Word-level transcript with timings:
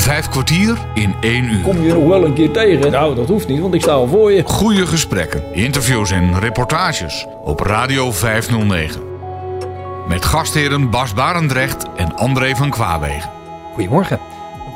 Vijf 0.00 0.28
kwartier 0.28 0.78
in 0.94 1.14
één 1.20 1.44
uur. 1.44 1.62
Kom 1.62 1.82
je 1.82 1.92
nog 1.92 2.04
wel 2.04 2.24
een 2.24 2.34
keer 2.34 2.50
tegen? 2.50 2.90
Nou, 2.90 3.14
dat 3.14 3.28
hoeft 3.28 3.48
niet, 3.48 3.60
want 3.60 3.74
ik 3.74 3.82
sta 3.82 3.92
al 3.92 4.08
voor 4.08 4.32
je. 4.32 4.42
Goede 4.44 4.86
gesprekken, 4.86 5.42
interviews 5.52 6.10
en 6.10 6.38
reportages 6.38 7.26
op 7.44 7.60
Radio 7.60 8.12
509. 8.12 9.02
Met 10.08 10.24
gastheren 10.24 10.90
Bas 10.90 11.14
Barendrecht 11.14 11.86
en 11.96 12.16
André 12.16 12.54
van 12.54 12.70
Kwaabegen. 12.70 13.30
Goedemorgen. 13.74 14.20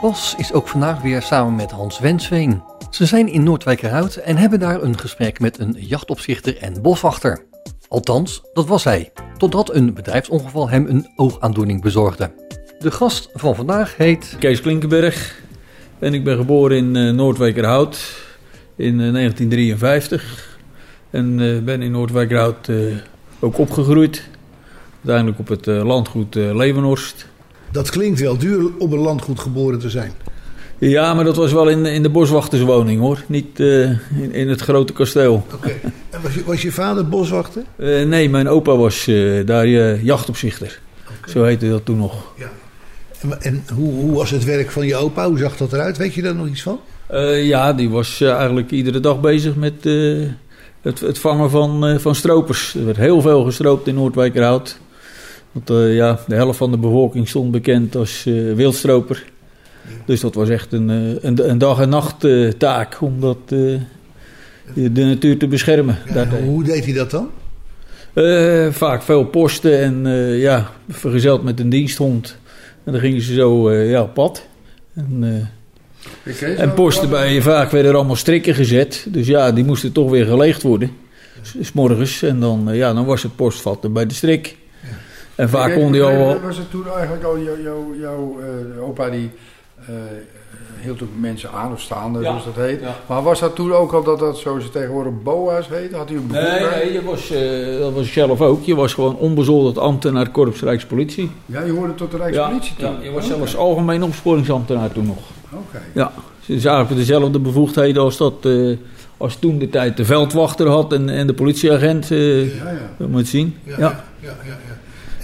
Bas 0.00 0.34
is 0.38 0.52
ook 0.52 0.68
vandaag 0.68 1.00
weer 1.00 1.22
samen 1.22 1.54
met 1.54 1.70
Hans 1.70 1.98
Wensveen. 1.98 2.62
Ze 2.90 3.06
zijn 3.06 3.28
in 3.28 3.42
Noordwijkerhout 3.42 4.14
en 4.14 4.36
hebben 4.36 4.60
daar 4.60 4.82
een 4.82 4.98
gesprek 4.98 5.40
met 5.40 5.58
een 5.58 5.76
jachtopzichter 5.78 6.58
en 6.58 6.82
boswachter. 6.82 7.46
Althans, 7.88 8.42
dat 8.52 8.66
was 8.66 8.84
hij, 8.84 9.12
totdat 9.36 9.74
een 9.74 9.94
bedrijfsongeval 9.94 10.68
hem 10.68 10.86
een 10.86 11.08
oogaandoening 11.16 11.82
bezorgde. 11.82 12.43
De 12.84 12.90
gast 12.90 13.28
van 13.32 13.54
vandaag 13.54 13.96
heet 13.96 14.36
Kees 14.38 14.60
Klinkenberg. 14.60 15.40
En 15.98 16.14
ik 16.14 16.24
ben 16.24 16.36
geboren 16.36 16.76
in 16.76 16.96
uh, 16.96 17.12
Noordwijkerhout 17.12 18.22
in 18.76 19.00
uh, 19.00 19.12
1953. 19.12 20.58
En 21.10 21.38
uh, 21.38 21.62
ben 21.62 21.82
in 21.82 21.90
Noordwijkerhout 21.90 22.68
ook 23.40 23.58
opgegroeid. 23.58 24.28
Uiteindelijk 24.96 25.38
op 25.38 25.48
het 25.48 25.66
landgoed 25.66 26.34
Levenhorst. 26.34 27.26
Dat 27.70 27.90
klinkt 27.90 28.20
wel 28.20 28.38
duur 28.38 28.70
om 28.78 28.92
een 28.92 28.98
landgoed 28.98 29.40
geboren 29.40 29.78
te 29.78 29.90
zijn. 29.90 30.12
Ja, 30.78 31.14
maar 31.14 31.24
dat 31.24 31.36
was 31.36 31.52
wel 31.52 31.68
in, 31.68 31.86
in 31.86 32.02
de 32.02 32.10
boswachterswoning 32.10 33.00
hoor. 33.00 33.24
Niet 33.26 33.60
uh, 33.60 33.90
in, 33.90 34.32
in, 34.32 34.48
het 34.48 34.60
grote 34.60 34.92
kasteel. 34.92 35.34
Oké. 35.34 35.54
Okay. 35.54 35.80
En 36.10 36.22
was 36.22 36.34
je, 36.34 36.44
was 36.44 36.62
je 36.62 36.72
vader 36.72 37.08
boswachter? 37.08 37.62
Uh, 37.76 38.06
nee, 38.06 38.30
mijn 38.30 38.48
opa 38.48 38.76
was 38.76 39.06
uh, 39.08 39.46
daar 39.46 39.68
jachtopzichter. 39.98 40.80
Okay. 41.18 41.32
Zo 41.32 41.44
heette 41.44 41.68
dat 41.68 41.84
toen 41.84 41.98
nog. 41.98 42.32
Ja. 42.38 42.50
En, 43.40 43.64
hoe, 43.74 43.92
hoe, 43.92 44.14
was 44.14 44.30
het 44.30 44.44
werk 44.44 44.70
van 44.70 44.86
je 44.86 44.96
opa? 44.96 45.28
Hoe 45.28 45.38
zag 45.38 45.56
dat 45.56 45.72
eruit? 45.72 45.96
Weet 45.96 46.14
je 46.14 46.22
daar 46.22 46.34
nog 46.34 46.46
iets 46.46 46.62
van? 46.62 46.80
ja, 47.42 47.72
die 47.72 47.90
was 47.90 48.20
eigenlijk 48.20 48.70
iedere 48.70 49.00
dag 49.00 49.20
bezig 49.20 49.56
met 49.56 49.84
het, 50.82 51.00
het, 51.00 51.18
vangen 51.18 51.50
van, 51.50 52.00
van 52.00 52.14
stropers. 52.14 52.74
Er 52.74 52.84
werd 52.84 52.96
heel 52.96 53.20
veel 53.20 53.44
gestroopt 53.44 53.86
in 53.86 53.94
Noordwijkerhout. 53.94 54.78
Want 55.52 55.68
ja, 55.92 56.18
de 56.26 56.34
helft 56.34 56.58
van 56.58 56.70
de 56.70 56.78
bevolking 56.78 57.28
stond 57.28 57.50
bekend 57.50 57.96
als 57.96 58.24
wildstroper. 58.54 59.24
Dus 60.06 60.20
dat 60.20 60.34
was 60.34 60.48
echt 60.48 60.72
een, 60.72 60.88
een, 60.88 61.50
een 61.50 61.58
dag- 61.58 61.80
en 61.80 61.88
nacht 61.88 62.26
taak 62.58 63.00
om 63.00 63.20
dat, 63.20 63.48
de 63.48 63.80
natuur 65.04 65.38
te 65.38 65.46
beschermen. 65.46 65.98
Ja, 66.14 66.28
hoe 66.44 66.64
deed 66.64 66.84
hij 66.84 66.94
dat 66.94 67.10
dan? 67.10 67.30
Vaak 68.72 69.02
veel 69.02 69.24
posten 69.24 69.80
en 69.80 70.08
ja, 70.38 70.70
vergezeld 70.88 71.42
met 71.42 71.60
een 71.60 71.68
diensthond. 71.70 72.38
En 72.84 72.92
dan 72.92 73.00
gingen 73.00 73.20
ze 73.20 73.34
zo 73.34 73.72
ja, 73.72 74.02
op 74.02 74.14
pad. 74.14 74.46
En, 74.94 75.50
en 76.56 76.74
posten 76.74 77.10
bij 77.10 77.42
vaak 77.42 77.70
werden 77.70 77.90
er 77.90 77.96
allemaal 77.96 78.16
strikken 78.16 78.54
gezet. 78.54 79.06
Dus 79.08 79.26
ja, 79.26 79.52
die 79.52 79.64
moesten 79.64 79.92
toch 79.92 80.10
weer 80.10 80.26
geleegd 80.26 80.62
worden. 80.62 80.90
S 81.60 81.72
morgens. 81.72 82.22
En 82.22 82.40
dan, 82.40 82.68
ja, 82.72 82.92
dan 82.92 83.04
was 83.04 83.22
het 83.22 83.36
postvatten 83.36 83.92
bij 83.92 84.06
de 84.06 84.14
strik. 84.14 84.56
En 85.34 85.48
vaak 85.48 85.74
kon 85.74 85.92
die 85.92 86.02
al... 86.02 86.40
Was 86.40 86.56
het 86.56 86.70
toen 86.70 86.88
eigenlijk 86.88 87.24
al 87.24 87.38
jouw 87.38 87.60
jou, 87.62 87.98
jou, 88.00 88.42
uh, 88.76 88.88
opa 88.88 89.10
die 89.10 89.30
uh, 89.80 89.94
hield 90.84 91.02
ook 91.02 91.08
mensen 91.18 91.50
aan 91.50 91.72
of 91.72 91.80
staande, 91.80 92.18
ja. 92.18 92.24
zoals 92.24 92.44
dat 92.44 92.54
heet. 92.64 92.80
Ja. 92.80 92.96
Maar 93.06 93.22
was 93.22 93.40
dat 93.40 93.54
toen 93.54 93.72
ook 93.72 93.92
al 93.92 94.02
dat 94.02 94.18
dat 94.18 94.38
zoals 94.38 94.64
ze 94.64 94.70
tegenwoordig 94.70 95.12
BOA's 95.22 95.68
heet? 95.68 95.92
Had 95.92 96.10
u 96.10 96.16
een 96.16 96.26
nee, 96.30 96.42
nee, 96.42 96.92
je 96.92 97.02
was, 97.04 97.32
uh, 97.32 97.78
dat 97.78 97.92
was 97.92 98.12
zelf 98.12 98.40
ook. 98.40 98.64
Je 98.64 98.74
was 98.74 98.94
gewoon 98.94 99.16
onbezoldigd 99.16 99.78
ambtenaar 99.78 100.30
Korps 100.30 100.60
Rijkspolitie. 100.60 101.30
Ja, 101.46 101.60
je 101.60 101.72
hoorde 101.72 101.94
tot 101.94 102.10
de 102.10 102.16
Rijkspolitie 102.16 102.74
ja, 102.78 102.86
toen? 102.86 102.96
Ja, 102.98 103.04
je 103.04 103.10
was 103.10 103.24
okay. 103.24 103.36
zelfs 103.36 103.56
algemeen 103.56 104.02
opsporingsambtenaar 104.02 104.92
toen 104.92 105.06
nog. 105.06 105.30
Oké. 105.52 105.62
Okay. 105.68 105.82
Ja, 105.92 106.12
dus 106.46 106.64
eigenlijk 106.64 106.96
dezelfde 106.96 107.38
bevoegdheden 107.38 108.02
als 108.02 108.16
dat... 108.16 108.34
Uh, 108.42 108.76
als 109.16 109.36
toen 109.36 109.58
de 109.58 109.70
tijd 109.70 109.96
de 109.96 110.04
veldwachter 110.04 110.68
had 110.68 110.92
en, 110.92 111.08
en 111.08 111.26
de 111.26 111.34
politieagent, 111.34 112.10
uh, 112.10 112.56
ja, 112.56 112.70
ja. 112.70 112.76
dat 112.98 113.08
moet 113.08 113.20
je 113.20 113.26
zien. 113.26 113.56
Ja, 113.62 113.74
ja. 113.78 114.04
ja, 114.20 114.36
ja 114.46 114.56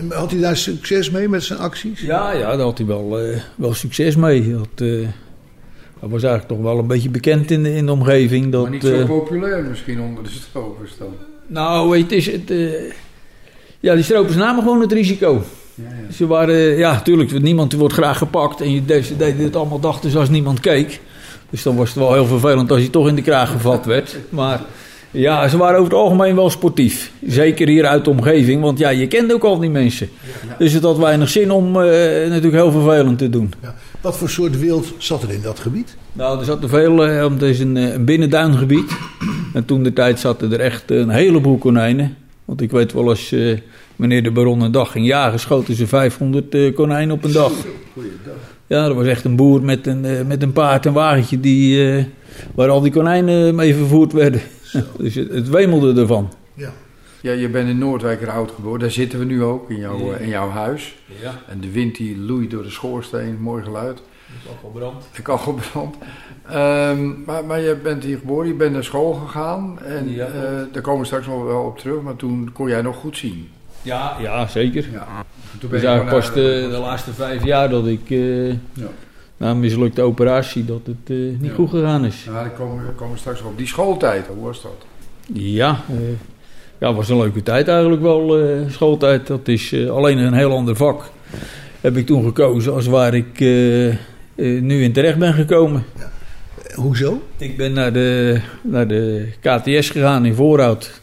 en 0.00 0.12
had 0.12 0.30
hij 0.30 0.40
daar 0.40 0.56
succes 0.56 1.10
mee 1.10 1.28
met 1.28 1.42
zijn 1.42 1.58
acties? 1.58 2.00
Ja, 2.00 2.32
ja 2.32 2.56
daar 2.56 2.60
had 2.60 2.78
hij 2.78 2.86
wel, 2.86 3.22
uh, 3.22 3.36
wel 3.54 3.74
succes 3.74 4.16
mee. 4.16 4.56
Uh, 4.82 5.08
hij 6.00 6.08
was 6.08 6.22
eigenlijk 6.22 6.52
toch 6.52 6.62
wel 6.62 6.78
een 6.78 6.86
beetje 6.86 7.10
bekend 7.10 7.50
in 7.50 7.62
de, 7.62 7.74
in 7.74 7.86
de 7.86 7.92
omgeving. 7.92 8.52
Dat, 8.52 8.62
maar 8.62 8.70
niet 8.70 8.82
zo 8.82 8.98
uh, 8.98 9.06
populair 9.06 9.64
misschien 9.64 10.00
onder 10.00 10.24
de 10.24 10.30
stropers 10.30 10.92
dan? 10.98 11.14
Nou, 11.46 11.98
het 11.98 12.12
is... 12.12 12.26
Het, 12.32 12.52
ja, 13.80 13.94
die 13.94 14.04
stropers 14.04 14.36
namen 14.36 14.62
gewoon 14.62 14.80
het 14.80 14.92
risico. 14.92 15.42
Ja, 15.74 15.84
ja. 15.84 16.12
Ze 16.12 16.26
waren... 16.26 16.76
Ja, 16.76 16.92
natuurlijk, 16.92 17.40
niemand 17.42 17.72
wordt 17.72 17.94
graag 17.94 18.18
gepakt. 18.18 18.60
En 18.60 18.72
je, 18.72 19.02
ze 19.02 19.16
deden 19.16 19.44
het 19.44 19.56
allemaal 19.56 19.80
dachten 19.80 20.18
als 20.18 20.28
niemand 20.28 20.60
keek. 20.60 21.00
Dus 21.50 21.62
dan 21.62 21.76
was 21.76 21.88
het 21.88 21.98
wel 21.98 22.12
heel 22.12 22.26
vervelend 22.26 22.70
als 22.70 22.82
je 22.82 22.90
toch 22.90 23.08
in 23.08 23.14
de 23.14 23.22
kraag 23.22 23.50
gevat 23.50 23.84
werd. 23.84 24.16
Maar... 24.28 24.60
Ja, 25.12 25.48
ze 25.48 25.56
waren 25.56 25.78
over 25.78 25.92
het 25.92 26.00
algemeen 26.00 26.34
wel 26.34 26.50
sportief. 26.50 27.12
Zeker 27.26 27.68
hier 27.68 27.86
uit 27.86 28.04
de 28.04 28.10
omgeving, 28.10 28.62
want 28.62 28.78
ja, 28.78 28.88
je 28.88 29.06
kent 29.06 29.32
ook 29.32 29.44
al 29.44 29.58
die 29.58 29.70
mensen. 29.70 30.08
Ja. 30.48 30.54
Dus 30.58 30.72
het 30.72 30.82
had 30.82 30.98
weinig 30.98 31.28
zin 31.28 31.50
om 31.50 31.66
uh, 31.66 31.82
natuurlijk 32.28 32.54
heel 32.54 32.70
vervelend 32.70 33.18
te 33.18 33.30
doen. 33.30 33.52
Wat 34.00 34.16
voor 34.16 34.30
soort 34.30 34.58
wild 34.58 34.92
zat 34.98 35.22
er 35.22 35.30
in 35.30 35.42
dat 35.42 35.58
gebied? 35.58 35.96
Nou, 36.12 36.38
er 36.38 36.44
zat 36.44 36.62
er 36.62 36.68
veel, 36.68 37.08
uh, 37.08 37.30
het 37.30 37.42
is 37.42 37.60
een, 37.60 37.76
een 37.76 38.04
binnenduingebied. 38.04 38.92
En 39.54 39.64
toen 39.64 39.82
de 39.82 39.92
tijd 39.92 40.20
zaten 40.20 40.52
er 40.52 40.60
echt 40.60 40.90
een 40.90 41.08
heleboel 41.08 41.58
konijnen. 41.58 42.16
Want 42.44 42.60
ik 42.60 42.70
weet 42.70 42.92
wel, 42.92 43.08
als 43.08 43.32
uh, 43.32 43.58
meneer 43.96 44.22
de 44.22 44.30
baron 44.30 44.60
een 44.60 44.72
dag 44.72 44.92
ging 44.92 45.06
jagen, 45.06 45.40
schoten 45.40 45.74
ze 45.74 45.86
500 45.86 46.74
konijnen 46.74 47.14
op 47.14 47.24
een 47.24 47.32
dag. 47.32 47.52
Goeiedag. 47.92 48.34
Ja, 48.66 48.84
er 48.84 48.94
was 48.94 49.06
echt 49.06 49.24
een 49.24 49.36
boer 49.36 49.62
met 49.62 49.86
een, 49.86 50.26
met 50.26 50.42
een 50.42 50.52
paard 50.52 50.86
en 50.86 50.92
wagentje 50.92 51.40
die, 51.40 52.06
waar 52.54 52.68
al 52.68 52.80
die 52.80 52.92
konijnen 52.92 53.54
mee 53.54 53.74
vervoerd 53.74 54.12
werden. 54.12 54.40
Dus 54.98 55.14
het, 55.14 55.30
het 55.30 55.48
wemelde 55.48 56.00
ervan. 56.00 56.32
Ja. 56.54 56.72
Ja, 57.22 57.32
je 57.32 57.48
bent 57.48 57.68
in 57.68 57.78
Noordwijkerhout 57.78 58.50
geboren. 58.50 58.80
Daar 58.80 58.90
zitten 58.90 59.18
we 59.18 59.24
nu 59.24 59.42
ook, 59.42 59.70
in, 59.70 59.76
jouw, 59.76 60.12
in 60.12 60.28
jouw 60.28 60.48
huis. 60.50 60.94
Ja. 61.22 61.32
En 61.48 61.60
de 61.60 61.70
wind 61.70 61.96
die 61.96 62.18
loeit 62.18 62.50
door 62.50 62.62
de 62.62 62.70
schoorsteen, 62.70 63.36
mooi 63.40 63.62
geluid. 63.62 63.96
De 63.96 64.48
kachelbrand. 64.48 65.04
De 65.14 65.22
kachelbrand. 65.22 65.96
Um, 66.52 67.22
maar, 67.26 67.44
maar 67.44 67.60
je 67.60 67.74
bent 67.82 68.04
hier 68.04 68.18
geboren, 68.18 68.48
je 68.48 68.54
bent 68.54 68.72
naar 68.72 68.84
school 68.84 69.12
gegaan. 69.12 69.78
En 69.82 70.10
Ja. 70.12 70.26
uh, 70.28 70.32
daar 70.72 70.82
komen 70.82 71.00
we 71.00 71.06
straks 71.06 71.26
nog 71.26 71.44
wel 71.44 71.62
op 71.62 71.78
terug. 71.78 72.00
Maar 72.02 72.16
toen 72.16 72.50
kon 72.52 72.68
jij 72.68 72.82
nog 72.82 72.96
goed 72.96 73.16
zien. 73.16 73.48
Ja, 73.82 74.16
ja 74.20 74.46
zeker. 74.46 74.88
Ja. 74.92 75.06
Toen 75.58 75.70
Dus 75.70 75.80
je 75.80 75.86
eigenlijk 75.86 76.16
pas 76.18 76.32
de, 76.34 76.68
de 76.70 76.78
laatste 76.78 77.12
vijf 77.12 77.44
jaar 77.44 77.68
dat 77.70 77.86
ik 77.86 78.10
eh, 78.10 78.48
Ja. 78.48 78.56
na 79.36 79.50
een 79.50 79.60
mislukte 79.60 80.02
operatie 80.02 80.64
dat 80.64 80.80
het 80.84 80.96
eh, 81.10 81.16
niet 81.16 81.38
Ja. 81.40 81.54
goed 81.54 81.70
gegaan 81.70 82.04
is. 82.04 82.24
Ja, 82.24 82.48
komen, 82.48 82.84
daar 82.84 82.92
komen 82.94 83.14
we 83.14 83.18
straks 83.20 83.40
nog 83.40 83.50
op. 83.50 83.58
Die 83.58 83.66
schooltijd, 83.66 84.26
hoe 84.26 84.44
was 84.44 84.62
dat? 84.62 84.84
Ja, 85.32 85.80
eh, 85.88 85.96
ja, 86.80 86.94
was 86.94 87.08
een 87.08 87.18
leuke 87.18 87.42
tijd 87.42 87.68
eigenlijk 87.68 88.02
wel, 88.02 88.38
eh, 88.38 88.58
schooltijd. 88.68 89.26
Dat 89.26 89.48
is 89.48 89.72
eh, 89.72 89.90
alleen 89.90 90.18
een 90.18 90.34
heel 90.34 90.52
ander 90.52 90.76
vak. 90.76 91.10
Heb 91.80 91.96
ik 91.96 92.06
toen 92.06 92.24
gekozen 92.24 92.72
als 92.72 92.86
waar 92.86 93.14
ik 93.14 93.40
eh, 94.40 94.60
nu 94.60 94.82
in 94.82 94.92
terecht 94.92 95.18
ben 95.18 95.34
gekomen. 95.34 95.84
Hoezo? 96.74 97.22
Ik 97.36 97.56
ben 97.56 97.72
naar 97.72 97.92
de, 97.92 98.40
naar 98.62 98.88
de 98.88 99.28
KTS 99.40 99.90
gegaan 99.90 100.26
in 100.26 100.34
Voorhout. 100.34 101.00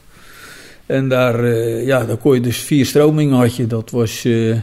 En 0.86 1.10
daar, 1.10 1.44
eh, 1.44 1.86
ja, 1.86 2.06
daar 2.06 2.18
kon 2.18 2.34
je 2.34 2.42
dus 2.42 2.58
vier 2.58 2.86
stromingen 2.86 3.38
had 3.38 3.56
je. 3.56 3.68
Dat 3.68 3.92
was 3.92 4.26
eh, 4.26 4.56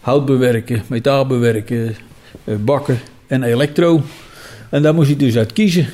hout 0.00 0.24
bewerken, 0.24 0.82
metaal 0.86 1.26
bewerken, 1.26 1.96
bakken 2.44 2.98
en 3.26 3.42
elektro. 3.42 4.02
En 4.70 4.82
daar 4.82 4.94
moest 4.94 5.08
je 5.08 5.16
dus 5.16 5.36
uit 5.36 5.52
kiezen. 5.52 5.86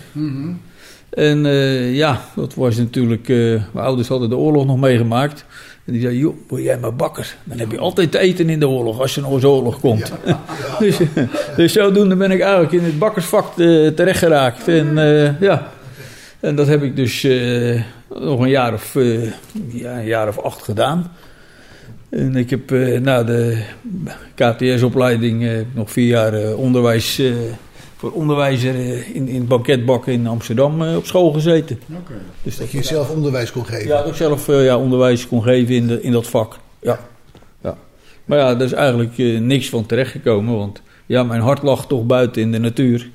En 1.13 1.47
eh, 1.47 1.95
ja, 1.95 2.21
dat 2.35 2.55
was 2.55 2.77
natuurlijk... 2.77 3.29
eh, 3.29 3.37
mijn 3.73 3.87
ouders 3.87 4.09
hadden 4.09 4.29
de 4.29 4.37
oorlog 4.37 4.67
nog 4.67 4.79
meegemaakt. 4.79 5.45
En 5.85 5.93
die 5.93 6.03
zei, 6.03 6.19
joh, 6.19 6.35
word 6.49 6.63
jij 6.63 6.79
maar 6.79 6.95
bakker. 6.95 7.37
Dan 7.45 7.59
heb 7.59 7.71
je 7.71 7.79
altijd 7.79 8.11
te 8.11 8.19
eten 8.19 8.51
in 8.51 8.61
de 8.61 8.69
oorlog, 8.69 9.01
als 9.01 9.17
er 9.17 9.23
nog 9.23 9.33
eens 9.33 9.45
oorlog 9.45 9.81
komt. 9.81 10.13
dus, 10.79 10.97
dus 11.57 11.73
zodoende 11.73 12.17
ben 12.17 12.31
ik 12.31 12.41
eigenlijk 12.41 12.73
in 12.73 12.85
het 12.85 12.99
bakkersvak 12.99 13.59
eh, 13.59 13.87
terecht 13.87 14.19
geraakt. 14.19 14.69
En 14.69 14.95
ja, 15.41 15.73
en 16.41 16.57
dat 16.57 16.67
heb 16.67 16.83
ik 16.83 16.97
dus 16.97 17.27
nog 18.09 18.41
een 18.41 18.49
jaar 18.49 18.73
of, 18.73 18.95
ja, 19.69 19.99
een 19.99 20.07
jaar 20.07 20.29
of 20.29 20.39
acht 20.39 20.63
gedaan. 20.63 21.13
En 22.11 22.37
ik 22.37 22.51
heb 22.51 22.71
na 23.03 23.25
de 23.25 23.63
KTS-opleiding 24.35 25.65
nog 25.75 25.91
vier 25.91 26.07
jaar 26.07 26.55
onderwijs... 26.55 27.21
voor 28.03 28.11
onderwijzer 28.13 28.75
eh, 28.75 29.15
in, 29.15 29.29
in 29.29 29.35
het 29.35 29.49
banketbak 29.49 30.07
in 30.07 30.27
Amsterdam 30.27 30.83
eh, 30.83 30.97
op 30.97 31.07
school 31.07 31.33
gezeten. 31.33 31.81
Oké. 31.99 32.13
Dus 32.43 32.57
Dat 32.57 32.71
je 32.71 32.83
zelf 32.83 33.11
onderwijs 33.11 33.53
kon 33.53 33.67
geven. 33.67 33.87
ja, 33.87 33.99
dat 33.99 34.07
ik 34.07 34.15
zelf 34.15 34.49
eh, 34.49 34.65
ja, 34.65 34.79
onderwijs 34.79 35.29
kon 35.29 35.43
geven 35.43 35.75
in, 35.75 35.87
de, 35.87 36.03
in 36.03 36.13
dat 36.13 36.27
vak. 36.27 36.59
Ja. 36.81 37.01
ja. 37.63 37.77
Maar 38.25 38.39
ja, 38.39 38.55
daar 38.55 38.67
is 38.67 38.73
eigenlijk 38.73 39.19
eh, 39.19 39.41
niks 39.41 39.69
van 39.69 39.87
terechtgekomen. 39.87 40.57
Want 40.57 40.83
ja, 41.07 41.23
mijn 41.23 41.41
hart 41.41 41.63
lag 41.63 41.87
toch 41.87 42.07
buiten 42.07 42.43
in 42.43 42.53
de 42.53 42.59
natuur. 42.59 43.11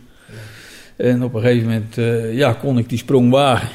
En 0.96 1.24
op 1.24 1.34
een 1.34 1.42
gegeven 1.42 1.68
moment 1.68 1.98
eh, 1.98 2.34
ja, 2.34 2.54
kon 2.54 2.78
ik 2.78 2.90
die 2.90 2.98
sprong 2.98 3.32
wagen. 3.32 3.70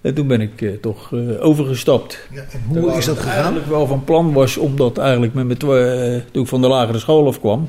En 0.00 0.14
toen 0.14 0.26
ben 0.26 0.40
ik 0.40 0.62
eh, 0.62 0.70
toch 0.80 1.12
eh, 1.12 1.44
overgestapt. 1.44 2.18
Ja, 2.32 2.40
en 2.40 2.62
hoe 2.66 2.72
Terwijl 2.72 2.98
is 2.98 3.04
dat 3.04 3.14
ik 3.14 3.20
gegaan? 3.20 3.36
eigenlijk 3.36 3.66
wel 3.66 3.86
van 3.86 4.04
plan 4.04 4.32
was, 4.32 4.56
omdat 4.56 4.98
eigenlijk 4.98 5.34
met 5.34 5.46
mijn 5.46 5.58
toen 6.30 6.42
ik 6.42 6.48
van 6.48 6.60
de 6.60 6.68
lagere 6.68 6.98
school 6.98 7.26
afkwam, 7.26 7.68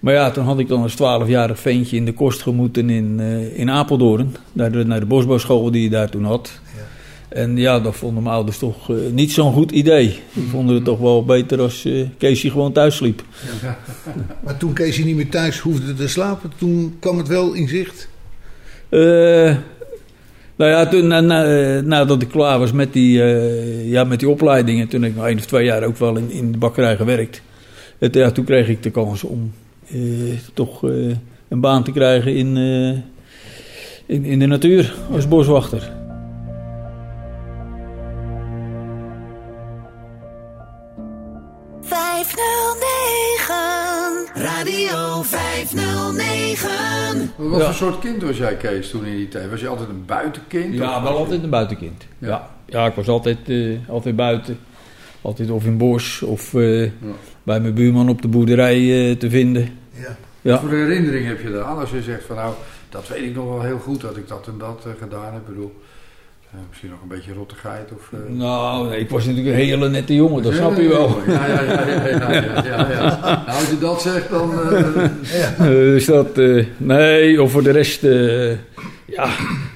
Maar 0.00 0.14
ja, 0.14 0.30
toen 0.30 0.44
had 0.44 0.58
ik 0.58 0.68
dan 0.68 0.82
als 0.82 0.94
12-jarig 0.94 1.58
ventje 1.60 1.96
in 1.96 2.04
de 2.04 2.12
kost 2.12 2.42
gemoeten 2.42 2.90
in, 2.90 3.16
eh, 3.20 3.58
in 3.58 3.70
Apeldoorn. 3.70 4.36
Naar 4.52 4.72
de, 4.72 4.84
naar 4.84 5.00
de 5.00 5.06
bosbouwschool 5.06 5.70
die 5.70 5.82
je 5.82 5.90
daar 5.90 6.08
toen 6.10 6.24
had. 6.24 6.60
En 7.28 7.56
ja, 7.56 7.80
dat 7.80 7.96
vonden 7.96 8.22
mijn 8.22 8.34
ouders 8.34 8.58
toch 8.58 8.90
eh, 8.90 8.96
niet 9.12 9.32
zo'n 9.32 9.52
goed 9.52 9.70
idee. 9.70 10.18
Die 10.32 10.48
vonden 10.50 10.74
het 10.74 10.84
toch 10.84 10.98
wel 10.98 11.24
beter 11.24 11.60
als 11.60 11.84
eh 11.84 12.06
Keesje 12.18 12.50
gewoon 12.50 12.72
thuis 12.72 12.96
sliep. 12.96 13.22
Maar 14.44 14.56
toen 14.56 14.72
Kees 14.72 15.04
niet 15.04 15.16
meer 15.16 15.28
thuis 15.28 15.58
hoefde 15.58 15.94
te 15.94 16.08
slapen, 16.08 16.52
toen 16.58 16.96
kwam 17.00 17.18
het 17.18 17.28
wel 17.28 17.52
in 17.52 17.68
zicht. 17.68 18.08
Nou 20.56 20.70
ja, 20.70 20.86
toen, 20.86 21.06
na, 21.06 21.20
na- 21.20 21.80
nadat 21.80 22.22
ik 22.22 22.28
klaar 22.28 22.58
was 22.58 22.72
met 22.72 22.92
die, 22.92 23.22
eh, 23.22 23.90
ja, 23.90 24.04
met 24.04 24.18
die 24.20 24.28
opleidingen, 24.28 24.88
toen 24.88 25.02
heb 25.02 25.10
ik 25.10 25.16
nog 25.16 25.26
één 25.26 25.36
of 25.38 25.46
twee 25.46 25.64
jaar 25.64 25.82
ook 25.82 25.96
wel 25.96 26.16
in, 26.16 26.30
in 26.30 26.52
de 26.52 26.58
bakkerij 26.58 26.96
gewerkt. 26.96 27.42
En 27.98 28.10
toen- 28.10 28.22
ja, 28.22 28.30
toen 28.30 28.44
kreeg 28.44 28.68
ik 28.68 28.82
de 28.82 28.90
kans 28.90 29.24
om 29.24 29.52
toch 30.54 30.84
eh, 30.84 30.90
een 31.48 31.60
baan 31.60 31.84
te 31.84 31.92
krijgen 31.92 32.34
in, 32.34 32.56
eh, 32.56 34.14
in, 34.16 34.24
in 34.24 34.38
de 34.38 34.46
natuur 34.46 34.94
als 35.12 35.28
boswachter. 35.28 35.90
Radio 44.34 45.22
509. 45.22 47.32
Wat 47.36 47.60
Ja. 47.60 47.64
voor 47.64 47.74
soort 47.74 47.98
kind 47.98 48.22
was 48.22 48.36
jij, 48.36 48.56
Kees, 48.56 48.90
toen 48.90 49.04
in 49.04 49.16
die 49.16 49.28
tijd? 49.28 49.50
Was 49.50 49.60
je 49.60 49.68
altijd 49.68 49.88
een 49.88 50.04
buitenkind? 50.06 50.74
Ja, 50.74 51.02
wel 51.02 51.16
altijd 51.16 51.42
een 51.42 51.50
buitenkind. 51.50 52.04
Ja. 52.18 52.28
Ja, 52.28 52.48
ja. 52.66 52.86
ik 52.86 52.94
was 52.94 53.08
altijd, 53.08 53.38
eh, 53.48 53.78
altijd 53.88 54.16
buiten. 54.16 54.58
Altijd 55.26 55.50
of 55.50 55.64
in 55.64 55.76
bos 55.76 56.22
of 56.22 56.54
eh, 56.54 56.90
bij 57.42 57.60
mijn 57.60 57.74
buurman 57.74 58.08
op 58.08 58.22
de 58.22 58.28
boerderij 58.28 59.10
eh, 59.10 59.16
te 59.16 59.30
vinden. 59.30 59.62
Ja. 59.92 60.16
Ja. 60.40 60.50
Wat 60.52 60.60
voor 60.60 60.72
herinnering 60.78 61.26
heb 61.26 61.40
je 61.42 61.48
eraan 61.48 61.78
als 61.78 61.90
je 61.90 62.02
zegt 62.02 62.24
van 62.24 62.36
nou, 62.36 62.54
dat 62.88 63.08
weet 63.08 63.22
ik 63.22 63.34
nog 63.34 63.44
wel 63.48 63.62
heel 63.62 63.78
goed 63.78 64.00
dat 64.00 64.16
ik 64.16 64.28
dat 64.28 64.46
en 64.46 64.54
dat 64.58 64.82
eh, 64.86 64.92
gedaan 65.02 65.32
heb. 65.32 65.40
Ik 65.42 65.46
bedoel, 65.48 65.72
eh, 66.50 66.58
misschien 66.68 66.90
nog 66.90 67.02
een 67.02 67.08
beetje 67.08 67.32
rottigheid 67.32 67.90
of... 67.92 68.10
eh, 68.12 68.18
Nou, 68.36 68.88
nee, 68.88 69.00
ik 69.00 69.10
was 69.10 69.24
natuurlijk 69.24 69.56
een 69.56 69.62
hele 69.62 69.88
nette 69.88 70.14
jongen, 70.14 70.42
dat 70.42 70.54
snap 70.54 70.76
je 70.76 70.88
wel. 70.88 71.18
Ja, 71.26 71.46
ja, 71.46 71.62
ja, 71.62 71.96
ja. 72.64 73.18
Nou, 73.22 73.46
als 73.58 73.70
je 73.70 73.78
dat 73.80 74.02
zegt, 74.02 74.30
dan... 74.30 74.52
eh, 74.70 75.04
Eh, 75.58 75.64
dus 75.66 76.04
dat, 76.04 76.38
eh, 76.38 76.64
nee, 76.76 77.42
of 77.42 77.50
voor 77.52 77.62
de 77.62 77.70
rest, 77.70 78.04
eh, 78.04 78.50
ja, 79.04 79.28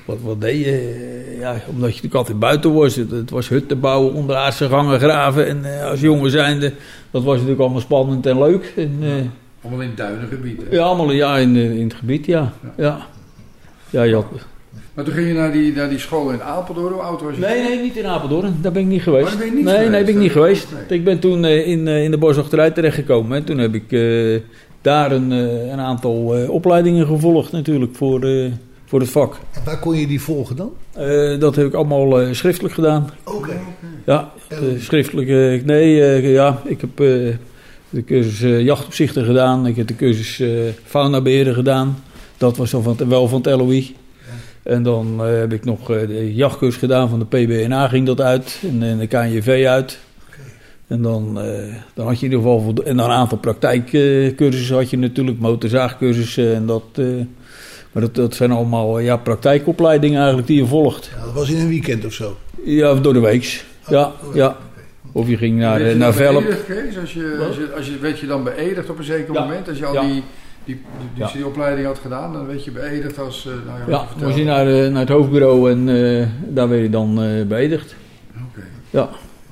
wat, 0.05 0.19
wat 0.23 0.41
deed 0.41 0.65
je? 0.65 1.20
Ja, 1.41 1.51
omdat 1.53 1.89
je 1.89 1.95
natuurlijk 1.95 2.15
altijd 2.15 2.39
buiten 2.39 2.75
was. 2.75 2.97
Het, 2.97 3.11
het 3.11 3.31
was 3.31 3.49
hutten 3.49 3.81
bouwen, 3.81 4.13
onderaardse 4.13 4.69
gangen 4.69 5.01
graven. 5.01 5.47
En 5.47 5.79
eh, 5.79 5.91
als 5.91 6.01
jongen 6.01 6.31
zijnde, 6.31 6.73
dat 7.11 7.23
was 7.23 7.35
natuurlijk 7.35 7.61
allemaal 7.61 7.81
spannend 7.81 8.27
en 8.27 8.39
leuk. 8.39 8.73
En, 8.77 8.99
eh, 9.03 9.11
allemaal 9.63 9.83
in 9.83 9.93
duinengebied. 9.95 10.61
hè? 10.69 10.77
ja, 10.77 10.83
allemaal 10.83 11.13
ja, 11.13 11.39
in, 11.39 11.57
eh, 11.57 11.77
in 11.77 11.85
het 11.85 11.95
gebied, 11.95 12.27
ja. 12.27 12.53
Ja, 12.77 13.07
ja 13.91 14.03
je 14.03 14.15
had... 14.15 14.27
Maar 14.95 15.05
toen 15.05 15.15
ging 15.15 15.29
je 15.29 15.35
naar 15.35 15.53
die, 15.53 15.73
naar 15.73 15.89
die 15.89 15.99
school 15.99 16.31
in 16.31 16.43
Apeldoorn. 16.43 16.93
Hoe 16.93 17.03
oud 17.03 17.23
was 17.23 17.35
je? 17.35 17.41
Nee, 17.41 17.63
nee, 17.63 17.81
niet 17.81 17.97
in 17.97 18.07
Apeldoorn. 18.07 18.59
Daar 18.61 18.73
ben 18.73 18.83
ik 18.83 18.89
niet 18.89 19.03
geweest. 19.03 19.33
Oh, 19.33 19.39
ben 19.39 19.47
je 19.47 19.53
niet 19.53 19.65
nee, 19.65 19.75
geweest? 19.75 19.91
nee, 19.91 20.05
ben 20.05 20.15
ik 20.15 20.21
niet 20.21 20.33
geweest. 20.33 20.67
Nee. 20.89 20.99
Ik 20.99 21.05
ben 21.05 21.19
toen 21.19 21.45
in, 21.45 21.89
in 21.89 22.11
de 22.11 22.19
boswachterij 22.19 22.71
terechtgekomen. 22.71 23.37
En 23.37 23.45
toen 23.45 23.59
heb 23.59 23.75
ik 23.75 23.89
daar 24.81 25.13
een, 25.13 25.31
een 25.31 25.81
aantal 25.81 26.15
opleidingen 26.49 27.07
gevolgd 27.07 27.53
natuurlijk 27.53 27.97
voor, 27.97 28.21
voor 28.91 29.01
het 29.01 29.11
vak. 29.11 29.35
En 29.53 29.61
waar 29.65 29.79
kon 29.79 29.97
je 29.97 30.07
die 30.07 30.21
volgen 30.21 30.57
dan? 30.57 30.73
Eh, 30.93 31.39
dat 31.41 31.57
heb 31.57 31.67
ik 31.67 31.75
allemaal 31.75 32.21
eh, 32.21 32.33
schriftelijk 32.33 32.75
gedaan. 32.75 33.11
Oké. 33.25 33.61
Ja, 34.07 34.33
eh, 34.49 34.59
schriftelijk. 34.79 35.65
nee, 35.65 36.03
eh, 36.03 36.33
ja, 36.33 36.61
ik 36.65 36.81
heb 36.81 36.91
eh, 37.01 37.07
de 37.91 38.05
cursus 38.05 38.63
jachtopzichter 38.65 39.25
gedaan. 39.25 39.67
Ik 39.67 39.77
heb 39.77 39.87
de 39.87 39.97
cursus 39.97 40.41
eh 40.41 40.49
faunaberen 40.85 41.55
gedaan. 41.55 41.99
Dat 42.37 42.57
was 42.57 42.71
dan 42.71 42.83
van, 42.83 42.97
het- 42.99 43.09
wel 43.09 43.29
van 43.29 43.41
het 43.43 43.55
LOI. 43.61 43.97
En 44.63 44.83
dan 44.83 45.17
eh, 45.25 45.39
heb 45.39 45.53
ik 45.53 45.65
nog 45.65 45.91
eh, 45.91 46.07
de 46.07 46.35
jachtcursus 46.35 46.81
gedaan 46.81 47.09
van 47.09 47.19
de 47.19 47.25
PBNA 47.25 47.89
ging 47.89 48.07
dat 48.07 48.21
uit. 48.21 48.63
En, 48.69 48.83
en 48.83 48.99
de 48.99 49.07
KNJV 49.07 49.65
uit. 49.69 49.99
En 50.87 51.03
dan, 51.03 51.41
eh, 51.41 51.75
dan 51.95 52.07
had 52.07 52.21
je 52.21 52.27
in 52.27 52.33
ieder 52.33 52.51
geval... 52.51 52.75
En 52.85 52.97
dan 52.97 53.11
een 53.11 53.17
aantal 53.17 53.39
praktijkcursussen 53.39 54.77
had 54.77 54.91
je 54.91 54.99
natuurlijk. 54.99 55.39
Motorzaagcursussen 55.39 56.55
en 56.55 56.67
dat... 56.67 56.83
maar 57.93 58.03
dat, 58.03 58.15
dat 58.15 58.35
zijn 58.35 58.51
allemaal 58.51 58.99
eh, 58.99 59.05
ja, 59.05 59.17
praktijkopleidingen 59.17 60.19
eigenlijk 60.19 60.47
die 60.49 60.57
je 60.57 60.67
volgt. 60.67 61.11
Ja, 61.19 61.25
dat 61.25 61.35
was 61.35 61.51
in 61.51 61.59
een 61.61 61.69
weekend 61.69 62.05
of 62.05 62.13
zo. 62.13 62.37
Ja, 62.65 62.95
door 62.95 63.13
de 63.13 63.21
weeks. 63.21 63.65
Ja, 63.89 64.13
ja. 64.35 64.57
Of 65.13 65.29
je 65.29 65.37
ging 65.37 65.59
naar, 65.59 65.73
Werd 65.79 65.85
eh, 65.85 65.93
je 65.93 65.99
naar 65.99 66.13
Velp. 66.15 66.43
beëdigd? 66.45 66.99
Als 67.01 67.13
je, 67.13 67.45
als 67.47 67.57
je, 67.57 67.73
als 67.77 67.87
je, 67.87 67.99
werd 67.99 68.19
je 68.19 68.27
dan 68.27 68.45
beëdigd 68.45 68.91
op 68.91 68.99
een 68.99 69.05
zeker 69.05 69.35
Ja. 69.35 69.41
moment? 69.43 69.69
Als 69.69 69.79
je 69.79 69.87
al 69.87 69.93
Ja. 69.95 70.01
die, 70.01 70.11
die, 70.13 70.23
die, 70.65 70.77
die, 71.15 71.25
Ja. 71.25 71.31
die 71.33 71.47
opleiding 71.47 71.87
had 71.87 71.99
gedaan, 71.99 72.33
dan 72.33 72.47
werd 72.47 72.65
je 72.65 72.71
beëdigd 72.71 73.19
als... 73.19 73.47
eh, 73.47 73.53
nou 73.67 73.79
ja, 73.79 73.85
Ja, 73.89 74.07
je 74.15 74.19
dan 74.19 74.27
moest 74.27 74.39
je 74.39 74.45
naar, 74.45 74.67
eh, 74.67 74.91
naar 74.91 75.01
het 75.01 75.09
hoofdbureau 75.09 75.71
en 75.71 75.89
eh, 75.89 76.27
daar 76.55 76.69
werd 76.69 76.83
je 76.83 76.91
dan 76.91 77.23
eh 77.23 77.47
beëdigd. 77.47 77.95
Oké. 78.51 78.67
Ja. 78.91 79.01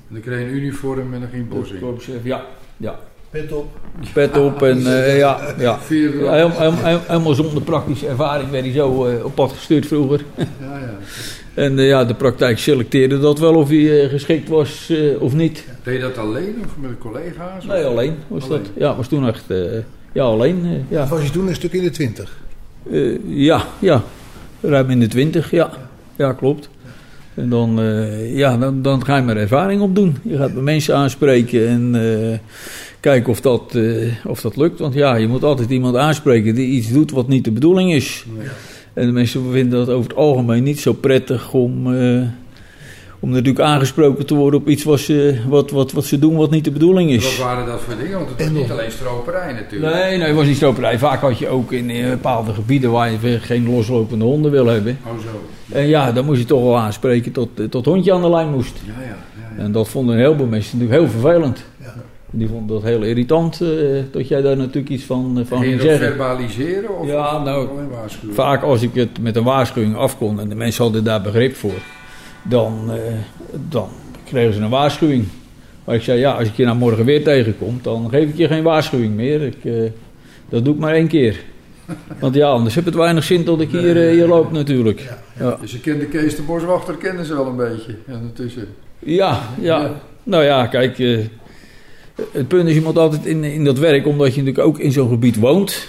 En 0.09 0.15
dan 0.15 0.21
kreeg 0.21 0.39
je 0.39 0.45
een 0.45 0.55
uniform 0.55 1.15
en 1.15 1.21
dan 1.21 1.29
ging 1.33 1.45
je 1.51 1.75
bos 1.81 2.07
in. 2.09 2.21
Ja. 2.23 2.45
ja. 2.77 2.99
Pet 3.31 3.53
op. 3.53 3.69
Pet 4.13 4.37
op 4.37 4.63
en 4.73 5.05
eh, 5.05 5.19
ja, 5.19 5.55
ja. 5.59 5.79
Helemaal, 5.89 6.51
helemaal, 6.51 7.01
helemaal 7.07 7.35
zonder 7.35 7.63
praktische 7.63 8.07
ervaring 8.07 8.51
werd 8.51 8.65
hij 8.65 8.73
zo 8.73 9.07
eh, 9.07 9.25
op 9.25 9.35
pad 9.35 9.53
gestuurd 9.53 9.87
vroeger. 9.87 10.25
Ja, 10.37 10.45
ja. 10.61 10.95
En 11.55 11.79
eh, 11.79 11.87
ja, 11.89 12.05
de 12.05 12.15
praktijk 12.15 12.59
selecteerde 12.59 13.19
dat 13.21 13.39
wel 13.39 13.55
of 13.55 13.69
hij 13.69 14.09
geschikt 14.09 14.49
was 14.49 14.91
eh, 14.91 15.23
of 15.23 15.35
niet. 15.35 15.65
Deed 15.83 15.95
je 15.95 16.01
dat 16.01 16.19
alleen 16.19 16.57
of 16.65 16.77
met 16.81 16.99
collega's? 16.99 17.65
Nee, 17.65 17.85
alleen 17.85 18.17
was 18.29 18.45
Alleen. 18.45 18.63
dat. 18.63 18.71
Ja, 18.77 18.97
was 18.97 19.09
toen 19.09 19.27
echt, 19.29 19.51
eh, 19.51 19.59
ja, 20.13 20.23
alleen. 20.23 20.85
ja. 20.89 21.03
Of 21.03 21.09
was 21.09 21.23
je 21.23 21.31
toen 21.31 21.49
een 21.49 21.55
stuk 21.55 21.73
in 21.73 21.83
de 21.83 21.91
twintig? 21.91 22.37
Eh, 22.91 23.17
ja, 23.27 23.65
ja. 23.79 24.03
Ruim 24.61 24.91
in 24.91 25.01
de 25.01 25.07
twintig, 25.07 25.51
ja. 25.51 25.71
Ja, 26.17 26.33
klopt. 26.33 26.69
En 27.39 27.49
dan, 27.49 27.81
eh, 27.81 28.37
ja, 28.37 28.57
dan, 28.57 28.83
dan 28.83 29.05
ga 29.05 29.17
je 29.17 29.23
maar 29.23 29.37
ervaring 29.37 29.81
opdoen. 29.81 30.17
Je 30.23 30.37
gaat 30.37 30.53
met 30.53 30.63
mensen 30.63 30.97
aanspreken 30.97 31.69
en 31.69 31.95
eh, 31.95 32.39
kijken 33.01 33.31
of 33.31 33.41
dat, 33.41 33.75
eh, 33.75 34.27
of 34.27 34.41
dat 34.41 34.57
lukt. 34.57 34.79
Want 34.79 34.95
ja, 34.95 35.15
je 35.15 35.29
moet 35.29 35.45
altijd 35.45 35.71
iemand 35.71 35.97
aanspreken 35.97 36.55
die 36.55 36.67
iets 36.67 36.93
doet 36.93 37.11
wat 37.11 37.29
niet 37.29 37.45
de 37.45 37.51
bedoeling 37.51 37.93
is. 37.93 38.25
En 38.93 39.07
de 39.07 39.13
mensen 39.13 39.53
vinden 39.53 39.79
dat 39.79 39.89
over 39.89 40.09
het 40.09 40.19
algemeen 40.19 40.63
niet 40.63 40.81
zo 40.81 40.93
prettig 40.93 41.53
om, 41.53 41.95
om 43.21 43.31
natuurlijk 43.31 43.61
aangesproken 43.65 44.27
te 44.27 44.35
worden 44.35 44.61
op 44.61 44.69
iets 44.69 44.85
wat 44.85 44.99
ze, 44.99 45.41
wat, 45.49 45.71
wat, 45.71 45.93
wat 45.93 46.05
ze 46.05 46.19
doen 46.19 46.37
wat 46.37 46.51
niet 46.51 46.65
de 46.65 46.71
bedoeling 46.71 47.11
Wat 47.15 47.19
is. 47.23 47.39
waren 47.39 47.67
dat 47.67 47.81
voor 47.81 47.95
dingen? 47.97 48.17
Want 48.19 48.29
het 48.29 48.39
was 48.39 48.51
niet 48.51 48.71
alleen 48.71 48.91
stroperij 48.91 49.53
natuurlijk. 49.53 49.95
Nee, 49.95 50.17
nee, 50.19 50.27
het 50.27 50.37
was 50.37 50.47
niet 50.47 50.57
stroperij. 50.57 50.99
Vaak 50.99 51.21
had 51.21 51.39
je 51.39 51.49
ook 51.49 51.73
in 51.73 51.91
eh, 51.91 52.09
bepaalde 52.09 52.55
gebieden 52.55 52.91
waar 52.91 53.11
je 53.11 53.39
geen 53.41 53.71
loslopende 53.71 54.25
honden 54.25 54.51
wil 54.51 54.67
hebben. 54.67 54.99
Oh 55.07 55.13
zo. 55.23 55.75
En 55.77 55.87
ja, 55.87 56.13
dan 56.13 56.25
moest 56.25 56.39
je 56.41 56.47
toch 56.47 56.63
wel 56.63 56.79
aanspreken 56.79 57.33
tot, 57.33 57.49
eh, 57.61 57.65
tot 57.67 57.85
hondje 57.85 58.13
aan 58.13 58.23
de 58.23 58.31
lijn 58.31 58.51
moest. 58.51 58.81
Ja, 58.87 58.93
ja. 59.03 59.09
ja, 59.09 59.17
ja. 59.57 59.63
En 59.63 59.73
dat 59.73 59.89
vonden 59.89 60.15
een 60.15 60.21
heleboel 60.21 60.47
mensen 60.47 60.79
natuurlijk 60.79 61.01
heel 61.13 61.21
vervelend. 61.21 61.65
Ja. 61.81 61.95
Die 62.31 62.49
vonden 62.49 62.67
dat 62.77 62.83
heel 62.85 63.03
irritant, 63.03 63.61
eh, 63.61 63.69
dat 64.11 64.29
jij 64.29 64.41
daar 64.43 64.57
natuurlijk 64.57 64.89
iets 64.89 65.05
van, 65.05 65.39
eh, 65.39 65.45
van 65.47 65.63
Ging 65.63 65.81
zeggen. 65.81 66.07
verbaliseren? 66.07 66.99
Of 66.99 67.07
Ja, 67.07 67.39
nou? 67.43 67.69
Vaak 68.33 68.63
als 68.63 68.83
ik 68.83 68.95
het 68.95 69.21
met 69.21 69.37
een 69.37 69.45
waarschuwing 69.45 69.97
afkon 69.97 70.41
en 70.41 70.49
de 70.49 70.55
mensen 70.55 70.83
hadden 70.85 71.05
daar 71.05 71.21
begrip 71.23 71.55
voor, 71.57 71.73
dan, 72.43 72.91
eh, 72.91 72.99
dan 73.69 73.89
kregen 74.25 74.55
ze 74.55 74.61
een 74.61 74.71
waarschuwing. 74.71 75.27
Maar 75.85 75.95
ik 75.95 76.03
zei, 76.03 76.19
ja, 76.19 76.33
als 76.33 76.49
ik 76.49 76.55
je 76.55 76.65
nou 76.65 76.77
morgen 76.77 77.05
weer 77.05 77.25
tegenkom, 77.25 77.79
dan 77.83 78.09
geef 78.11 78.29
ik 78.29 78.37
je 78.37 78.47
geen 78.47 78.63
waarschuwing 78.63 79.15
meer. 79.15 79.43
Ik, 79.43 79.65
eh, 79.65 79.91
dat 80.49 80.65
doe 80.65 80.75
ik 80.75 80.81
maar 80.81 80.95
één 80.95 81.09
keer. 81.09 81.45
Want 82.21 82.35
ja, 82.35 82.49
anders 82.49 82.75
heb 82.75 82.85
het 82.85 82.95
weinig 82.95 83.25
zin 83.25 83.45
dat 83.45 83.61
ik 83.61 83.71
hier, 83.71 84.09
eh, 84.09 84.13
hier 84.13 84.27
loop 84.27 84.53
natuurlijk. 84.53 85.09
Ja. 85.39 85.57
Dus 85.61 85.73
je 85.73 85.81
kende 85.81 86.07
Kees 86.07 86.37
de 86.37 86.43
Boswachter, 86.43 86.95
kenden 86.95 87.25
ze 87.25 87.35
wel 87.35 87.47
een 87.47 87.57
beetje 87.57 87.95
ondertussen. 88.07 88.69
Ja, 88.99 89.41
ja. 89.61 90.01
Nou 90.23 90.45
ja, 90.45 90.67
kijk. 90.67 90.99
het 92.33 92.49
punt 92.49 92.69
is, 92.69 92.75
je 92.75 92.81
moet 92.81 92.99
altijd 92.99 93.27
in, 93.27 93.45
in 93.45 93.65
dat 93.65 93.79
werk, 93.79 94.07
omdat 94.07 94.35
je 94.35 94.43
natuurlijk 94.43 94.69
ook 94.69 94.79
in 94.79 94.93
zo'n 94.93 95.09
gebied 95.09 95.37
woont, 95.37 95.89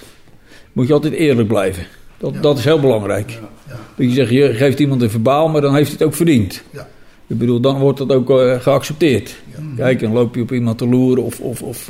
moet 0.73 0.87
je 0.87 0.93
altijd 0.93 1.13
eerlijk 1.13 1.47
blijven. 1.47 1.83
Dat, 2.19 2.33
dat 2.41 2.57
is 2.57 2.63
heel 2.63 2.79
belangrijk. 2.79 3.39
Dat 3.67 4.07
je 4.07 4.11
zegt, 4.11 4.29
je 4.29 4.53
geeft 4.53 4.79
iemand 4.79 5.01
een 5.01 5.09
verbaal, 5.09 5.47
maar 5.47 5.61
dan 5.61 5.75
heeft 5.75 5.87
hij 5.87 5.97
het 5.99 6.07
ook 6.07 6.15
verdiend. 6.15 6.63
Ja. 6.71 6.87
Ik 7.27 7.37
bedoel, 7.37 7.59
dan 7.59 7.79
wordt 7.79 7.97
dat 7.97 8.11
ook 8.11 8.29
eh, 8.29 8.59
geaccepteerd. 8.59 9.35
Kijk, 9.75 9.99
dan 9.99 10.11
loop 10.11 10.35
je 10.35 10.41
op 10.41 10.51
iemand 10.51 10.77
te 10.77 10.87
loeren 10.87 11.23
of... 11.23 11.39
of, 11.39 11.61
of 11.61 11.89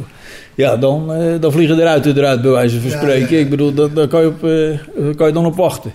ja, 0.56 0.78
dan, 0.78 1.14
eh, 1.14 1.42
dan 1.42 1.52
vliegen 1.52 1.80
eruit 1.80 2.06
eruit, 2.06 2.42
bij 2.42 2.52
wijze 2.52 2.80
van 2.82 2.92
spreken. 2.92 3.40
Ik 3.40 3.50
bedoel, 3.50 3.74
daar, 3.74 3.94
daar 3.94 4.08
kan, 4.08 4.22
je 4.22 4.28
op, 4.28 4.44
eh, 4.44 5.16
kan 5.16 5.28
je 5.28 5.34
dan 5.34 5.46
op 5.46 5.56
wachten. 5.56 5.92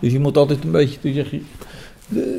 Dus 0.00 0.12
je 0.12 0.18
moet 0.18 0.36
altijd 0.36 0.64
een 0.64 0.70
beetje 0.70 0.98
dus 1.00 1.14
zeg 1.14 1.30
je, 1.30 1.40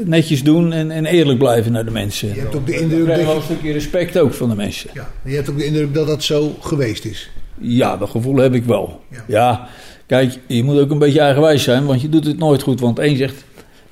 netjes 0.05 0.43
doen 0.43 0.73
en, 0.73 0.91
en 0.91 1.05
eerlijk 1.05 1.39
blijven 1.39 1.71
naar 1.71 1.85
de 1.85 1.91
mensen. 1.91 2.27
Je 2.27 2.39
hebt 2.39 2.55
ook 2.55 2.65
de 2.65 2.79
indruk 2.79 2.99
je 2.99 3.05
dat 3.05 3.15
wel 3.15 3.29
je, 3.29 3.35
een 3.35 3.41
stukje 3.41 3.71
respect 3.71 4.19
ook 4.19 4.33
van 4.33 4.49
de 4.49 4.55
mensen. 4.55 4.89
ja, 4.93 5.11
je 5.23 5.35
hebt 5.35 5.49
ook 5.49 5.57
de 5.57 5.65
indruk 5.65 5.93
dat 5.93 6.07
dat 6.07 6.23
zo 6.23 6.55
geweest 6.59 7.05
is. 7.05 7.29
Ja, 7.57 7.97
dat 7.97 8.09
gevoel 8.09 8.35
heb 8.35 8.53
ik 8.53 8.63
wel. 8.63 9.01
Ja. 9.09 9.23
Ja. 9.27 9.67
Kijk, 10.11 10.37
je 10.47 10.63
moet 10.63 10.79
ook 10.79 10.91
een 10.91 10.97
beetje 10.99 11.19
eigenwijs 11.19 11.63
zijn, 11.63 11.85
want 11.85 12.01
je 12.01 12.09
doet 12.09 12.25
het 12.25 12.37
nooit 12.37 12.61
goed. 12.61 12.79
Want 12.79 12.99
één 12.99 13.17
zegt, 13.17 13.43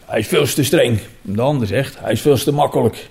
hij 0.05 0.19
is 0.19 0.27
veel 0.27 0.45
te 0.45 0.63
streng. 0.63 0.97
En 1.27 1.33
de 1.33 1.41
ander 1.41 1.67
zegt, 1.67 1.97
hij 1.99 2.11
is 2.11 2.21
veel 2.21 2.37
te 2.37 2.51
makkelijk. 2.53 3.09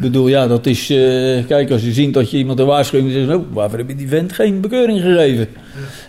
bedoel, 0.00 0.28
ja, 0.28 0.46
dat 0.46 0.66
is... 0.66 0.90
eh, 0.90 1.46
kijk, 1.46 1.70
als 1.70 1.82
je 1.82 1.92
ziet 1.92 2.14
dat 2.14 2.30
je 2.30 2.36
iemand 2.36 2.58
een 2.58 2.66
waarschuwing... 2.66 3.12
dan 3.12 3.20
zeg 3.24 3.30
je, 3.30 3.38
oh, 3.38 3.44
waarvoor 3.52 3.78
heb 3.78 3.88
je 3.88 3.94
die 3.94 4.08
vent 4.08 4.32
geen 4.32 4.60
bekeuring 4.60 5.00
gegeven? 5.00 5.48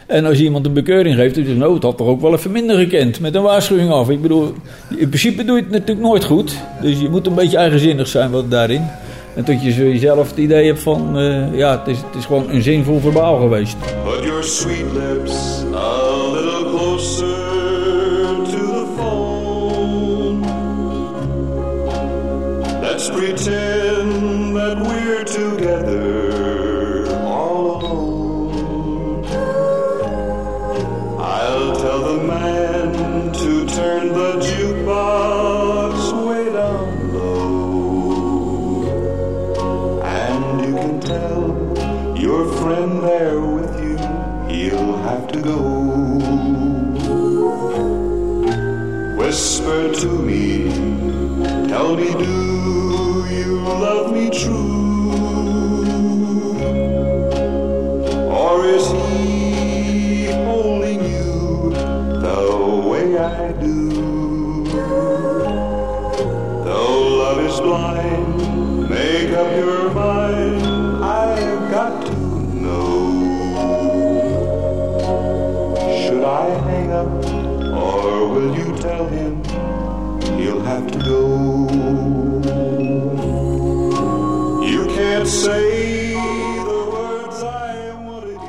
En 0.07 0.25
als 0.25 0.37
je 0.37 0.43
iemand 0.43 0.65
een 0.65 0.73
bekeuring 0.73 1.15
geeft, 1.15 1.35
dan 1.35 1.43
zeg 1.43 1.53
je... 1.53 1.59
nou, 1.59 1.73
het 1.73 1.83
had 1.83 1.97
toch 1.97 2.07
ook 2.07 2.21
wel 2.21 2.33
even 2.33 2.51
minder 2.51 2.77
gekend. 2.77 3.19
Met 3.19 3.35
een 3.35 3.41
waarschuwing 3.41 3.91
af. 3.91 4.09
Ik 4.09 4.21
bedoel, 4.21 4.53
in 4.97 5.07
principe 5.07 5.45
doe 5.45 5.55
je 5.55 5.61
het 5.63 5.71
natuurlijk 5.71 6.07
nooit 6.07 6.23
goed. 6.23 6.55
Dus 6.81 6.99
je 6.99 7.09
moet 7.09 7.27
een 7.27 7.35
beetje 7.35 7.57
eigenzinnig 7.57 8.07
zijn 8.07 8.31
wat 8.31 8.51
daarin. 8.51 8.87
En 9.35 9.43
dat 9.45 9.63
je 9.63 9.71
zo 9.71 9.81
jezelf 9.81 10.29
het 10.29 10.37
idee 10.37 10.65
hebt 10.65 10.79
van... 10.79 11.17
eh, 11.17 11.57
ja, 11.57 11.79
het 11.79 11.87
is, 11.87 11.97
het 11.97 12.15
is 12.17 12.25
gewoon 12.25 12.49
een 12.49 12.61
zinvol 12.61 12.99
verbaal 12.99 13.39
geweest. 13.39 13.75
Your 14.23 14.43
sweet 14.43 14.85
lips 14.93 15.63
together 25.31 27.07
all 27.23 27.77
alone. 27.77 29.23
I'll 31.19 31.75
tell 31.77 32.01
the 32.03 32.23
man 32.27 33.31
to 33.31 33.65
turn 33.65 34.09
the 34.09 34.31
jukebox 34.47 36.11
way 36.27 36.45
down 36.51 37.13
low. 37.13 38.83
And 40.03 40.65
you 40.65 40.73
can 40.75 40.99
tell 40.99 41.43
your 42.17 42.43
friend 42.57 43.01
there 43.01 43.39
with 43.39 43.73
you, 43.81 43.95
he'll 44.53 44.97
have 44.97 45.27
to 45.29 45.39
go. 45.41 45.59
Whisper 49.17 49.93
to 49.93 50.07
me, 50.07 50.69
tell 51.69 51.95
me, 51.95 52.11
do 52.11 53.25
you 53.29 53.61
love 53.61 54.11
me 54.13 54.29
true? 54.29 54.90
Or 58.51 58.65
is 58.65 58.85
he 58.91 60.25
holding 60.43 61.01
you 61.05 61.69
the 62.19 62.83
way 62.85 63.17
I 63.17 63.53
do? 63.53 64.65
Though 66.65 67.01
love 67.21 67.39
is 67.45 67.57
blind, 67.61 68.89
make 68.89 69.31
up 69.31 69.55
your 69.55 69.89
mind. 69.91 70.67
I've 71.01 71.71
got 71.71 72.05
to 72.07 72.13
know. 72.63 72.99
Should 76.01 76.25
I 76.25 76.49
hang 76.67 76.91
up, 76.91 77.07
or 77.73 78.27
will 78.27 78.53
you 78.53 78.75
tell 78.79 79.07
him 79.07 79.41
he'll 80.37 80.61
have 80.61 80.91
to 80.91 80.99
go? 80.99 81.21
You 84.61 84.87
can't 84.87 85.27
say 85.27 85.90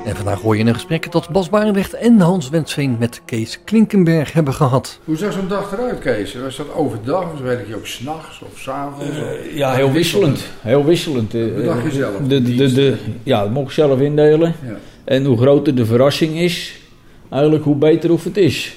En 0.05 0.17
vandaag 0.17 0.41
hoor 0.41 0.57
je 0.57 0.65
een 0.65 0.75
gesprek 0.75 1.13
dat 1.13 1.29
Bas 1.29 1.51
Barendrecht 1.51 1.95
en 1.95 2.21
Hans 2.21 2.49
Wensveen 2.49 2.97
met 2.99 3.23
Kees 3.25 3.59
Klinkenberg 3.65 4.33
hebben 4.33 4.55
gehad. 4.55 4.99
Hoe 5.05 5.17
zag 5.17 5.33
zo'n 5.33 5.49
dag 5.49 5.73
eruit, 5.73 5.99
Kees? 5.99 6.35
Was 6.35 6.57
dat 6.57 6.75
overdag 6.75 7.33
of 7.33 7.41
werk 7.41 7.69
je 7.69 7.75
ook 7.77 7.87
s'nachts 7.87 8.41
of 8.43 8.59
s'avonds? 8.59 9.17
Eh, 9.17 9.57
ja, 9.57 9.73
heel 9.75 9.93
wisselend. 9.93 10.45
Heel 10.61 10.85
wisselend. 10.85 11.35
eh, 11.35 11.55
bedacht 11.55 11.83
je 11.85 11.91
zelf, 11.91 12.17
De, 12.29 12.43
de 12.43 12.73
de, 12.73 12.97
ja, 13.23 13.41
dat 13.43 13.51
mocht 13.51 13.67
ik 13.67 13.73
zelf 13.73 14.01
indelen. 14.01 14.55
Ja. 14.67 14.77
En 15.05 15.25
hoe 15.25 15.39
groter 15.39 15.75
de 15.75 15.87
verrassing 15.87 16.39
is, 16.41 16.81
eigenlijk 17.31 17.65
hoe 17.65 17.77
beter 17.77 18.13
of 18.13 18.25
het 18.25 18.37
is. 18.37 18.75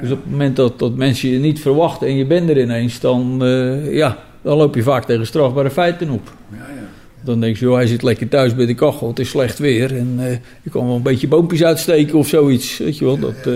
Dus 0.00 0.10
op 0.10 0.22
het 0.22 0.30
moment 0.30 0.56
dat, 0.56 0.78
dat 0.78 0.94
mensen 0.94 1.28
je 1.28 1.38
niet 1.38 1.60
verwachten 1.60 2.06
en 2.08 2.16
je 2.16 2.26
bent 2.26 2.50
er 2.50 2.60
ineens, 2.60 3.00
dan, 3.00 3.44
eh, 3.44 3.94
ja, 3.94 4.18
dan 4.42 4.56
loop 4.56 4.74
je 4.74 4.82
vaak 4.82 5.04
tegen 5.04 5.26
strafbare 5.26 5.70
feiten 5.70 6.10
op. 6.10 6.32
Ja, 6.50 6.56
ja. 6.56 6.82
Dan 7.26 7.40
denk 7.40 7.56
je, 7.56 7.64
joh, 7.64 7.74
hij 7.74 7.86
zit 7.86 8.02
lekker 8.02 8.28
thuis 8.28 8.54
bij 8.54 8.66
de 8.66 8.74
kachel, 8.74 9.08
het 9.08 9.18
is 9.18 9.28
slecht 9.28 9.58
weer. 9.58 9.96
En 9.96 10.14
eh, 10.18 10.30
je 10.62 10.70
kan 10.70 10.86
wel 10.86 10.96
een 10.96 11.02
beetje 11.02 11.28
boompjes 11.28 11.64
uitsteken 11.64 12.18
of 12.18 12.28
zoiets. 12.28 12.78
Weet 12.78 12.98
je 12.98 13.04
wel, 13.04 13.18
dat, 13.18 13.34
eh, 13.44 13.52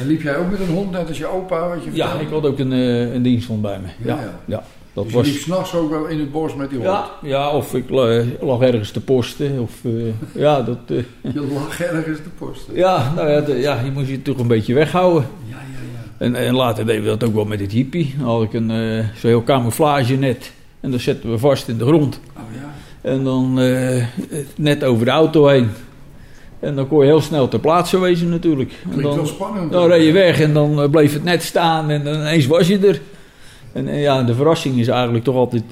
En 0.00 0.06
liep 0.06 0.22
jij 0.22 0.36
ook 0.36 0.50
met 0.50 0.60
een 0.60 0.74
hond, 0.74 0.90
net 0.90 1.08
als 1.08 1.18
je 1.18 1.26
opa, 1.26 1.68
wat 1.68 1.84
je 1.84 1.90
ja, 1.92 2.12
ik 2.20 2.28
had 2.30 2.46
ook 2.46 2.58
een, 2.58 2.72
eh, 2.72 3.14
een 3.14 3.22
diensthond 3.22 3.62
bij 3.62 3.78
me. 3.82 4.08
Ja, 4.08 4.18
Ja, 4.44 4.62
dat 4.92 5.04
Dus 5.04 5.12
was... 5.12 5.26
je 5.26 5.32
liep 5.32 5.40
s'nachts 5.42 5.74
ook 5.74 5.90
wel 5.90 6.06
in 6.06 6.18
het 6.18 6.32
bos 6.32 6.54
met 6.54 6.68
die 6.70 6.78
hond? 6.78 6.90
Ja, 6.90 7.10
ja, 7.22 7.50
of 7.50 7.74
ik 7.74 7.90
la- 7.90 8.22
lag 8.40 8.60
ergens 8.60 8.90
te 8.90 9.00
posten. 9.00 9.58
Of, 9.60 9.72
ja, 10.34 10.62
dat, 10.62 10.78
Je 11.34 11.46
lag 11.54 11.80
ergens 11.80 12.18
de 12.18 12.30
post. 12.38 12.66
ja, 12.72 13.12
nou 13.16 13.30
ja, 13.30 13.40
de- 13.40 13.58
ja, 13.58 13.80
je 13.84 13.90
moest 13.90 14.08
je 14.08 14.22
toch 14.22 14.38
een 14.38 14.46
beetje 14.46 14.74
weghouden. 14.74 15.26
Ja, 15.48 15.56
ja, 15.56 15.62
ja. 15.92 16.24
En, 16.24 16.34
en 16.34 16.54
later 16.54 16.86
deden 16.86 17.02
we 17.02 17.08
dat 17.08 17.24
ook 17.24 17.34
wel 17.34 17.44
met 17.44 17.60
het 17.60 17.72
hippie. 17.72 18.14
Dan 18.18 18.26
had 18.28 18.42
ik 18.42 18.52
een 18.52 18.68
zo'n 19.14 19.30
heel 19.30 19.42
camouflage 19.44 20.14
net. 20.14 20.52
En 20.80 20.90
dat 20.90 21.00
zetten 21.00 21.30
we 21.30 21.38
vast 21.38 21.68
in 21.68 21.78
de 21.78 21.84
grond. 21.86 22.20
Oh 22.36 22.42
ja. 22.54 22.70
En 23.02 23.24
dan 23.24 23.60
eh, 23.60 24.04
net 24.56 24.84
over 24.84 25.04
de 25.04 25.10
auto 25.10 25.46
heen. 25.46 25.70
En 26.60 26.74
dan 26.74 26.88
kon 26.88 26.98
je 26.98 27.04
heel 27.04 27.20
snel 27.20 27.48
ter 27.48 27.60
plaatse 27.60 27.98
wezen 27.98 28.28
natuurlijk. 28.28 28.72
En 28.72 28.90
Klinkt 28.90 29.06
wel 29.06 29.16
dan, 29.16 29.26
spannend. 29.26 29.72
dan 29.72 29.86
reed 29.86 30.06
je 30.06 30.12
weg 30.12 30.40
en 30.40 30.52
dan 30.52 30.82
eh, 30.82 30.90
bleef 30.90 31.12
het 31.12 31.24
net 31.24 31.42
staan 31.42 31.90
en 31.90 32.04
dan 32.04 32.14
ineens 32.14 32.46
was 32.46 32.66
je 32.66 32.78
er. 32.78 33.00
En 33.72 33.88
eh, 33.88 34.02
ja, 34.02 34.22
de 34.22 34.34
verrassing 34.34 34.78
is 34.78 34.88
eigenlijk 34.88 35.24
toch 35.24 35.36
altijd 35.36 35.64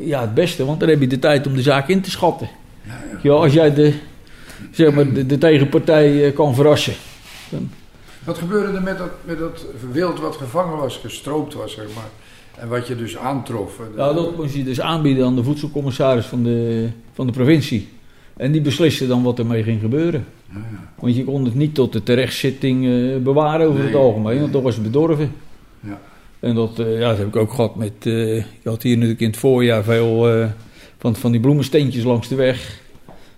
ja, 0.00 0.20
het 0.20 0.34
beste, 0.34 0.64
want 0.64 0.80
dan 0.80 0.88
heb 0.88 1.00
je 1.00 1.06
de 1.06 1.18
tijd 1.18 1.46
om 1.46 1.54
de 1.54 1.62
zaak 1.62 1.88
in 1.88 2.00
te 2.00 2.10
schatten. 2.10 2.48
Ja, 2.82 2.92
ja. 3.12 3.18
Ja, 3.22 3.32
als 3.32 3.52
jij 3.52 3.74
de, 3.74 3.94
zeg 4.70 4.92
maar, 4.94 5.12
de, 5.12 5.26
de 5.26 5.38
tegenpartij 5.38 6.32
kan 6.32 6.54
verrassen. 6.54 6.94
Wat 8.24 8.38
gebeurde 8.38 8.76
er 8.76 8.82
met 8.82 8.98
dat, 8.98 9.10
met 9.24 9.38
dat 9.38 9.64
wild 9.92 10.20
wat 10.20 10.36
gevangen 10.36 10.76
was, 10.76 10.96
gestroopt 10.96 11.54
was, 11.54 11.72
zeg 11.72 11.84
maar? 11.94 12.08
En 12.60 12.68
wat 12.68 12.86
je 12.86 12.96
dus 12.96 13.16
aantrof? 13.16 13.78
eh, 13.78 13.96
Nou, 13.96 14.14
dat 14.14 14.36
moest 14.36 14.54
je 14.54 14.64
dus 14.64 14.80
aanbieden 14.80 15.24
aan 15.26 15.36
de 15.36 15.42
voedselcommissaris 15.44 16.26
van 16.26 16.42
de, 16.42 16.88
van 17.12 17.26
de 17.26 17.32
provincie. 17.32 17.88
En 18.36 18.52
die 18.52 18.60
besliste 18.60 19.06
dan 19.06 19.22
wat 19.22 19.38
ermee 19.38 19.62
ging 19.62 19.80
gebeuren. 19.80 20.24
Ja, 20.52 20.58
ja. 20.58 20.92
Want 21.00 21.16
je 21.16 21.24
kon 21.24 21.44
het 21.44 21.54
niet 21.54 21.74
tot 21.74 21.92
de 21.92 22.02
terechtzitting 22.02 22.86
eh, 22.86 23.16
bewaren 23.22 23.66
over 23.68 23.80
het 23.82 23.92
Nee. 23.92 24.00
algemeen, 24.00 24.40
want 24.40 24.52
dan 24.52 24.62
was 24.62 24.74
het 24.74 24.82
bedorven. 24.82 25.32
Ja. 25.80 26.00
En 26.40 26.54
dat, 26.54 26.78
eh, 26.78 26.98
ja, 27.00 27.08
dat 27.08 27.18
heb 27.18 27.26
ik 27.26 27.36
ook 27.36 27.50
gehad 27.52 27.76
met... 27.76 27.92
eh 28.00 28.36
ik 28.36 28.44
had 28.64 28.82
hier 28.82 28.94
natuurlijk 28.94 29.20
in 29.20 29.26
het 29.26 29.36
voorjaar 29.36 29.84
veel 29.84 30.46
van, 30.98 31.16
van 31.16 31.32
die 31.32 31.40
bloemensteentjes 31.40 32.04
langs 32.04 32.28
de 32.28 32.34
weg. 32.34 32.80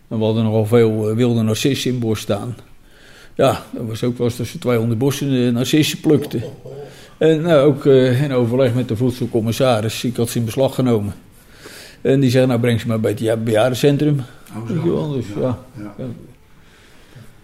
En 0.08 0.18
we 0.18 0.24
hadden 0.24 0.44
nogal 0.44 0.66
veel 0.66 1.14
wilde 1.14 1.42
narcissen 1.42 1.90
in 1.92 1.98
bos 1.98 2.20
staan. 2.20 2.56
Ja, 3.34 3.62
dat 3.72 3.86
was 3.86 4.04
ook 4.04 4.18
wel 4.18 4.26
eens 4.26 4.36
dat 4.36 4.46
ze 4.46 4.58
200 4.58 4.98
bossen 4.98 5.52
narcissen 5.52 6.00
plukten. 6.00 6.42
En 7.22 7.40
nou, 7.40 7.66
ook 7.66 7.86
eh, 7.86 8.22
in 8.22 8.32
overleg 8.32 8.74
met 8.74 8.88
de 8.88 8.96
voedselcommissaris, 8.96 10.04
ik 10.04 10.16
had 10.16 10.28
ze 10.28 10.38
in 10.38 10.44
beslag 10.44 10.74
genomen. 10.74 11.14
En 12.00 12.20
die 12.20 12.30
zei, 12.30 12.46
nou 12.46 12.60
breng 12.60 12.80
ze 12.80 12.86
maar 12.86 13.00
bij 13.00 13.10
het 13.10 13.20
ja- 13.20 13.36
bejaardencentrum. 13.36 14.20
Oh, 14.56 14.84
wel, 14.84 15.12
dus 15.12 15.26
ja. 15.34 15.58
ja. 15.76 15.94
Ja. 15.98 16.04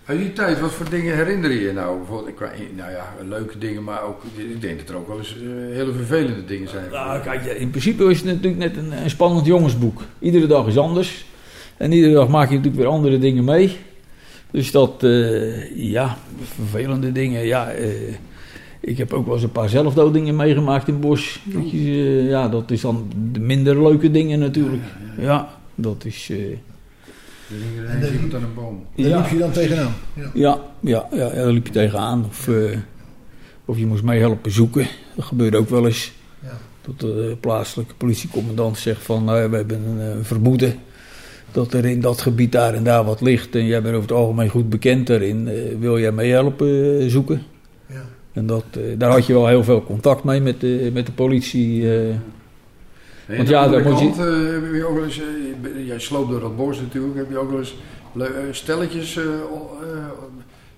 Uit 0.04 0.18
die 0.18 0.32
tijd, 0.32 0.60
wat 0.60 0.72
voor 0.72 0.90
dingen 0.90 1.16
herinner 1.16 1.50
je 1.50 1.60
je 1.60 1.72
nou? 1.72 1.98
Bijvoorbeeld, 1.98 2.38
nou 2.76 2.90
ja, 2.90 3.14
leuke 3.28 3.58
dingen, 3.58 3.84
maar 3.84 4.02
ook, 4.02 4.22
ik 4.36 4.60
denk 4.60 4.78
dat 4.78 4.88
er 4.88 4.96
ook 4.96 5.08
wel 5.08 5.18
eens 5.18 5.36
eh, 5.36 5.76
hele 5.76 5.92
vervelende 5.92 6.44
dingen 6.44 6.68
zijn. 6.68 6.90
Nou, 6.90 7.20
kijk, 7.22 7.44
in 7.44 7.70
principe 7.70 8.04
is 8.04 8.16
het 8.16 8.26
natuurlijk 8.26 8.56
net 8.56 8.76
een, 8.76 9.02
een 9.02 9.10
spannend 9.10 9.46
jongensboek. 9.46 10.02
Iedere 10.18 10.46
dag 10.46 10.66
is 10.66 10.78
anders. 10.78 11.24
En 11.76 11.92
iedere 11.92 12.14
dag 12.14 12.28
maak 12.28 12.48
je 12.48 12.56
natuurlijk 12.56 12.82
weer 12.82 12.92
andere 12.92 13.18
dingen 13.18 13.44
mee. 13.44 13.76
Dus 14.50 14.70
dat, 14.70 15.02
eh, 15.02 15.76
ja, 15.92 16.16
vervelende 16.54 17.12
dingen. 17.12 17.46
Ja, 17.46 17.72
ik 18.80 18.98
heb 18.98 19.12
ook 19.12 19.24
wel 19.24 19.34
eens 19.34 19.42
een 19.44 19.52
paar 19.52 19.68
zelfdodingen 19.68 20.36
meegemaakt 20.36 20.88
in 20.88 20.92
het 20.92 21.02
bos. 21.02 21.40
Weet 21.44 21.70
je, 21.70 21.78
eh, 21.78 22.28
ja, 22.28 22.48
dat 22.48 22.70
is 22.70 22.80
dan 22.80 23.10
de 23.32 23.40
minder 23.40 23.82
leuke 23.82 24.10
dingen 24.10 24.38
natuurlijk. 24.38 24.82
Ja, 25.18 25.48
dat 25.74 26.04
is... 26.04 26.26
hing 26.26 27.88
er 27.88 27.96
ineens 27.96 28.12
iemand 28.12 28.34
aan 28.34 28.42
een 28.42 28.54
boom. 28.54 28.84
Daar 28.96 29.06
ja. 29.08 29.20
liep 29.20 29.30
je 29.30 29.38
dan 29.38 29.50
tegenaan. 29.50 29.92
Ja. 30.14 30.30
Ja, 30.34 30.60
ja, 30.80 31.08
ja, 31.10 31.26
ja, 31.26 31.34
daar 31.34 31.52
liep 31.52 31.66
je 31.66 31.72
tegenaan. 31.72 32.24
Of, 32.28 32.48
eh, 32.48 32.78
of 33.64 33.78
je 33.78 33.86
moest 33.86 34.02
meehelpen 34.02 34.52
zoeken. 34.52 34.86
Dat 35.16 35.24
gebeurde 35.24 35.56
ook 35.56 35.68
wel 35.68 35.86
eens. 35.86 36.12
Ja. 36.42 36.58
Dat 36.80 37.00
de 37.00 37.36
plaatselijke 37.40 37.94
politiecommandant 37.94 38.78
zegt 38.78 39.02
van... 39.02 39.24
nou, 39.24 39.50
we 39.50 39.56
hebben 39.56 39.82
een 39.82 40.24
vermoeden 40.24 40.74
dat 41.52 41.72
er 41.72 41.84
in 41.84 42.00
dat 42.00 42.20
gebied 42.20 42.52
daar 42.52 42.74
en 42.74 42.84
daar 42.84 43.04
wat 43.04 43.20
ligt... 43.20 43.54
en 43.54 43.66
jij 43.66 43.82
bent 43.82 43.94
over 43.94 44.08
het 44.08 44.18
algemeen 44.18 44.48
goed 44.48 44.68
bekend 44.68 45.06
daarin. 45.06 45.48
eh, 45.48 45.54
wil 45.78 45.98
jij 45.98 46.12
meehelpen 46.12 47.00
eh, 47.00 47.08
zoeken? 47.08 47.42
En 48.32 48.46
dat, 48.46 48.64
eh, 48.72 48.80
daar 48.98 49.10
had 49.10 49.26
je 49.26 49.32
wel 49.32 49.46
heel 49.46 49.64
veel 49.64 49.82
contact 49.82 50.24
mee 50.24 50.40
met 50.40 50.60
de, 50.60 50.90
met 50.92 51.06
de 51.06 51.12
politie. 51.12 51.82
eh. 51.82 52.14
Nee, 53.26 53.36
Want 53.36 53.48
ja, 53.48 53.68
daar 53.68 53.82
moet 53.82 53.98
je- 53.98 54.06
eh, 54.06 54.62
heb 54.64 54.74
je 54.74 54.84
ook 54.88 54.94
wel 54.94 55.04
eens, 55.04 55.20
jij 55.86 55.98
sloopt 55.98 56.30
door 56.30 56.40
dat 56.40 56.56
bos 56.56 56.80
natuurlijk, 56.80 57.16
heb 57.16 57.30
je 57.30 57.38
ook 57.38 57.50
wel 57.50 57.58
eens 57.58 57.76
le- 58.12 58.48
stelletjes, 58.50 59.18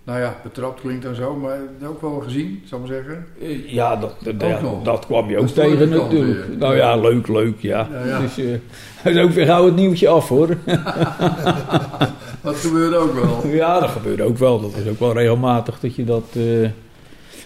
nou 0.04 0.20
ja, 0.20 0.36
betrapt 0.42 0.80
klinkt 0.80 1.02
dan 1.02 1.14
zo, 1.14 1.34
maar 1.36 1.58
ook 1.88 2.00
wel 2.00 2.20
gezien, 2.24 2.62
zal 2.64 2.78
ik 2.78 2.86
maar 2.88 2.94
zeggen. 2.94 3.26
Ja, 3.66 3.96
dat, 3.96 4.14
dat, 4.22 4.34
ja, 4.40 4.60
dat 4.82 5.06
kwam 5.06 5.28
je 5.28 5.34
Dat 5.34 5.42
ook 5.44 5.48
tegen 5.48 5.88
natuurlijk. 5.88 6.46
weer. 6.46 6.56
Nou 6.58 6.76
ja, 6.76 6.96
leuk, 6.96 7.28
leuk, 7.28 7.60
ja. 7.60 7.88
Ja, 7.92 8.04
ja. 8.06 8.20
Dus, 8.20 8.34
dat 9.02 9.12
is 9.14 9.18
ook 9.22 9.30
weer 9.30 9.46
gauw 9.46 9.64
het 9.64 9.76
nieuwtje 9.76 10.08
af 10.08 10.28
hoor. 10.28 10.48
Dat 12.42 12.56
gebeurde 12.56 12.96
ook 12.96 13.14
wel. 13.14 13.46
Ja, 13.62 13.80
dat 13.80 13.88
gebeurde 13.90 14.22
ook 14.22 14.38
wel. 14.38 14.60
Dat 14.60 14.70
is 14.84 14.90
ook 14.90 14.98
wel 14.98 15.12
regelmatig 15.12 15.80
dat 15.80 15.94
je 15.94 16.04
dat... 16.04 16.24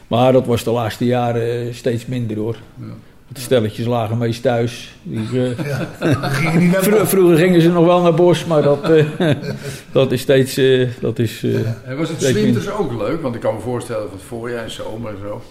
maar 0.08 0.32
dat 0.32 0.46
was 0.46 0.64
de 0.64 0.70
laatste 0.70 1.04
jaren 1.04 1.66
eh, 1.66 1.73
steeds 1.75 2.06
minder 2.06 2.37
hoor. 2.37 2.56
Ja. 2.80 2.84
De 3.28 3.40
stelletjes 3.40 3.87
lagen 3.87 4.18
meest 4.18 4.42
thuis. 4.42 4.94
Die, 5.02 5.28
eh, 5.42 6.56
niet 6.58 6.76
vro- 6.76 7.04
vroeger 7.04 7.37
gingen 7.37 7.61
ze 7.61 7.68
nog 7.70 7.84
wel 7.84 8.02
naar 8.02 8.14
bos, 8.14 8.44
maar 8.44 8.62
dat, 8.62 8.90
eh, 8.90 9.04
dat 9.92 10.12
is 10.12 10.20
steeds... 10.20 10.61
dat 11.00 11.18
is, 11.18 11.44
En 11.84 11.96
was 11.96 12.08
het 12.08 12.32
winters 12.32 12.70
ook 12.70 12.92
leuk? 12.92 13.23
Want 13.23 13.34
ik 13.34 13.40
kan 13.40 13.54
me 13.54 13.61
voorstellen 13.61 14.08
van 14.08 14.16
het 14.16 14.26
voorjaar 14.26 14.64
en 14.64 14.70
zomer 14.70 15.11
en 15.11 15.20
zo. 15.23 15.42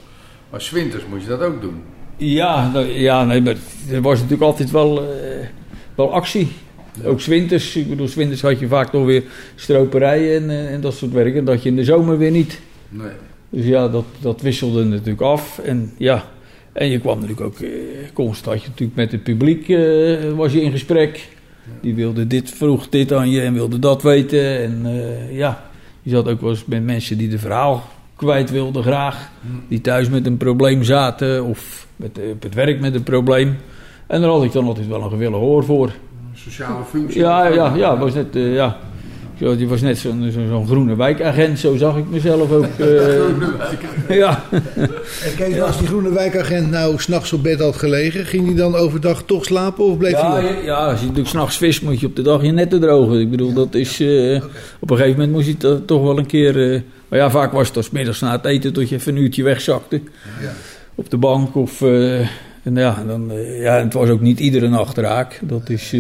Maar 0.50 0.62
's 0.62 0.70
winters 0.70 1.04
moet 1.10 1.22
je 1.22 1.28
dat 1.28 1.42
ook 1.42 1.62
doen. 1.62 1.82
Ja, 2.18 2.72
nou, 2.72 2.86
ja 2.86 3.24
nee, 3.26 3.42
maar 3.42 3.56
er 3.92 4.02
was 4.02 4.16
natuurlijk 4.16 4.42
altijd 4.44 4.72
wel, 4.72 5.08
wel 5.96 6.14
actie. 6.14 6.52
Ook 7.06 7.22
zwinters. 7.22 7.76
Ik 7.76 7.90
bedoel, 7.90 8.08
zwinters 8.08 8.42
had 8.42 8.60
je 8.60 8.68
vaak 8.68 8.92
nog 8.92 9.06
weer 9.06 9.24
stroperijen 9.56 10.50
en, 10.50 10.68
en 10.70 10.82
dat 10.82 10.94
soort 10.94 11.12
werk. 11.12 11.36
En 11.36 11.46
dat 11.46 11.64
je 11.64 11.70
in 11.70 11.76
de 11.76 11.84
zomer 11.84 12.18
weer 12.18 12.32
niet. 12.32 12.60
Nee. 12.90 13.08
Dus 13.54 13.66
ja, 13.66 13.88
dat, 13.88 14.06
dat 14.20 14.42
wisselde 14.42 14.84
natuurlijk 14.84 15.22
af. 15.22 15.60
En 15.60 15.92
ja, 15.98 16.24
en 16.72 16.90
je 16.90 17.00
kwam 17.00 17.20
natuurlijk 17.20 17.42
ook 17.48 17.60
eh, 17.60 17.70
constant 18.14 18.56
had 18.56 18.64
je 18.64 18.70
natuurlijk 18.70 18.98
met 18.98 19.12
het 19.12 19.24
publiek 19.24 19.70
eh, 19.70 20.32
was 20.36 20.54
je 20.54 20.62
in 20.62 20.72
gesprek. 20.72 21.30
Die 21.82 21.96
wilde 21.96 22.28
dit, 22.28 22.52
vroeg 22.52 22.90
dit 22.90 23.14
aan 23.14 23.30
je 23.30 23.42
en 23.42 23.54
wilde 23.54 23.80
dat 23.80 24.02
weten. 24.02 24.60
En 24.60 24.82
eh, 24.86 25.38
ja, 25.38 25.64
je 26.02 26.10
zat 26.10 26.28
ook 26.28 26.42
wel 26.42 26.50
eens 26.50 26.66
met 26.66 26.84
mensen 26.84 27.18
die 27.18 27.30
de 27.30 27.40
verhaal 27.40 27.84
kwijt 28.16 28.52
wilden 28.52 28.84
graag. 28.84 29.30
Die 29.68 29.82
thuis 29.82 30.10
met 30.10 30.26
een 30.26 30.38
probleem 30.38 30.84
zaten 30.84 31.44
of 31.44 31.88
met, 31.96 32.20
eh, 32.20 32.30
op 32.30 32.44
het 32.44 32.54
werk 32.54 32.80
met 32.80 32.96
een 32.96 33.04
probleem. 33.04 33.58
En 34.08 34.22
daar 34.22 34.30
had 34.30 34.44
ik 34.44 34.52
dan 34.52 34.66
altijd 34.66 34.88
wel 34.88 35.02
een 35.02 35.10
gewillig 35.10 35.40
hoor 35.40 35.64
voor. 35.64 35.92
Sociale 36.34 36.84
functie. 36.84 37.20
Ja, 37.20 37.46
ja, 37.46 37.76
ja, 37.76 37.98
was 37.98 38.14
net, 38.14 38.36
eh, 38.36 38.54
ja. 38.54 38.78
Zo, 39.40 39.56
die 39.56 39.68
was 39.68 39.82
net 39.82 39.98
zo'n 39.98 40.32
zo, 40.34 40.40
zo'n 40.50 40.68
groene 40.68 40.96
wijkagent, 40.96 41.60
zo 41.60 41.76
zag 41.76 41.98
ik 41.98 42.10
mezelf 42.10 42.52
ook. 42.52 42.66
eh, 42.80 44.18
ja. 44.18 44.44
En 45.26 45.36
Kees, 45.38 45.60
als 45.62 45.78
die 45.78 45.88
groene 45.88 46.14
wijkagent 46.14 46.70
nou 46.72 46.98
s'nachts 47.00 47.34
op 47.34 47.44
bed 47.44 47.60
had 47.60 47.76
gelegen, 47.76 48.26
ging 48.26 48.46
hij 48.46 48.56
dan 48.56 48.76
overdag 48.76 49.24
toch 49.26 49.46
slapen 49.46 49.86
of 49.86 49.98
bleef 49.98 50.12
Ja, 50.12 50.34
hij 50.34 50.50
op? 50.58 50.64
ja, 50.64 50.76
als 50.86 50.96
je 51.00 51.02
natuurlijk 51.02 51.30
s'nachts 51.30 51.58
vis 51.58 51.82
moet 51.82 52.00
je 52.00 52.06
op 52.08 52.16
de 52.16 52.22
dag 52.22 52.44
je 52.44 52.52
netten 52.52 52.80
drogen. 52.80 53.20
Ik 53.20 53.30
bedoel, 53.30 53.54
dat 53.54 53.74
is... 53.76 54.00
eh, 54.00 54.42
Op 54.80 54.90
een 54.90 54.98
gegeven 54.98 55.20
moment 55.20 55.32
moest 55.32 55.48
je 55.48 55.58
to- 55.58 55.86
toch 55.86 56.02
wel 56.02 56.18
een 56.18 56.26
keer... 56.26 56.74
eh, 56.74 56.82
maar 57.08 57.20
ja, 57.20 57.30
vaak 57.30 57.52
was 57.52 57.68
het 57.68 57.78
als 57.78 57.90
middags 57.90 58.20
na 58.20 58.32
het 58.32 58.46
eten 58.46 58.74
tot 58.74 58.90
je 58.90 58.96
even 58.96 59.16
een 59.16 59.22
uurtje 59.22 59.44
wegzakte. 59.44 60.02
Op 60.96 61.10
de 61.10 61.18
bank 61.18 61.56
of... 61.56 61.82
eh, 61.82 62.20
en 62.64 62.76
ja, 62.76 63.04
dan, 63.08 63.32
ja, 63.60 63.74
het 63.80 63.94
was 63.94 64.10
ook 64.10 64.22
niet 64.22 64.40
iedere 64.40 64.70
nacht 64.70 64.98
raak. 64.98 65.40
Dat 65.42 65.70
is... 65.70 65.96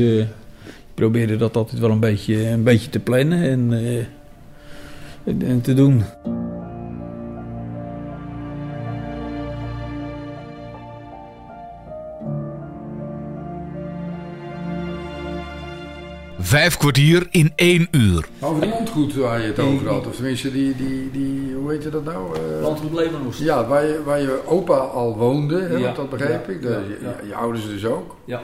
ik 0.93 0.99
probeerde 0.99 1.35
dat 1.35 1.55
altijd 1.55 1.79
wel 1.79 1.89
een 1.89 1.99
beetje, 1.99 2.47
een 2.47 2.63
beetje 2.63 2.89
te 2.89 2.99
plannen 2.99 3.41
en, 3.41 3.73
eh, 5.23 5.49
en, 5.49 5.61
te 5.61 5.73
doen. 5.73 6.03
Vijf 16.39 16.77
kwartier 16.77 17.27
in 17.31 17.51
één 17.55 17.87
uur. 17.91 18.25
Over 18.39 18.61
het 18.61 18.69
landgoed 18.69 19.15
waar 19.15 19.41
je 19.41 19.47
het 19.47 19.59
over 19.59 19.87
had. 19.87 20.07
Of 20.07 20.15
tenminste, 20.15 20.51
die, 20.51 20.75
die, 20.75 21.11
die 21.11 21.53
hoe 21.53 21.71
heet 21.71 21.83
je 21.83 21.89
dat 21.89 22.03
nou? 22.03 22.35
Eh, 22.35 22.61
Landgoed 22.61 22.93
Levenhoest. 22.93 23.39
ja, 23.39 23.67
waar 23.67 23.85
je, 23.85 24.03
waar 24.03 24.21
je 24.21 24.39
opa 24.45 24.77
al 24.77 25.17
woonde, 25.17 25.61
hè, 25.61 25.75
Ja, 25.75 25.81
want 25.81 25.95
dat 25.95 26.09
begreep 26.09 26.47
ja, 26.47 26.53
ik. 26.53 26.61
De, 26.61 26.69
ja, 26.69 27.15
je, 27.21 27.27
je 27.27 27.35
ouders 27.35 27.65
dus 27.67 27.85
ook. 27.85 28.15
Ja. 28.25 28.41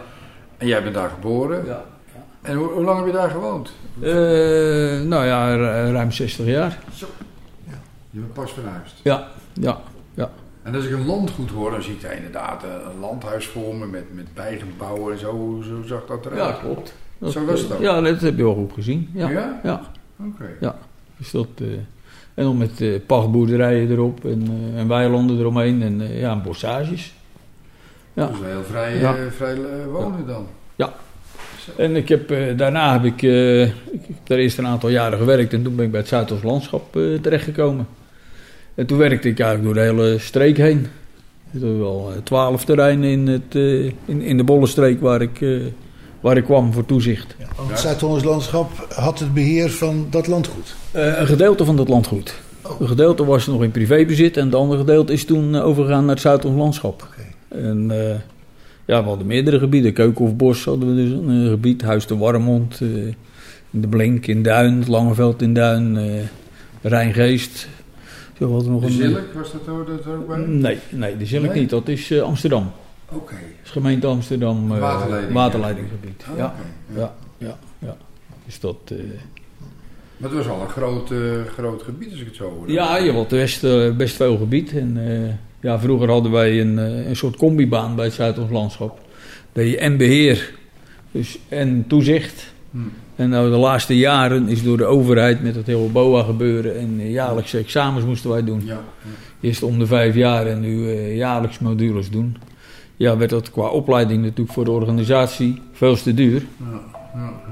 En 0.57 0.67
jij 0.67 0.83
bent 0.83 0.95
daar 0.95 1.09
geboren. 1.09 1.65
ja. 1.65 1.85
En 2.41 2.55
hoe, 2.55 2.67
hoe 2.67 2.83
lang 2.83 2.97
heb 2.97 3.05
je 3.07 3.11
daar 3.13 3.29
gewoond? 3.29 3.71
Eh, 4.01 4.11
nou 5.07 5.25
ja, 5.25 5.55
ru- 5.55 5.91
ruim 5.91 6.11
60 6.11 6.45
jaar. 6.45 6.79
Je 8.11 8.19
bent 8.19 8.33
pas 8.33 8.51
verhuisd. 8.51 8.95
Ja, 9.03 9.27
ja, 9.53 9.81
ja. 10.13 10.29
En 10.63 10.75
als 10.75 10.85
ik 10.85 10.91
een 10.91 11.05
landgoed 11.05 11.49
hoor, 11.49 11.71
dan 11.71 11.81
zie 11.83 11.93
ik 11.93 12.01
daar 12.01 12.15
inderdaad 12.15 12.63
eh, 12.63 12.69
een 12.93 12.99
landhuis 12.99 13.47
voor 13.47 13.75
me 13.75 13.85
met, 13.85 14.03
met 14.15 14.33
bijgebouwen 14.33 15.13
en 15.13 15.19
zo. 15.19 15.61
Zo 15.67 15.81
zag 15.85 16.05
dat 16.07 16.25
eruit. 16.25 16.41
Ja, 16.41 16.51
klopt. 16.61 16.93
Dat, 17.17 17.31
Zo 17.31 17.45
was 17.45 17.61
het 17.61 17.73
ook? 17.73 17.79
Ja, 17.81 18.01
dat 18.01 18.21
heb 18.21 18.37
je 18.37 18.43
wel 18.43 18.53
goed 18.55 18.71
gezien. 18.73 19.09
Ja, 19.13 19.29
Ja? 19.29 19.59
ja. 19.63 19.81
Oké. 20.27 20.73
Dus 21.17 21.31
dat, 21.31 21.47
eh, 21.57 21.67
en 22.33 22.43
dan 22.43 22.57
met 22.57 22.81
eh, 22.81 22.99
pachtboerderijen 23.05 23.91
erop 23.91 24.25
en, 24.25 24.47
eh, 24.73 24.79
en 24.79 24.87
weilanden 24.87 25.39
eromheen 25.39 25.81
en 25.81 26.01
eh, 26.01 26.19
ja, 26.19 26.31
en 26.31 26.41
bossages. 26.43 27.13
Ja. 28.13 28.29
Wel 28.31 28.49
heel 28.49 28.63
vrij, 28.63 28.97
Ja. 28.99 29.15
eh, 29.15 29.21
vrij 29.31 29.53
eh, 29.53 29.85
wonen 29.91 30.27
dan. 30.27 30.47
En 31.77 31.95
ik 31.95 32.09
heb, 32.09 32.31
eh, 32.31 32.57
daarna 32.57 32.93
heb 32.93 33.03
ik, 33.03 33.23
eh, 33.23 33.61
ik 33.63 34.01
heb 34.07 34.17
daar 34.23 34.37
eerst 34.37 34.57
een 34.57 34.67
aantal 34.67 34.89
jaren 34.89 35.17
gewerkt 35.17 35.53
en 35.53 35.63
toen 35.63 35.75
ben 35.75 35.85
ik 35.85 35.91
bij 35.91 35.99
het 35.99 36.09
Zuidoost 36.09 36.43
Landschap 36.43 36.95
eh, 36.95 37.03
terechtgekomen. 37.21 37.87
En 38.75 38.85
toen 38.85 38.97
werkte 38.97 39.29
ik 39.29 39.39
eigenlijk 39.39 39.63
door 39.63 39.83
de 39.83 39.89
hele 39.89 40.19
streek 40.19 40.57
heen. 40.57 40.87
Er 41.53 41.59
waren 41.59 41.79
wel 41.79 42.11
twaalf 42.23 42.65
terreinen 42.65 43.09
in, 43.09 43.27
het, 43.27 43.55
in, 44.05 44.21
in 44.21 44.37
de 44.37 44.43
Bollenstreek 44.43 45.01
waar 45.01 45.21
ik, 45.21 45.45
waar 46.19 46.37
ik 46.37 46.43
kwam 46.43 46.73
voor 46.73 46.85
toezicht. 46.85 47.35
Het 47.67 47.79
Zuid-Hollands 47.79 48.23
landschap 48.23 48.87
had 48.95 49.19
het 49.19 49.33
beheer 49.33 49.69
van 49.69 50.07
dat 50.09 50.27
landgoed. 50.27 50.75
Eh, 50.91 51.19
een 51.19 51.27
gedeelte 51.27 51.65
van 51.65 51.75
dat 51.75 51.87
landgoed. 51.87 52.39
Een 52.79 52.87
gedeelte 52.87 53.25
was 53.25 53.47
nog 53.47 53.63
in 53.63 53.71
privébezit 53.71 54.37
en 54.37 54.45
het 54.45 54.55
andere 54.55 54.79
gedeelte 54.79 55.13
is 55.13 55.25
toen 55.25 55.55
overgegaan 55.55 56.05
naar 56.05 56.13
het 56.13 56.23
Zuid-Hollands 56.23 56.61
landschap. 56.61 57.07
En 57.47 57.91
ja, 58.89 59.01
we 59.01 59.07
hadden 59.07 59.27
meerdere 59.27 59.59
gebieden. 59.59 59.93
Keukenhofbos 59.93 60.65
hadden 60.65 60.95
we 60.95 61.01
dus 61.01 61.11
een 61.11 61.43
eh, 61.43 61.49
gebied. 61.49 61.81
Huis 61.81 62.07
de 62.07 62.17
Warmond, 62.17 62.81
in 62.81 63.15
de 63.69 63.87
Blink 63.87 64.27
in 64.27 64.43
Duin, 64.43 64.83
Langeveld 64.87 65.41
in 65.41 65.53
Duin, 65.53 65.97
eh 65.97 66.21
Rijngeest. 66.81 67.67
Zo 68.37 68.51
hadden 68.51 68.71
nog 68.71 68.81
De 68.81 68.87
een... 68.87 68.93
Zilk, 68.93 69.33
was 69.33 69.51
dat 69.51 69.67
er, 69.67 69.85
dat 69.85 70.05
er 70.05 70.17
ook 70.17 70.27
bij? 70.27 70.37
Nee, 70.37 70.77
nee, 70.89 71.17
de 71.17 71.25
Zilk 71.25 71.45
Nee? 71.45 71.59
niet. 71.59 71.69
Dat 71.69 71.87
is 71.87 72.21
Amsterdam. 72.21 72.71
Oké. 73.11 73.33
Dat 73.33 73.41
is 73.63 73.69
gemeente 73.69 74.07
Amsterdam. 74.07 74.67
Waterleiding. 74.67 75.33
waterleidinggebied. 75.33 76.23
Ja, 76.37 76.55
ja, 76.95 77.15
ja, 77.37 77.57
ja. 77.79 77.97
Dus 78.45 78.59
dat... 78.59 78.93
Maar 80.17 80.29
het 80.29 80.37
was 80.37 80.47
al 80.47 80.61
een 80.61 80.69
groot, 80.69 81.11
groot 81.47 81.83
gebied 81.83 82.11
als 82.11 82.19
ik 82.19 82.25
het 82.25 82.35
zo 82.35 82.49
hoor. 82.49 82.71
Ja, 82.71 82.97
je 82.97 83.11
had 83.11 83.27
best, 83.27 83.61
best 83.97 84.15
veel 84.15 84.37
gebied. 84.37 84.73
En, 84.73 84.97
ja, 85.61 85.79
vroeger 85.79 86.09
hadden 86.09 86.31
wij 86.31 86.61
een, 86.61 86.79
eh, 86.79 87.07
een 87.07 87.15
soort 87.15 87.35
combibaan 87.35 87.95
bij 87.95 88.05
het 88.05 88.13
Zuidoost 88.13 88.51
landschap. 88.51 88.99
Dat 89.51 89.65
je 89.65 89.77
en 89.77 89.97
beheer 89.97 90.53
dus, 91.11 91.39
en 91.47 91.85
toezicht. 91.87 92.53
Hm. 92.71 92.77
En 93.15 93.29
nou, 93.29 93.49
de 93.49 93.57
laatste 93.57 93.97
jaren 93.97 94.47
is 94.47 94.63
door 94.63 94.77
de 94.77 94.85
overheid 94.85 95.43
met 95.43 95.55
het 95.55 95.67
hele 95.67 95.87
BOA 95.87 96.23
gebeuren 96.23 96.77
en 96.77 97.11
jaarlijkse 97.11 97.57
examens 97.57 98.05
moesten 98.05 98.29
wij 98.29 98.43
doen. 98.43 98.61
Ja. 98.65 98.73
ja. 98.73 98.79
Eerst 99.41 99.63
om 99.63 99.79
de 99.79 99.85
vijf 99.85 100.15
jaar 100.15 100.47
en 100.47 100.59
nu 100.59 100.91
eh, 100.91 101.15
jaarlijks 101.15 101.59
modules 101.59 102.09
doen. 102.09 102.37
Ja, 102.95 103.17
werd 103.17 103.29
dat 103.29 103.51
qua 103.51 103.67
opleiding 103.67 104.23
natuurlijk 104.23 104.51
voor 104.51 104.65
de 104.65 104.71
organisatie 104.71 105.61
veel 105.71 105.95
te 105.95 106.13
duur. 106.13 106.45
Ja. 106.59 107.48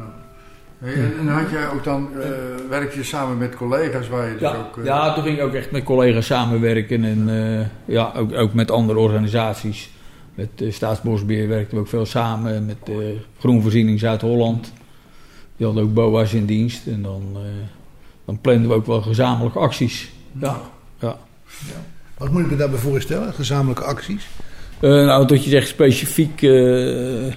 Hey, 0.80 0.94
en, 0.94 1.14
en 1.20 1.28
had 1.28 1.50
jij 1.52 1.70
ook 1.70 1.84
dan, 1.84 2.10
eh 2.22 2.30
werk 2.70 2.94
je 2.94 3.04
samen 3.04 3.38
met 3.38 3.56
collega's 3.56 4.08
waar 4.08 4.28
je 4.28 4.32
dus 4.32 4.42
Ja, 4.42 4.56
ook... 4.56 4.78
eh, 4.78 4.86
ja, 4.86 5.14
toen 5.14 5.24
ging 5.24 5.38
ik 5.38 5.44
ook 5.44 5.54
echt 5.54 5.72
met 5.72 5.84
collega's 5.84 6.26
samenwerken 6.26 7.04
en 7.04 7.30
eh, 7.30 7.66
ja, 7.96 8.12
ook, 8.16 8.34
ook 8.34 8.54
met 8.54 8.72
andere 8.72 9.00
organisaties. 9.00 9.90
Met 10.36 10.50
eh, 10.56 10.72
Staatsbosbeheer 10.72 11.48
werkten 11.48 11.76
we 11.76 11.82
ook 11.82 11.88
veel 11.88 12.06
samen, 12.06 12.66
met 12.66 12.78
eh, 12.84 12.96
Groenvoorziening 13.40 14.00
Zuid-Holland. 14.00 14.74
Die 15.58 15.66
hadden 15.66 15.84
ook 15.84 15.94
BOA's 15.94 16.34
in 16.34 16.46
dienst 16.46 16.88
en 16.88 17.02
dan, 17.02 17.24
eh, 17.36 17.42
dan 18.26 18.42
planden 18.42 18.68
we 18.70 18.74
ook 18.76 18.86
wel 18.86 19.02
gezamenlijke 19.02 19.60
acties. 19.60 20.10
Ja, 20.40 20.58
ja. 21.00 21.18
Wat 22.18 22.32
moet 22.32 22.42
ik 22.42 22.50
me 22.50 22.56
daarbij 22.56 22.80
voorstellen? 22.80 23.34
Gezamenlijke 23.34 23.84
acties? 23.84 24.28
Eh, 24.80 24.90
nou, 24.90 25.28
dat 25.28 25.46
je 25.46 25.56
echt 25.56 25.68
specifiek 25.68 26.42
eh, 26.42 27.34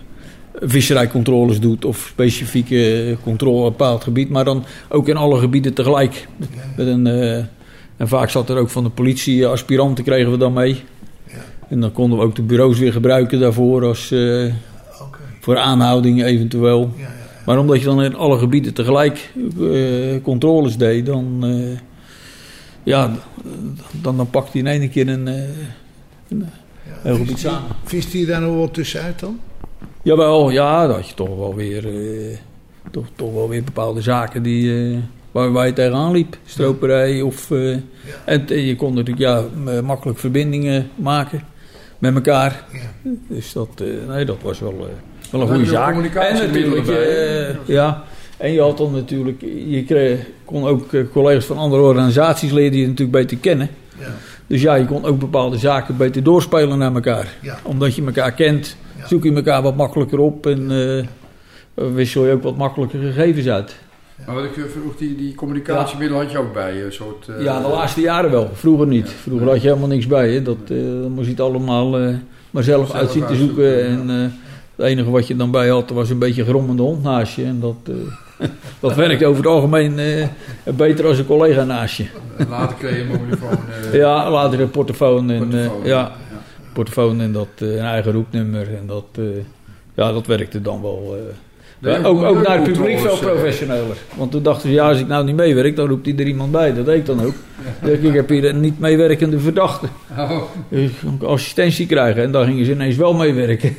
visserijcontroles 0.54 1.60
doet 1.60 1.84
of 1.84 2.06
specifieke 2.10 3.16
controle 3.22 3.58
op 3.58 3.64
een 3.64 3.70
bepaald 3.70 4.02
gebied, 4.02 4.28
maar 4.28 4.44
dan 4.44 4.64
ook 4.88 5.08
in 5.08 5.16
alle 5.16 5.38
gebieden 5.38 5.74
tegelijk. 5.74 6.28
Met, 6.36 6.48
met 6.76 6.86
een, 6.86 7.06
eh, 7.06 7.36
en 7.96 8.08
vaak 8.08 8.30
zat 8.30 8.48
er 8.48 8.56
ook 8.56 8.70
van 8.70 8.84
de 8.84 8.90
politie 8.90 9.44
eh, 9.44 9.50
aspiranten 9.50 10.04
kregen 10.04 10.30
we 10.30 10.36
dan 10.36 10.52
mee. 10.52 10.82
En 11.68 11.80
dan 11.80 11.92
konden 11.92 12.18
we 12.18 12.24
ook 12.24 12.36
de 12.36 12.42
bureaus 12.42 12.78
weer 12.78 12.92
gebruiken 12.92 13.40
daarvoor 13.40 13.84
als, 13.84 14.10
eh, 14.10 14.52
voor 15.40 15.58
aanhoudingen 15.58 16.26
eventueel. 16.26 16.92
Ja, 16.96 17.02
ja. 17.02 17.08
Maar 17.46 17.58
omdat 17.58 17.78
je 17.78 17.84
dan 17.84 18.02
in 18.02 18.14
alle 18.14 18.38
gebieden 18.38 18.74
tegelijk 18.74 19.32
controles 20.22 20.76
deed, 20.76 21.06
dan, 21.06 21.44
ja, 22.82 23.14
dan, 24.02 24.16
dan 24.16 24.30
pakte 24.30 24.50
je 24.52 24.64
in 24.64 24.80
één 24.80 24.90
keer 24.90 25.08
een, 25.08 25.26
een 26.28 26.44
heel 27.02 27.16
gebied 27.16 27.38
samen. 27.38 27.68
Viste 27.84 28.18
je 28.18 28.26
daar 28.26 28.40
nog 28.40 28.56
wat 28.56 28.74
tussenuit 28.74 29.18
dan? 29.18 29.38
Jawel, 30.02 30.50
ja, 30.50 30.86
dat 30.86 30.96
had 30.96 31.08
je 31.08 31.14
toch 31.14 31.36
wel 31.36 31.54
weer, 31.54 31.86
eh, 31.86 32.36
toch, 32.90 33.04
toch 33.16 33.34
wel 33.34 33.48
weer 33.48 33.64
bepaalde 33.64 34.00
zaken 34.00 34.42
die, 34.42 34.92
eh, 34.92 34.98
waar, 35.30 35.52
waar 35.52 35.66
je 35.66 35.72
tegenaan 35.72 36.12
liep. 36.12 36.36
Stroperij 36.44 37.22
of... 37.22 37.50
eh, 37.50 37.76
en, 38.24 38.46
je 38.46 38.76
kon 38.76 38.94
natuurlijk 38.94 39.18
ja, 39.18 39.44
makkelijk 39.82 40.18
verbindingen 40.18 40.90
maken 40.94 41.42
met 41.98 42.14
elkaar. 42.14 42.64
Ja. 42.72 43.10
Dus 43.28 43.52
dat, 43.52 43.82
nee, 44.08 44.24
dat 44.24 44.36
was 44.42 44.60
wel, 44.60 44.88
wel 45.30 45.40
een 45.40 45.48
goede 45.48 45.64
zaak. 45.66 45.94
En 46.14 46.34
natuurlijk, 46.34 46.86
ja, 47.66 48.04
en 48.36 48.52
je 48.52 48.60
had 48.60 48.78
dan 48.78 48.92
natuurlijk, 48.92 49.40
je 49.66 49.84
kreeg, 49.84 50.26
kon 50.44 50.66
ook 50.66 51.10
collega's 51.12 51.44
van 51.44 51.58
andere 51.58 51.82
organisaties 51.82 52.50
leerde 52.50 52.78
je 52.78 52.86
natuurlijk 52.86 53.18
beter 53.18 53.36
kennen. 53.36 53.68
Ja. 53.98 54.06
Dus 54.46 54.62
ja, 54.62 54.74
je 54.74 54.84
kon 54.84 55.04
ook 55.04 55.18
bepaalde 55.18 55.58
zaken 55.58 55.96
beter 55.96 56.22
doorspelen 56.22 56.78
naar 56.78 56.94
elkaar. 56.94 57.28
Ja. 57.42 57.58
Omdat 57.62 57.94
je 57.94 58.04
elkaar 58.04 58.32
kent. 58.32 58.76
Zoek 59.06 59.24
je 59.24 59.32
elkaar 59.34 59.62
wat 59.62 59.76
makkelijker 59.76 60.18
op 60.18 60.46
en 60.46 60.70
eh, 60.70 61.04
wissel 61.94 62.26
je 62.26 62.32
ook 62.32 62.42
wat 62.42 62.56
makkelijker 62.56 63.00
gegevens 63.00 63.48
uit. 63.48 63.76
Maar 64.26 64.34
wat 64.34 64.44
ik 64.44 64.56
eh, 64.56 64.62
vroeg, 64.64 64.96
die, 64.96 65.16
die 65.16 65.34
communicatiemiddelen 65.34 66.22
had 66.22 66.32
je 66.32 66.38
ook 66.38 66.52
bij 66.52 66.74
je? 66.76 66.84
Een 66.84 66.92
soort, 66.92 67.28
eh, 67.28 67.44
Ja, 67.44 67.60
de 67.60 67.68
laatste 67.68 68.00
jaren 68.00 68.30
wel, 68.30 68.50
vroeger 68.52 68.86
niet. 68.86 69.08
Vroeger 69.08 69.46
had 69.48 69.62
je 69.62 69.68
helemaal 69.68 69.88
niks 69.88 70.06
bij 70.06 70.30
je. 70.32 70.42
Dat 70.42 70.56
eh, 70.64 70.76
dan 70.76 71.10
moest 71.10 71.24
je 71.26 71.30
het 71.32 71.40
allemaal 71.40 71.98
eh, 71.98 72.14
maar 72.50 72.62
zelf 72.62 72.86
Zelf 72.88 73.00
uit 73.00 73.10
zien 73.10 73.26
te 73.26 73.34
zoeken. 73.34 73.84
En 73.86 74.10
eh, 74.10 74.16
het 74.76 74.86
enige 74.86 75.10
wat 75.10 75.26
je 75.26 75.36
dan 75.36 75.50
bij 75.50 75.68
had, 75.68 75.90
was 75.90 76.10
een 76.10 76.18
beetje 76.18 76.44
grommende 76.44 76.82
hond 76.82 77.02
naast 77.02 77.34
je. 77.36 77.44
En 77.44 77.60
dat, 77.60 77.74
eh, 78.38 78.48
dat 78.80 78.94
werkt 78.94 79.24
over 79.24 79.42
het 79.42 79.52
algemeen 79.52 79.98
eh, 79.98 80.26
beter 80.76 81.06
als 81.06 81.18
een 81.18 81.26
collega 81.26 81.64
naast 81.64 81.96
je. 81.96 82.06
Later 82.50 82.76
kreeg 82.76 82.94
je 82.96 83.00
een 83.02 83.06
mobielefoon. 83.08 83.58
eh, 83.92 83.94
Ja, 83.94 84.30
later 84.30 84.60
een 84.60 84.70
portofoon 84.70 85.30
en, 85.30 85.42
eh, 85.42 85.48
portofoon, 85.66 85.86
ja, 85.86 86.12
portofoon 86.72 87.20
en 87.20 87.32
dat, 87.32 87.48
eh, 87.58 87.72
een 87.72 87.78
eigen 87.78 88.12
roepnummer. 88.12 88.74
En 88.76 88.86
dat, 88.86 89.06
eh, 89.12 89.24
ja, 89.94 90.12
dat 90.12 90.26
werkte 90.26 90.60
dan 90.60 90.82
wel. 90.82 91.16
Ja, 91.80 92.02
ook, 92.04 92.22
ook 92.22 92.46
naar 92.46 92.56
het 92.62 92.72
publiek 92.72 92.98
veel 92.98 93.10
eh, 93.12 93.18
professioneler. 93.18 93.96
Want 94.16 94.30
toen 94.30 94.42
dachten 94.42 94.68
ze, 94.68 94.74
ja, 94.74 94.88
als 94.88 94.98
ik 95.00 95.06
nou 95.06 95.24
niet 95.24 95.36
meewerk, 95.36 95.76
dan 95.76 95.88
roept 95.88 96.06
hij 96.06 96.14
er 96.16 96.26
iemand 96.26 96.52
bij. 96.52 96.74
Dat 96.74 96.84
deed 96.84 96.96
ik 96.96 97.06
dan 97.06 97.24
ook. 97.24 97.34
Dus 97.82 97.98
ik 97.98 98.12
heb 98.14 98.28
hier 98.28 98.44
een 98.48 98.60
niet 98.60 98.78
meewerkende 98.78 99.38
verdachte. 99.38 99.86
Oh, 100.18 100.42
Dus 100.68 100.80
ik 100.90 100.92
kon 101.18 101.28
assistentie 101.28 101.86
krijgen 101.86 102.22
en 102.22 102.32
dan 102.32 102.44
gingen 102.46 102.64
ze 102.64 102.72
ineens 102.72 102.96
wel 102.96 103.14
meewerken. 103.14 103.76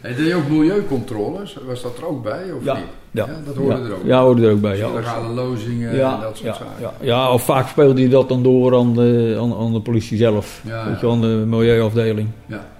en 0.00 0.14
deed 0.16 0.26
je 0.26 0.34
ook 0.34 0.48
milieucontroles? 0.48 1.56
Was 1.66 1.82
dat 1.82 1.96
er 1.98 2.06
ook 2.06 2.22
bij? 2.22 2.42
Of 2.58 2.64
Ja, 2.64 2.74
niet? 2.74 2.84
ja. 3.10 3.26
dat 3.46 3.56
hoorde 3.56 3.76
ja. 3.76 3.84
er 3.84 3.92
ook 3.92 4.04
Ja, 4.04 4.22
hoorde 4.22 4.46
er 4.46 4.52
ook 4.52 4.60
bij. 4.60 4.76
Ja, 4.76 4.86
Illegale 4.88 5.28
lozingen 5.34 5.90
en 5.90 5.96
ja, 5.96 6.20
dat 6.20 6.36
soort 6.36 6.48
ja, 6.48 6.52
zaken. 6.54 6.72
ja, 6.80 6.92
ja, 7.00 7.32
of 7.32 7.42
vaak 7.44 7.68
speelde 7.68 8.00
je 8.00 8.08
dat 8.08 8.28
dan 8.28 8.42
door 8.42 8.76
aan 8.76 8.94
de, 8.94 9.36
aan, 9.40 9.54
aan 9.54 9.72
de 9.72 9.80
politie 9.80 10.16
zelf. 10.18 10.60
Ja, 10.66 10.88
Weet 10.88 11.00
je, 11.00 11.06
ja. 11.06 11.12
aan 11.12 11.20
de 11.20 11.26
milieuafdeling. 11.26 12.28
Ja, 12.46 12.54
ja, 12.56 12.56
ja. 12.56 12.73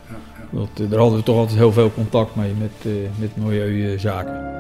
Eh, 0.54 0.90
daar 0.90 0.98
hadden 0.98 1.18
we 1.18 1.24
toch 1.24 1.36
altijd 1.36 1.58
heel 1.58 1.72
veel 1.72 1.92
contact 1.94 2.34
mee 2.34 2.52
met, 2.58 2.70
eh, 2.82 2.92
met 3.18 3.36
milieuzaken. 3.36 4.52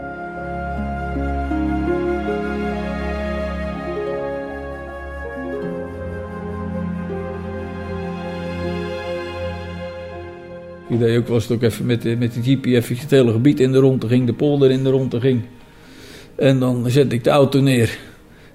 Ik 10.88 10.98
deed 10.98 11.18
ook, 11.18 11.28
was 11.28 11.42
het 11.42 11.52
ook 11.52 11.62
even 11.62 11.86
met, 11.86 12.02
de- 12.02 12.16
met 12.16 12.34
de 12.34 12.40
jeepie 12.40 12.76
het 12.76 13.10
hele 13.10 13.32
gebied 13.32 13.60
in 13.60 13.72
de 13.72 13.78
ronde 13.78 14.08
ging, 14.08 14.26
de 14.26 14.32
polder 14.32 14.70
in 14.70 14.84
de 14.84 14.90
ronde 14.90 15.20
ging. 15.20 15.40
En 16.36 16.58
dan 16.58 16.90
zette 16.90 17.14
ik 17.14 17.24
de 17.24 17.30
auto 17.30 17.60
neer. 17.60 17.98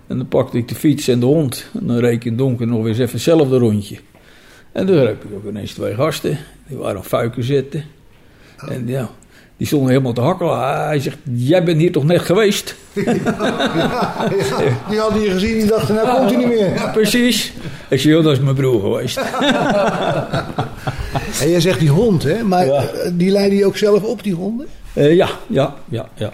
En 0.08 0.18
dan 0.18 0.28
pakte 0.28 0.58
ik 0.58 0.68
de 0.68 0.76
fiets 0.76 1.08
en 1.08 1.20
de 1.20 1.26
hond. 1.26 1.70
En 1.80 1.88
dan 1.88 1.98
reed 1.98 2.14
ik 2.14 2.24
in 2.24 2.30
het 2.30 2.40
donker 2.40 2.68
nog 2.68 2.80
weer 2.80 2.88
eens 2.88 2.98
even 3.00 3.12
hetzelfde 3.14 3.58
rondje. 3.58 3.98
En 4.72 4.86
toen 4.86 4.98
heb 4.98 5.24
ik 5.24 5.30
ook 5.36 5.46
ineens 5.50 5.74
twee 5.74 5.94
gasten. 5.96 6.38
Die 6.68 6.78
waren 6.78 6.98
aan 6.98 7.04
fuiken 7.06 7.44
zitten. 7.44 7.84
En 8.68 8.84
ja, 8.88 9.10
die 9.58 9.68
stonden 9.68 9.90
helemaal 9.90 10.14
te 10.14 10.22
hakkelen. 10.22 10.86
Hij 10.86 11.00
zegt, 11.00 11.18
jij 11.34 11.64
bent 11.64 11.78
hier 11.78 11.92
toch 11.92 12.04
net 12.04 12.22
geweest? 12.22 12.76
Ja, 13.00 14.78
die 14.90 15.00
hadden 15.00 15.22
je 15.22 15.30
gezien, 15.32 15.58
die 15.58 15.66
dachten, 15.68 15.96
nou 15.96 16.18
komt 16.18 16.30
hij 16.30 16.38
niet 16.40 16.48
meer. 16.48 16.74
Ja, 16.74 16.88
precies. 16.92 17.54
Ik 17.90 18.00
zei, 18.00 18.14
joh, 18.14 18.24
dat 18.24 18.34
is 18.34 18.40
mijn 18.40 18.56
broer 18.56 18.80
geweest. 18.82 19.20
En 21.42 21.50
jij 21.50 21.60
zegt 21.62 21.80
die 21.80 21.90
hond, 21.90 22.24
hè? 22.24 22.44
Maar 22.44 22.66
Ja. 22.66 22.84
eh, 22.84 23.12
die 23.14 23.32
leidde 23.32 23.56
je 23.56 23.66
ook 23.66 23.78
zelf 23.78 24.04
op, 24.04 24.24
die 24.24 24.34
honden? 24.34 24.68
Eh, 24.94 25.16
ja, 25.16 25.30
ja, 25.48 25.76
ja, 25.90 26.10
ja. 26.16 26.32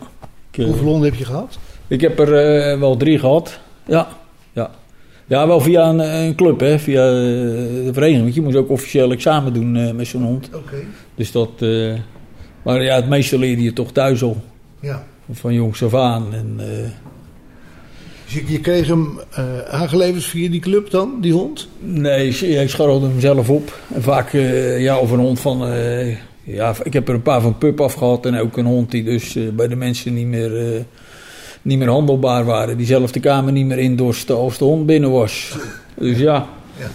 Hoeveel 0.56 0.84
honden 0.86 1.10
heb 1.10 1.20
je 1.20 1.26
gehad? 1.26 1.58
ik 1.88 2.02
heb 2.02 2.20
er 2.20 2.34
eh, 2.38 2.80
wel 2.80 2.98
drie 2.98 3.20
gehad. 3.20 3.60
Ja, 3.86 4.08
ja. 5.28 5.48
Wel 5.48 5.60
via 5.62 5.90
een, 5.90 6.00
een 6.00 6.36
club, 6.36 6.60
hè. 6.60 6.80
Via 6.80 7.08
eh, 7.08 7.14
de 7.86 7.90
vereniging. 7.92 8.24
Want 8.24 8.36
je 8.36 8.42
moest 8.42 8.56
ook 8.56 8.70
officieel 8.70 9.12
examen 9.12 9.54
doen 9.54 9.76
eh, 9.76 9.92
met 9.92 10.08
zo'n 10.08 10.24
hond. 10.24 10.50
Oké. 10.54 10.76
Dus 11.16 11.32
dat... 11.32 11.50
eh, 11.60 11.94
maar 12.64 12.84
ja, 12.84 12.96
het 12.96 13.10
meeste 13.10 13.40
leerde 13.40 13.64
je 13.64 13.74
toch 13.74 13.92
thuis 13.92 14.24
al. 14.24 14.38
Ja. 14.80 15.06
Van 15.32 15.54
jongs 15.54 15.84
af 15.84 15.94
aan. 15.94 16.34
En, 16.34 16.56
eh, 16.60 16.66
Dus 18.26 18.34
je, 18.34 18.44
je 18.48 18.60
kreeg 18.60 18.88
hem 18.88 19.20
eh, 19.32 19.60
aangeleverd 19.60 20.24
via 20.24 20.50
die 20.50 20.60
club 20.60 20.90
dan, 20.90 21.18
die 21.22 21.34
hond? 21.34 21.68
Nee, 21.80 22.28
ik- 22.28 22.70
scharrelde 22.70 23.08
hem 23.08 23.20
zelf 23.20 23.50
op. 23.50 23.80
En 23.94 24.02
vaak, 24.02 24.34
eh, 24.34 24.82
ja, 24.82 24.98
of 24.98 25.12
een 25.12 25.20
hond 25.20 25.40
van... 25.40 25.68
eh, 25.68 26.18
ja, 26.44 26.76
ik 26.84 26.94
heb 26.94 27.08
er 27.08 27.14
een 27.16 27.22
paar 27.22 27.42
van 27.42 27.58
pup 27.58 27.82
afgehad. 27.82 28.26
En 28.26 28.40
ook 28.40 28.58
een 28.58 28.66
hond 28.66 28.92
die 28.92 29.04
dus 29.04 29.36
eh, 29.36 29.44
bij 29.54 29.68
de 29.68 29.76
mensen 29.76 30.14
niet 30.14 30.28
meer, 30.28 30.74
eh, 30.76 30.82
niet 31.66 31.78
meer 31.78 31.90
handelbaar 31.90 32.46
waren. 32.46 32.78
Die 32.78 32.86
zelf 32.86 33.12
de 33.12 33.20
kamer 33.20 33.52
niet 33.52 33.66
meer 33.66 33.78
indorste 33.78 34.34
als 34.34 34.58
de 34.58 34.64
hond 34.66 34.86
binnen 34.86 35.12
was. 35.12 35.58
Dus 35.96 36.18
ja. 36.18 36.48
Ja. 36.80 36.88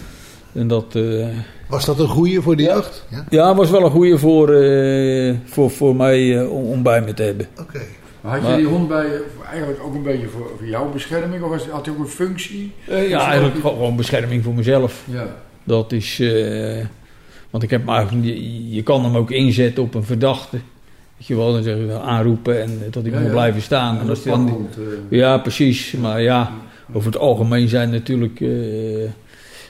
En 0.53 0.67
dat... 0.67 0.95
eh, 0.95 1.27
Was 1.69 1.85
dat 1.85 1.99
een 1.99 2.07
goeie 2.07 2.41
voor 2.41 2.55
de 2.55 2.63
Ja. 2.63 2.73
jacht? 2.73 3.05
Ja. 3.09 3.25
ja, 3.29 3.55
was 3.55 3.69
wel 3.69 3.83
een 3.85 3.91
goede 3.91 4.17
voor, 4.17 4.53
eh, 4.53 5.35
voor, 5.45 5.71
voor 5.71 5.95
mij 5.95 6.39
eh, 6.39 6.51
om, 6.51 6.63
om 6.63 6.83
bij 6.83 7.01
me 7.01 7.13
te 7.13 7.23
hebben. 7.23 7.47
Oké. 7.59 7.81
Maar 8.21 8.31
had 8.31 8.41
je 8.41 8.47
Maar- 8.47 8.57
die 8.57 8.67
hond 8.67 8.87
bij 8.87 9.05
je 9.05 9.25
eigenlijk 9.51 9.83
ook 9.83 9.93
een 9.95 10.03
beetje 10.03 10.27
voor, 10.27 10.51
voor 10.57 10.67
jouw 10.67 10.91
bescherming? 10.91 11.43
Of 11.43 11.49
was, 11.49 11.67
had 11.67 11.85
hij 11.85 11.93
ook 11.95 11.99
een 12.01 12.07
functie? 12.07 12.71
Eh, 12.87 13.09
ja, 13.09 13.25
eigenlijk 13.27 13.61
gewoon 13.61 13.95
bescherming 13.95 14.43
voor 14.43 14.53
mezelf. 14.53 15.03
Ja. 15.11 15.35
Dat 15.63 15.91
is. 15.91 16.19
eh, 16.19 16.85
want 17.49 17.63
ik 17.63 17.69
heb 17.69 17.85
maar. 17.85 18.07
Je, 18.21 18.69
je 18.75 18.83
kan 18.83 19.03
hem 19.03 19.15
ook 19.17 19.31
inzetten 19.31 19.83
op 19.83 19.93
een 19.95 20.03
verdachte. 20.03 20.57
Weet 21.21 21.29
je 21.29 21.35
wel, 21.35 21.53
dan 21.53 21.63
zeg 21.63 21.75
je 21.77 21.99
aanroepen 21.99 22.61
en 22.61 22.69
eh, 22.69 22.91
dat 22.91 23.03
hij 23.03 23.11
Ja, 23.11 23.17
moet 23.17 23.27
ja. 23.27 23.33
blijven 23.33 23.61
staan. 23.61 23.99
En 23.99 24.09
als 24.09 24.23
dan, 24.23 24.67
eh, 25.09 25.17
ja, 25.17 25.37
precies. 25.37 25.91
Maar 26.01 26.21
ja, 26.21 26.51
over 26.93 27.11
het 27.11 27.21
algemeen 27.21 27.67
zijn 27.67 27.89
natuurlijk. 27.89 28.41
eh, 28.41 29.09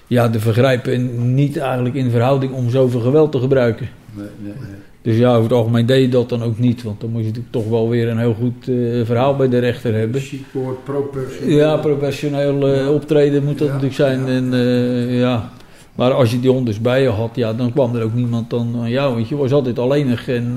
ja, 0.07 0.27
de 0.27 0.39
vergrijpen 0.39 1.33
niet 1.35 1.57
eigenlijk 1.57 1.95
in 1.95 2.09
verhouding 2.09 2.53
om 2.53 2.69
zoveel 2.69 2.99
geweld 2.99 3.31
te 3.31 3.39
gebruiken. 3.39 3.89
nee, 4.13 4.25
nee, 4.39 4.53
nee. 4.53 4.75
Dus 5.01 5.17
ja, 5.17 5.29
over 5.31 5.43
het 5.43 5.51
algemeen 5.51 5.85
deed 5.85 6.01
je 6.01 6.09
dat 6.09 6.29
dan 6.29 6.43
ook 6.43 6.59
niet. 6.59 6.83
Want 6.83 7.01
dan 7.01 7.09
moet 7.09 7.19
je 7.21 7.25
natuurlijk 7.27 7.53
toch 7.53 7.69
wel 7.69 7.89
weer 7.89 8.07
een 8.09 8.17
heel 8.17 8.33
goed 8.33 8.67
eh, 8.67 8.75
verhaal 9.05 9.35
bij 9.35 9.49
de 9.49 9.59
rechter 9.59 9.93
hebben. 9.93 10.21
Chic 10.21 10.43
woord, 10.51 10.83
pro-personeel. 10.83 11.57
Ja, 11.57 11.77
professioneel 11.77 12.67
eh, 12.67 12.91
optreden 12.93 13.43
moet 13.43 13.57
dat 13.57 13.67
natuurlijk 13.67 13.93
zijn. 13.93 14.27
En, 14.27 14.53
eh, 14.53 15.19
ja. 15.19 15.49
Maar 15.95 16.12
als 16.13 16.32
je 16.32 16.39
die 16.39 16.49
hond 16.49 16.65
dus 16.65 16.82
bij 16.82 17.01
je 17.01 17.10
had, 17.10 17.30
ja, 17.36 17.54
dan 17.54 17.71
kwam 17.71 17.95
er 17.95 18.04
ook 18.04 18.13
niemand 18.13 18.49
dan 18.49 18.75
aan 18.80 18.89
jou. 18.89 19.13
Want 19.13 19.30
je 19.30 19.36
was 19.36 19.51
altijd 19.51 19.80
alleenig. 19.80 20.27
En, 20.27 20.54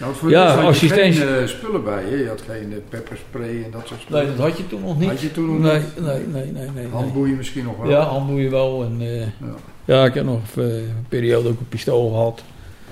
Nou, 0.00 0.14
voor 0.14 0.30
Ja, 0.30 0.60
had 0.60 0.78
je 0.78 0.88
geen 0.88 1.12
eh, 1.12 1.46
spullen 1.46 1.84
bij 1.84 2.10
je. 2.10 2.16
Je 2.16 2.28
had 2.28 2.42
geen 2.48 2.70
uh, 2.70 2.76
pepperspray 2.88 3.62
en 3.64 3.70
dat 3.70 3.86
soort 3.86 4.00
spullen. 4.00 4.26
nee, 4.26 4.36
dat 4.36 4.46
had 4.46 4.56
je 4.56 4.66
toen 4.66 4.80
nog 4.80 4.98
niet. 4.98 5.08
Had 5.08 5.20
je 5.20 5.32
toen 5.32 5.46
nog 5.46 5.58
nee, 5.58 5.78
niet? 5.78 6.00
nee, 6.00 6.26
nee, 6.26 6.52
nee, 6.52 6.68
nee. 6.74 6.86
Handboeien 6.90 7.36
misschien 7.36 7.64
nog 7.64 7.76
wel. 7.76 7.90
Ja, 7.90 8.00
handboeien 8.00 8.50
wel. 8.50 8.84
En, 8.84 9.00
Ja. 9.00 9.54
ja, 9.84 10.04
ik 10.04 10.14
heb 10.14 10.24
nog 10.24 10.40
een 10.56 11.06
periode 11.08 11.48
ook 11.48 11.60
een 11.60 11.68
pistool 11.68 12.08
gehad. 12.08 12.42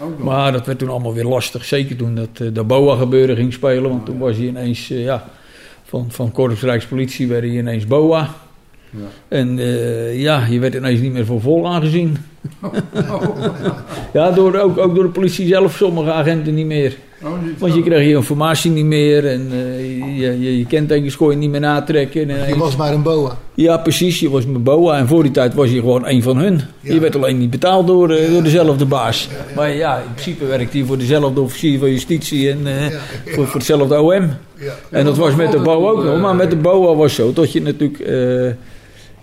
Ook 0.03 0.19
nog. 0.19 0.27
Maar 0.27 0.53
dat 0.53 0.67
werd 0.67 0.79
toen 0.79 0.89
allemaal 0.89 1.15
weer 1.15 1.25
lastig. 1.25 1.65
Zeker 1.65 1.97
toen 1.97 2.15
dat 2.15 2.37
de 2.37 2.65
BOA 2.65 2.97
gebeuren 2.97 3.37
ging 3.37 3.53
spelen. 3.53 3.91
Want 3.91 4.07
toen 4.07 4.19
was 4.19 4.37
hij 4.37 4.47
ineens, 4.47 4.89
ja, 4.89 5.29
van, 5.85 6.11
van 6.11 6.33
Korps 6.33 6.63
Rijkspolitie 6.63 7.29
werd 7.29 7.43
hij 7.43 7.53
ineens 7.53 7.87
BOA. 7.87 8.35
Ja. 8.91 8.99
En 9.29 9.59
eh, 9.59 10.21
ja, 10.21 10.47
je 10.51 10.59
werd 10.59 10.75
ineens 10.75 11.01
niet 11.01 11.13
meer 11.13 11.27
voor 11.27 11.41
vol 11.41 11.67
aangezien. 11.69 12.17
Oh, 12.63 12.73
Ja, 14.13 14.31
door, 14.31 14.57
ook, 14.59 14.79
ook 14.79 14.95
door 14.95 15.05
de 15.05 15.11
politie 15.11 15.47
zelf, 15.47 15.75
sommige 15.77 16.13
agenten 16.13 16.55
niet 16.55 16.67
meer. 16.67 16.97
oh. 17.23 17.31
Want 17.59 17.75
je 17.75 17.83
kreeg 17.83 18.07
je 18.07 18.15
informatie 18.15 18.71
niet 18.71 18.85
meer 18.85 19.27
en 19.27 19.49
eh, 19.53 20.19
je, 20.21 20.41
je, 20.41 20.59
je 20.59 20.67
kentekens 20.67 21.17
kon 21.17 21.31
je 21.31 21.37
niet 21.37 21.51
meer 21.51 21.61
natrekken. 21.61 22.31
En, 22.31 22.49
Je 22.49 22.57
was 22.59 22.77
maar 22.77 22.93
een 22.93 23.03
boa. 23.03 23.37
Ja, 23.55 23.77
precies, 23.77 24.21
je 24.21 24.31
was 24.31 24.47
mijn 24.47 24.63
BOA 24.63 24.99
en 24.99 25.07
voor 25.07 25.23
die 25.23 25.33
tijd 25.33 25.55
was 25.55 25.71
je 25.71 25.79
gewoon 25.81 26.07
een 26.07 26.23
van 26.23 26.37
hun. 26.37 26.61
Ja. 26.81 26.93
Je 26.95 27.01
werd 27.01 27.17
alleen 27.17 27.39
niet 27.39 27.51
betaald 27.51 27.87
door, 27.87 28.11
eh, 28.11 28.31
door 28.33 28.43
dezelfde 28.43 28.85
baas. 28.85 29.29
Maar 29.55 29.75
ja, 29.75 29.97
in 29.97 30.13
principe 30.13 30.45
werkte 30.47 30.77
hij 30.79 30.87
voor 30.87 30.99
dezelfde 30.99 31.41
officier 31.41 31.79
van 31.79 31.91
justitie 31.91 32.51
en 32.51 32.59
eh, 32.67 32.91
Ja. 32.91 32.99
voor, 33.27 33.45
voor 33.47 33.55
hetzelfde 33.55 34.01
OM. 34.01 34.31
Ja. 34.59 34.73
En 34.91 35.05
dat 35.05 35.17
was 35.17 35.35
met 35.35 35.53
de 35.53 35.59
BOA 35.59 35.91
ook 35.91 36.05
nog, 36.05 36.21
maar 36.21 36.35
met 36.37 36.51
de 36.51 36.57
BOA 36.57 36.95
was 36.95 37.15
zo 37.15 37.33
dat 37.33 37.53
je 37.53 37.63
natuurlijk... 37.63 37.99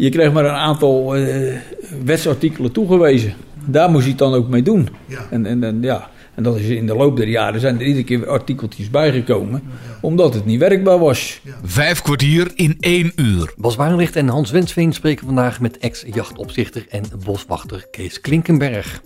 je 0.03 0.09
kreeg 0.09 0.31
maar 0.31 0.45
een 0.45 0.51
aantal 0.51 1.15
eh, 1.15 1.55
wetsartikelen 2.03 2.71
toegewezen. 2.71 3.33
Daar 3.65 3.89
moest 3.89 4.03
je 4.03 4.09
het 4.09 4.19
dan 4.19 4.33
ook 4.33 4.47
mee 4.47 4.61
doen. 4.61 4.89
Ja. 5.05 5.27
En, 5.29 5.45
en, 5.45 5.63
en, 5.63 5.81
ja, 5.81 6.09
en 6.35 6.43
dat 6.43 6.55
is 6.57 6.67
in 6.67 6.87
de 6.87 6.95
loop 6.95 7.17
der 7.17 7.27
jaren 7.27 7.59
zijn 7.59 7.79
er 7.79 7.85
iedere 7.85 8.03
keer 8.03 8.27
artikeltjes 8.27 8.89
bijgekomen. 8.89 9.63
Omdat 10.01 10.33
het 10.33 10.45
niet 10.45 10.59
werkbaar 10.59 10.99
was. 10.99 11.41
Vijf 11.63 12.01
kwartier 12.01 12.51
in 12.55 12.77
één 12.79 13.11
uur. 13.15 13.53
Bas 13.57 13.75
Warenlicht 13.75 14.15
en 14.15 14.27
Hans 14.27 14.51
Wensveen 14.51 14.93
spreken 14.93 15.25
vandaag 15.25 15.59
met 15.59 15.77
ex-jachtopzichter 15.77 16.85
en 16.89 17.03
boswachter 17.23 17.87
Kees 17.91 18.21
Klinkenberg. 18.21 19.01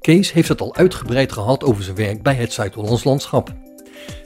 Kees 0.00 0.32
heeft 0.32 0.48
het 0.48 0.60
al 0.60 0.76
uitgebreid 0.76 1.32
gehad 1.32 1.64
over 1.64 1.82
zijn 1.82 1.96
werk 1.96 2.22
bij 2.22 2.34
het 2.34 2.52
Zuid-Hollands 2.52 3.04
Landschap. 3.04 3.52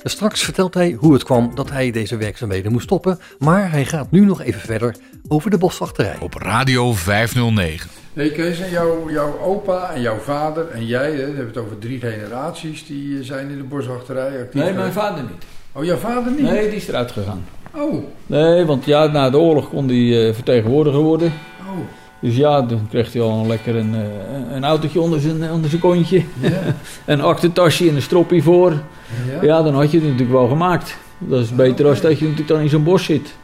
Straks 0.04 0.42
vertelt 0.42 0.74
hij 0.74 0.96
hoe 0.98 1.12
het 1.12 1.24
kwam 1.24 1.54
dat 1.54 1.70
hij 1.70 1.90
deze 1.90 2.16
werkzaamheden 2.16 2.72
moest 2.72 2.84
stoppen, 2.84 3.18
maar 3.38 3.70
hij 3.70 3.84
gaat 3.84 4.10
nu 4.10 4.20
nog 4.24 4.42
even 4.42 4.60
verder 4.60 4.94
over 5.28 5.50
de 5.50 5.58
boswachterij. 5.58 6.16
Op 6.20 6.34
Radio 6.34 6.92
509. 6.92 7.90
Nee, 8.12 8.32
Kees, 8.32 8.60
en 8.60 8.70
jouw, 8.70 9.10
jouw 9.10 9.38
opa 9.40 9.90
en 9.94 10.00
jouw 10.00 10.18
vader 10.18 10.68
en 10.70 10.86
jij, 10.86 11.10
hè, 11.10 11.16
dan 11.16 11.26
hebben 11.26 11.52
we 11.52 11.58
het 11.58 11.58
over 11.58 11.78
drie 11.78 12.00
generaties 12.00 12.86
die 12.86 13.18
eh, 13.18 13.24
zijn 13.24 13.50
in 13.50 13.56
de 13.56 13.62
boswachterij 13.64 14.40
actief. 14.40 14.62
Nee, 14.62 14.72
mijn 14.72 14.92
vader 14.92 15.22
niet. 15.22 15.44
Oh, 15.72 15.84
jouw 15.84 15.96
vader 15.96 16.32
niet? 16.32 16.40
Nee, 16.40 16.68
die 16.68 16.76
is 16.76 16.88
eruit 16.88 17.12
gegaan. 17.12 17.44
Oh, 17.76 18.04
Nee, 18.26 18.64
want 18.64 18.84
ja, 18.84 19.06
na 19.06 19.30
de 19.30 19.38
oorlog 19.38 19.68
kon 19.68 19.88
hij 19.88 20.28
eh, 20.28 20.34
vertegenwoordiger 20.34 21.00
worden. 21.00 21.32
oh. 21.60 21.78
Dus 22.24 22.36
ja, 22.36 22.62
dan 22.62 22.86
kreeg 22.88 23.12
hij 23.12 23.22
al 23.22 23.40
een 23.40 23.46
lekker 23.46 23.76
een, 23.76 23.94
eh, 23.94 24.56
een 24.56 24.64
autootje 24.64 25.00
onder 25.00 25.20
zijn, 25.20 25.50
onder 25.52 25.70
zijn 25.70 25.80
kontje. 25.80 26.22
Ja. 26.40 26.50
een 27.12 27.20
aktentasje 27.20 27.88
en 27.88 27.94
een 27.94 28.02
stroppie 28.02 28.42
voor. 28.42 28.70
Ja? 28.70 29.42
Ja, 29.42 29.62
dan 29.62 29.74
had 29.74 29.90
je 29.90 29.96
het 29.96 30.06
natuurlijk 30.06 30.32
wel 30.32 30.48
gemaakt. 30.48 30.96
Dat 31.18 31.40
is 31.40 31.54
beter 31.54 31.86
als 31.86 32.00
dat 32.00 32.18
je 32.18 32.24
natuurlijk 32.24 32.48
dan 32.48 32.60
in 32.60 32.68
zo'n 32.68 32.84
bos 32.84 33.04
zit. 33.04 33.34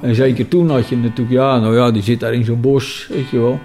En 0.00 0.14
zeker 0.14 0.48
toen 0.48 0.70
had 0.70 0.88
je 0.88 0.96
natuurlijk, 0.96 1.30
ja, 1.30 1.58
nou 1.58 1.76
ja, 1.76 1.90
die 1.90 2.02
zit 2.02 2.20
daar 2.20 2.34
in 2.34 2.44
zo'n 2.44 2.60
bos, 2.60 3.06
weet 3.08 3.28
je 3.28 3.38
wel. 3.38 3.60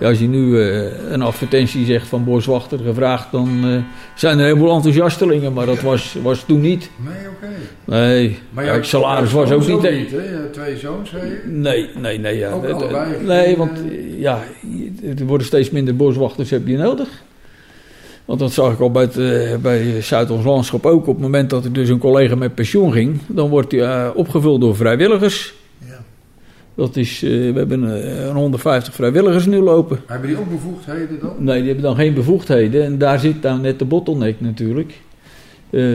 Ja, 0.00 0.08
als 0.08 0.18
je 0.18 0.28
nu 0.28 0.60
eh, 0.60 1.10
een 1.10 1.22
advertentie 1.22 1.84
zegt 1.84 2.06
van 2.06 2.24
boswachter 2.24 2.78
gevraagd, 2.78 3.32
dan 3.32 3.60
eh, 3.64 3.76
zijn 4.14 4.38
er 4.38 4.44
heel 4.44 4.56
veel 4.56 4.74
enthousiastelingen, 4.74 5.52
maar 5.52 5.66
dat 5.66 5.80
was, 5.80 6.16
was 6.22 6.44
toen 6.44 6.60
niet. 6.60 6.90
Nee, 6.96 7.28
oké. 7.28 7.52
Nee, 7.84 8.38
Maar 8.50 8.64
ja, 8.64 8.82
salaris 8.82 9.32
was 9.32 9.50
ook 9.50 9.66
niet... 9.66 9.90
niet, 9.90 10.10
hè? 10.10 10.48
Twee 10.50 10.76
zoons, 10.76 11.10
zei 11.10 11.26
je? 11.26 11.40
Nee, 11.46 11.88
nee, 12.00 12.18
nee. 12.18 12.38
Ja. 12.38 12.50
Ook 12.50 12.64
allebei 12.64 13.24
nee, 13.24 13.56
want 13.56 13.78
eh, 13.78 14.20
ja, 14.20 14.42
er 15.18 15.26
worden 15.26 15.46
steeds 15.46 15.70
minder 15.70 15.96
boswachters 15.96 16.50
heb 16.50 16.66
je 16.66 16.76
nodig. 16.76 17.08
Want 18.24 18.38
dat 18.40 18.52
zag 18.52 18.72
ik 18.72 18.80
al 18.80 18.90
bij, 18.90 19.08
het, 19.12 19.62
bij 19.62 20.00
Zuid-Ons 20.02 20.44
Landschap 20.44 20.86
ook. 20.86 21.06
Op 21.06 21.14
het 21.14 21.22
moment 21.22 21.50
dat 21.50 21.64
er 21.64 21.72
dus 21.72 21.88
een 21.88 21.98
collega 21.98 22.34
met 22.34 22.54
pensioen 22.54 22.92
ging, 22.92 23.18
dan 23.26 23.48
wordt 23.48 23.72
hij 23.72 24.12
opgevuld 24.12 24.60
door 24.60 24.76
vrijwilligers. 24.76 25.54
Dat 26.74 26.96
is, 26.96 27.22
eh, 27.22 27.30
we 27.30 27.52
hebben 27.58 28.02
eh, 28.02 28.26
een 28.26 28.34
150 28.36 28.94
vrijwilligers 28.94 29.46
nu 29.46 29.60
lopen. 29.60 30.00
Hebben 30.06 30.28
die 30.28 30.38
ook 30.38 30.50
bevoegdheden 30.50 31.20
dan? 31.20 31.34
Nee, 31.38 31.56
die 31.58 31.66
hebben 31.66 31.84
dan 31.84 31.96
geen 31.96 32.14
bevoegdheden. 32.14 32.84
En 32.84 32.98
daar 32.98 33.18
zit 33.18 33.42
dan 33.42 33.60
net 33.60 33.78
de 33.78 33.84
bottleneck 33.84 34.40
natuurlijk. 34.40 35.00
Eh, 35.70 35.94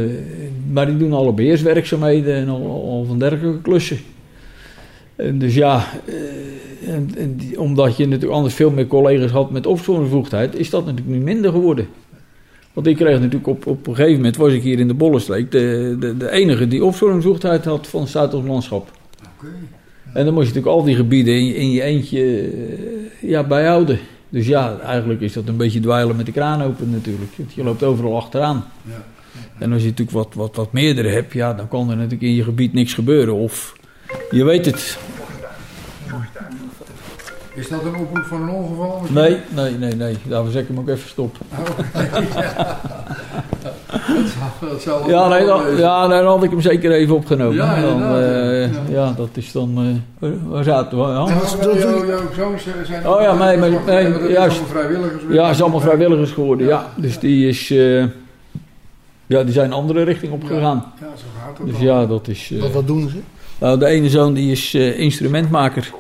maar 0.72 0.86
die 0.86 0.98
doen 0.98 1.14
alle 1.14 1.34
beheerswerkzaamheden 1.34 2.36
en 2.36 2.48
al, 2.50 2.62
al 2.90 3.06
van 3.08 3.20
dergelijke 3.20 3.62
klussen. 3.62 3.98
En 5.16 5.40
dus 5.40 5.56
ja, 5.56 5.86
en, 6.86 7.10
en 7.18 7.36
die- 7.36 7.60
omdat 7.60 7.98
je 7.98 8.06
natuurlijk 8.08 8.34
anders 8.34 8.54
veel 8.54 8.72
meer 8.72 8.88
collega's 8.88 9.32
had 9.32 9.52
met 9.52 9.66
opsporingsbevoegdheid, 9.66 10.56
is 10.56 10.70
dat 10.70 10.86
natuurlijk 10.86 11.18
nu 11.18 11.24
minder 11.24 11.52
geworden. 11.52 11.88
Want 12.74 12.88
ik 12.88 12.96
kreeg 12.96 13.20
natuurlijk 13.20 13.48
op, 13.48 13.66
op 13.68 13.88
een 13.88 13.96
gegeven 13.96 14.16
moment, 14.16 14.36
was 14.38 14.54
ik 14.54 14.62
hier 14.62 14.80
in 14.80 14.88
de 14.88 14.94
Bollenstreek, 14.94 15.52
de, 15.52 15.96
de, 16.00 16.18
de 16.18 16.30
enige 16.32 16.68
die 16.68 16.84
opsporingsbevoegdheid 16.84 17.66
had 17.66 17.88
van 17.88 18.02
het 18.12 18.34
Landschap. 18.34 18.92
Oké. 19.38 19.48
En 20.14 20.26
dan 20.26 20.34
moest 20.34 20.48
je 20.48 20.54
natuurlijk 20.54 20.76
al 20.76 20.84
die 20.84 20.96
gebieden 20.96 21.34
in 21.34 21.46
je, 21.46 21.56
in 21.56 21.72
je 21.72 21.82
eentje 21.82 22.42
eh, 22.42 23.30
ja, 23.30 23.44
bijhouden. 23.44 24.00
Dus 24.30 24.48
ja, 24.48 24.80
eigenlijk 24.80 25.22
is 25.22 25.34
dat 25.34 25.48
een 25.48 25.58
beetje 25.58 25.80
dweilen 25.80 26.16
met 26.16 26.26
de 26.26 26.32
kraan 26.32 26.62
open 26.62 26.90
natuurlijk. 26.90 27.32
Je 27.54 27.64
loopt 27.64 27.84
overal 27.84 28.16
achteraan. 28.18 28.66
Ja. 28.84 29.04
En 29.60 29.74
als 29.74 29.82
je 29.82 29.88
natuurlijk 29.88 30.18
wat, 30.18 30.34
wat, 30.34 30.56
wat 30.56 30.72
meerdere 30.74 31.10
hebt, 31.10 31.34
ja, 31.34 31.54
dan 31.54 31.68
kan 31.68 31.90
er 31.90 31.96
natuurlijk 31.96 32.22
in 32.22 32.36
je 32.36 32.44
gebied 32.44 32.74
niks 32.74 32.94
gebeuren. 32.94 33.34
Of 33.34 33.76
je 34.32 34.44
weet 34.44 34.66
het. 34.66 34.98
Is 37.54 37.70
dat 37.70 37.86
een 37.86 37.96
oproep 37.96 38.26
van 38.26 38.42
een 38.42 38.50
ongeval? 38.50 39.00
misschien? 39.00 39.22
Nee, 39.22 39.38
nee, 39.56 39.78
nee, 39.78 39.96
nee. 39.96 40.18
Daarvoor 40.28 40.52
zeg 40.52 40.62
ik 40.62 40.68
hem 40.68 40.80
ook 40.80 40.90
even 40.90 41.10
stop. 41.10 41.38
Zal- 41.56 41.66
dat 43.90 45.06
Ja, 45.08 45.28
nee, 45.28 45.46
dan, 45.46 45.78
ja, 45.78 46.08
nee, 46.08 46.18
dan 46.22 46.28
had 46.28 46.44
ik 46.44 46.50
hem 46.50 46.62
zeker 46.62 46.92
even 46.92 47.16
opgenomen. 47.16 47.56
Ja, 47.56 47.82
dan, 47.82 48.02
eh, 48.16 48.62
ja. 48.74 48.80
ja, 48.90 49.14
dat 49.18 49.30
is 49.34 49.52
dan... 49.52 50.02
eh, 50.20 50.30
waar 50.48 50.64
zaten 50.64 50.98
we? 50.98 51.04
Ja, 51.04 51.10
Ja, 51.10 51.26
maar 51.26 51.78
jouw- 51.78 52.06
jouw 52.06 52.20
zoons 52.36 52.64
zijn 52.84 53.08
Oh 53.08 53.22
ja, 53.22 53.34
nee, 53.34 53.58
maar- 53.58 53.70
nee, 53.86 54.30
juist. 54.32 54.60
allemaal 54.60 54.70
vrijwilligers. 54.82 55.24
ja 55.30 55.50
is 55.50 55.62
allemaal 55.62 55.80
vrijwilligers 55.80 56.32
geworden, 56.32 56.68
ja. 56.68 56.88
Dus 56.96 57.20
die 57.20 57.48
is... 57.48 57.70
eh, 57.72 58.04
ja, 59.26 59.44
die 59.44 59.54
zijn 59.54 59.66
een 59.66 59.74
andere 59.74 60.04
richting 60.04 60.32
opgegaan. 60.34 60.84
Ja, 61.00 61.06
zo 61.16 61.24
gaat 61.46 61.58
het 61.58 61.68
Dus 61.68 61.76
dan. 61.76 61.84
ja, 61.86 62.06
dat 62.06 62.28
is... 62.28 62.52
eh, 62.54 62.62
Wat, 62.62 62.72
wat 62.72 62.88
doen 62.88 63.10
ze? 63.10 63.18
Nou, 63.60 63.80
de 63.80 63.86
ene 63.86 64.10
zoon 64.10 64.34
die 64.34 64.52
is 64.52 64.74
eh, 64.74 65.00
instrumentmaker. 65.00 65.92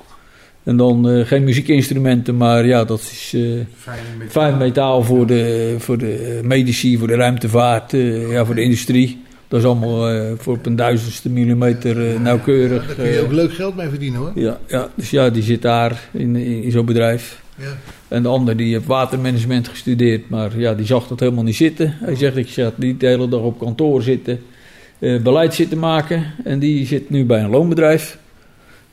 En 0.69 0.77
dan 0.77 1.09
eh, 1.09 1.25
geen 1.25 1.43
muziekinstrumenten, 1.43 2.37
maar 2.37 2.65
ja, 2.65 2.83
dat 2.83 2.99
is 2.99 3.31
eh, 3.35 3.41
Fijn 3.75 3.99
met 4.17 4.31
fijn 4.31 4.57
metaal 4.57 5.03
voor 5.03 5.25
de, 5.25 5.75
voor 5.77 5.97
de 5.97 6.39
medici, 6.43 6.97
voor 6.97 7.07
de 7.07 7.15
ruimtevaart, 7.15 7.93
eh, 7.93 8.31
ja, 8.31 8.45
voor 8.45 8.55
de 8.55 8.61
industrie. 8.61 9.21
Dat 9.49 9.59
is 9.59 9.65
allemaal 9.65 10.09
eh, 10.09 10.31
voor 10.37 10.53
op 10.53 10.65
een 10.65 10.75
duizendste 10.75 11.29
millimeter 11.29 12.13
eh, 12.13 12.19
nauwkeurig. 12.19 12.85
Daar 12.85 12.95
kun 12.95 13.05
je 13.05 13.17
eh, 13.17 13.23
ook 13.23 13.31
leuk 13.31 13.53
geld 13.53 13.75
mee 13.75 13.89
verdienen 13.89 14.19
hoor. 14.19 14.31
ja, 14.35 14.59
ja, 14.67 14.89
dus 14.95 15.09
ja, 15.09 15.29
die 15.29 15.43
zit 15.43 15.61
daar 15.61 16.09
in, 16.11 16.35
in, 16.35 16.63
in 16.63 16.71
zo'n 16.71 16.85
bedrijf. 16.85 17.41
Ja. 17.55 17.77
En 18.07 18.23
de 18.23 18.29
ander 18.29 18.57
die 18.57 18.73
heeft 18.73 18.85
watermanagement 18.85 19.67
gestudeerd, 19.67 20.29
maar 20.29 20.59
ja, 20.59 20.73
die 20.73 20.85
zag 20.85 21.07
dat 21.07 21.19
helemaal 21.19 21.43
niet 21.43 21.55
zitten. 21.55 21.95
Hij 21.99 22.15
zegt, 22.15 22.37
ik 22.37 22.47
zat 22.47 22.77
niet 22.77 22.99
de 22.99 23.07
hele 23.07 23.29
dag 23.29 23.41
op 23.41 23.59
kantoor 23.59 24.01
zitten, 24.01 24.39
eh, 24.99 25.21
beleid 25.21 25.53
zitten 25.53 25.79
maken. 25.79 26.23
En 26.43 26.59
die 26.59 26.85
zit 26.85 27.09
nu 27.09 27.25
bij 27.25 27.41
een 27.43 27.49
loonbedrijf. 27.49 28.18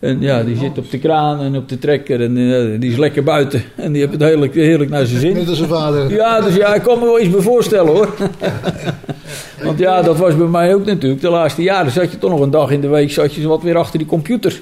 En 0.07 0.21
ja, 0.21 0.43
die 0.43 0.57
zit 0.57 0.79
op 0.79 0.91
de 0.91 0.99
kraan 0.99 1.41
en 1.41 1.57
op 1.57 1.69
de 1.69 1.79
trekker 1.79 2.21
en 2.23 2.37
eh, 2.37 2.81
die 2.81 2.91
is 2.91 2.97
lekker 2.97 3.23
buiten. 3.23 3.63
En 3.77 3.93
die 3.93 4.01
heeft 4.01 4.13
het 4.13 4.23
heerlijk, 4.23 4.55
heerlijk 4.55 4.91
naar 4.91 5.07
zijn 5.07 5.21
zin. 5.21 5.35
Net 5.35 5.49
als 5.49 5.59
zijn 5.59 5.69
vader. 5.69 6.11
Ja, 6.13 6.41
dus 6.41 6.57
ja, 6.57 6.75
ik 6.75 6.83
kan 6.83 6.99
me 6.99 7.05
wel 7.05 7.21
iets 7.21 7.31
bij 7.31 7.41
voorstellen 7.41 7.93
hoor. 7.93 8.09
Want 9.65 9.79
ja, 9.79 10.03
dat 10.03 10.17
was 10.17 10.37
bij 10.37 10.47
mij 10.47 10.75
ook 10.75 10.85
natuurlijk. 10.85 11.21
De 11.21 11.31
laatste 11.31 11.63
jaren 11.63 11.93
zat 11.93 12.11
je 12.11 12.19
toch 12.19 12.31
nog 12.31 12.41
een 12.41 12.51
dag 12.51 12.71
in 12.71 12.81
de 12.81 12.89
week 12.89 13.11
zat 13.11 13.35
je 13.35 13.49
wat 13.49 13.63
weer 13.63 13.77
achter 13.77 13.99
die 13.99 14.09
computer. 14.09 14.61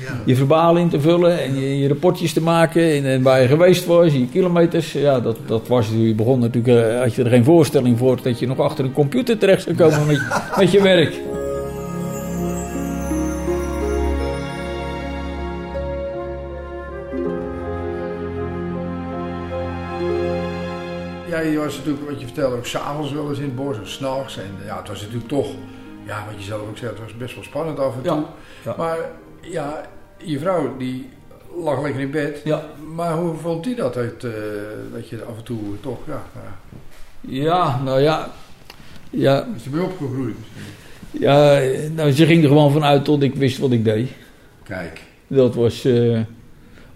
Ja. 0.00 0.20
Je 0.24 0.36
verbaal 0.36 0.76
in 0.76 0.88
te 0.88 1.00
vullen 1.00 1.42
en 1.42 1.60
je, 1.60 1.78
je 1.78 1.88
rapportjes 1.88 2.32
te 2.32 2.42
maken. 2.42 2.92
En, 2.92 3.04
en 3.04 3.22
waar 3.22 3.40
je 3.40 3.48
geweest 3.48 3.86
was, 3.86 4.12
je 4.12 4.26
kilometers. 4.32 4.92
Ja, 4.92 5.20
dat, 5.20 5.36
dat 5.46 5.68
was 5.68 5.88
je 5.98 6.14
begon 6.14 6.38
natuurlijk. 6.38 6.86
eh, 6.86 7.00
had 7.00 7.14
je 7.14 7.22
er 7.22 7.30
geen 7.30 7.44
voorstelling 7.44 7.98
voor 7.98 8.18
dat 8.22 8.38
je 8.38 8.46
nog 8.46 8.60
achter 8.60 8.84
een 8.84 8.92
computer 8.92 9.38
terecht 9.38 9.62
zou 9.62 9.76
komen 9.76 10.06
met, 10.06 10.20
met 10.58 10.70
je 10.72 10.82
werk. 10.82 11.20
Je 21.50 21.58
was 21.58 21.76
natuurlijk, 21.76 22.10
wat 22.10 22.20
je 22.20 22.26
vertelde, 22.26 22.56
ook 22.56 22.66
s'avonds 22.66 23.12
wel 23.12 23.28
eens 23.28 23.38
in 23.38 23.44
het 23.44 23.54
bos 23.56 23.76
en 23.76 23.88
s'nachts. 23.88 24.36
En 24.38 24.50
ja, 24.66 24.78
het 24.78 24.88
was 24.88 25.00
natuurlijk 25.00 25.28
toch, 25.28 25.46
ja, 26.06 26.24
wat 26.30 26.38
je 26.38 26.44
zelf 26.44 26.60
ook 26.60 26.78
zegt, 26.78 26.92
het 26.92 27.00
was 27.00 27.16
best 27.16 27.34
wel 27.34 27.44
spannend 27.44 27.78
af 27.78 27.94
en 27.94 28.02
toe. 28.02 28.24
Ja. 28.64 28.74
Maar 28.76 28.98
ja, 29.40 29.82
je 30.16 30.38
vrouw 30.38 30.76
die 30.76 31.08
lag 31.62 31.82
lekker 31.82 32.00
in 32.00 32.10
bed. 32.10 32.40
Ja. 32.44 32.62
Maar 32.94 33.12
hoe 33.16 33.34
vond 33.34 33.64
die 33.64 33.74
dat 33.74 33.96
uit, 33.96 34.24
eh, 34.24 34.30
dat 34.92 35.08
je 35.08 35.24
af 35.24 35.36
en 35.36 35.42
toe 35.44 35.58
toch, 35.80 35.98
ja, 36.06 36.22
ja. 36.34 36.56
Ja, 37.20 37.80
nou 37.84 38.00
ja. 38.00 38.30
Ja, 39.10 39.46
is 39.56 39.64
er 39.64 39.70
mee 39.70 39.82
opgegroeid 39.84 40.34
misschien? 40.38 40.72
ja, 41.10 41.60
nou, 41.94 42.10
ze 42.12 42.26
ging 42.26 42.42
er 42.42 42.48
gewoon 42.48 42.72
vanuit 42.72 43.04
tot 43.04 43.22
ik 43.22 43.34
wist 43.34 43.58
wat 43.58 43.70
ik 43.72 43.84
deed. 43.84 44.10
Kijk. 44.62 45.00
Dat 45.26 45.54
was. 45.54 45.84
eh, 45.84 46.20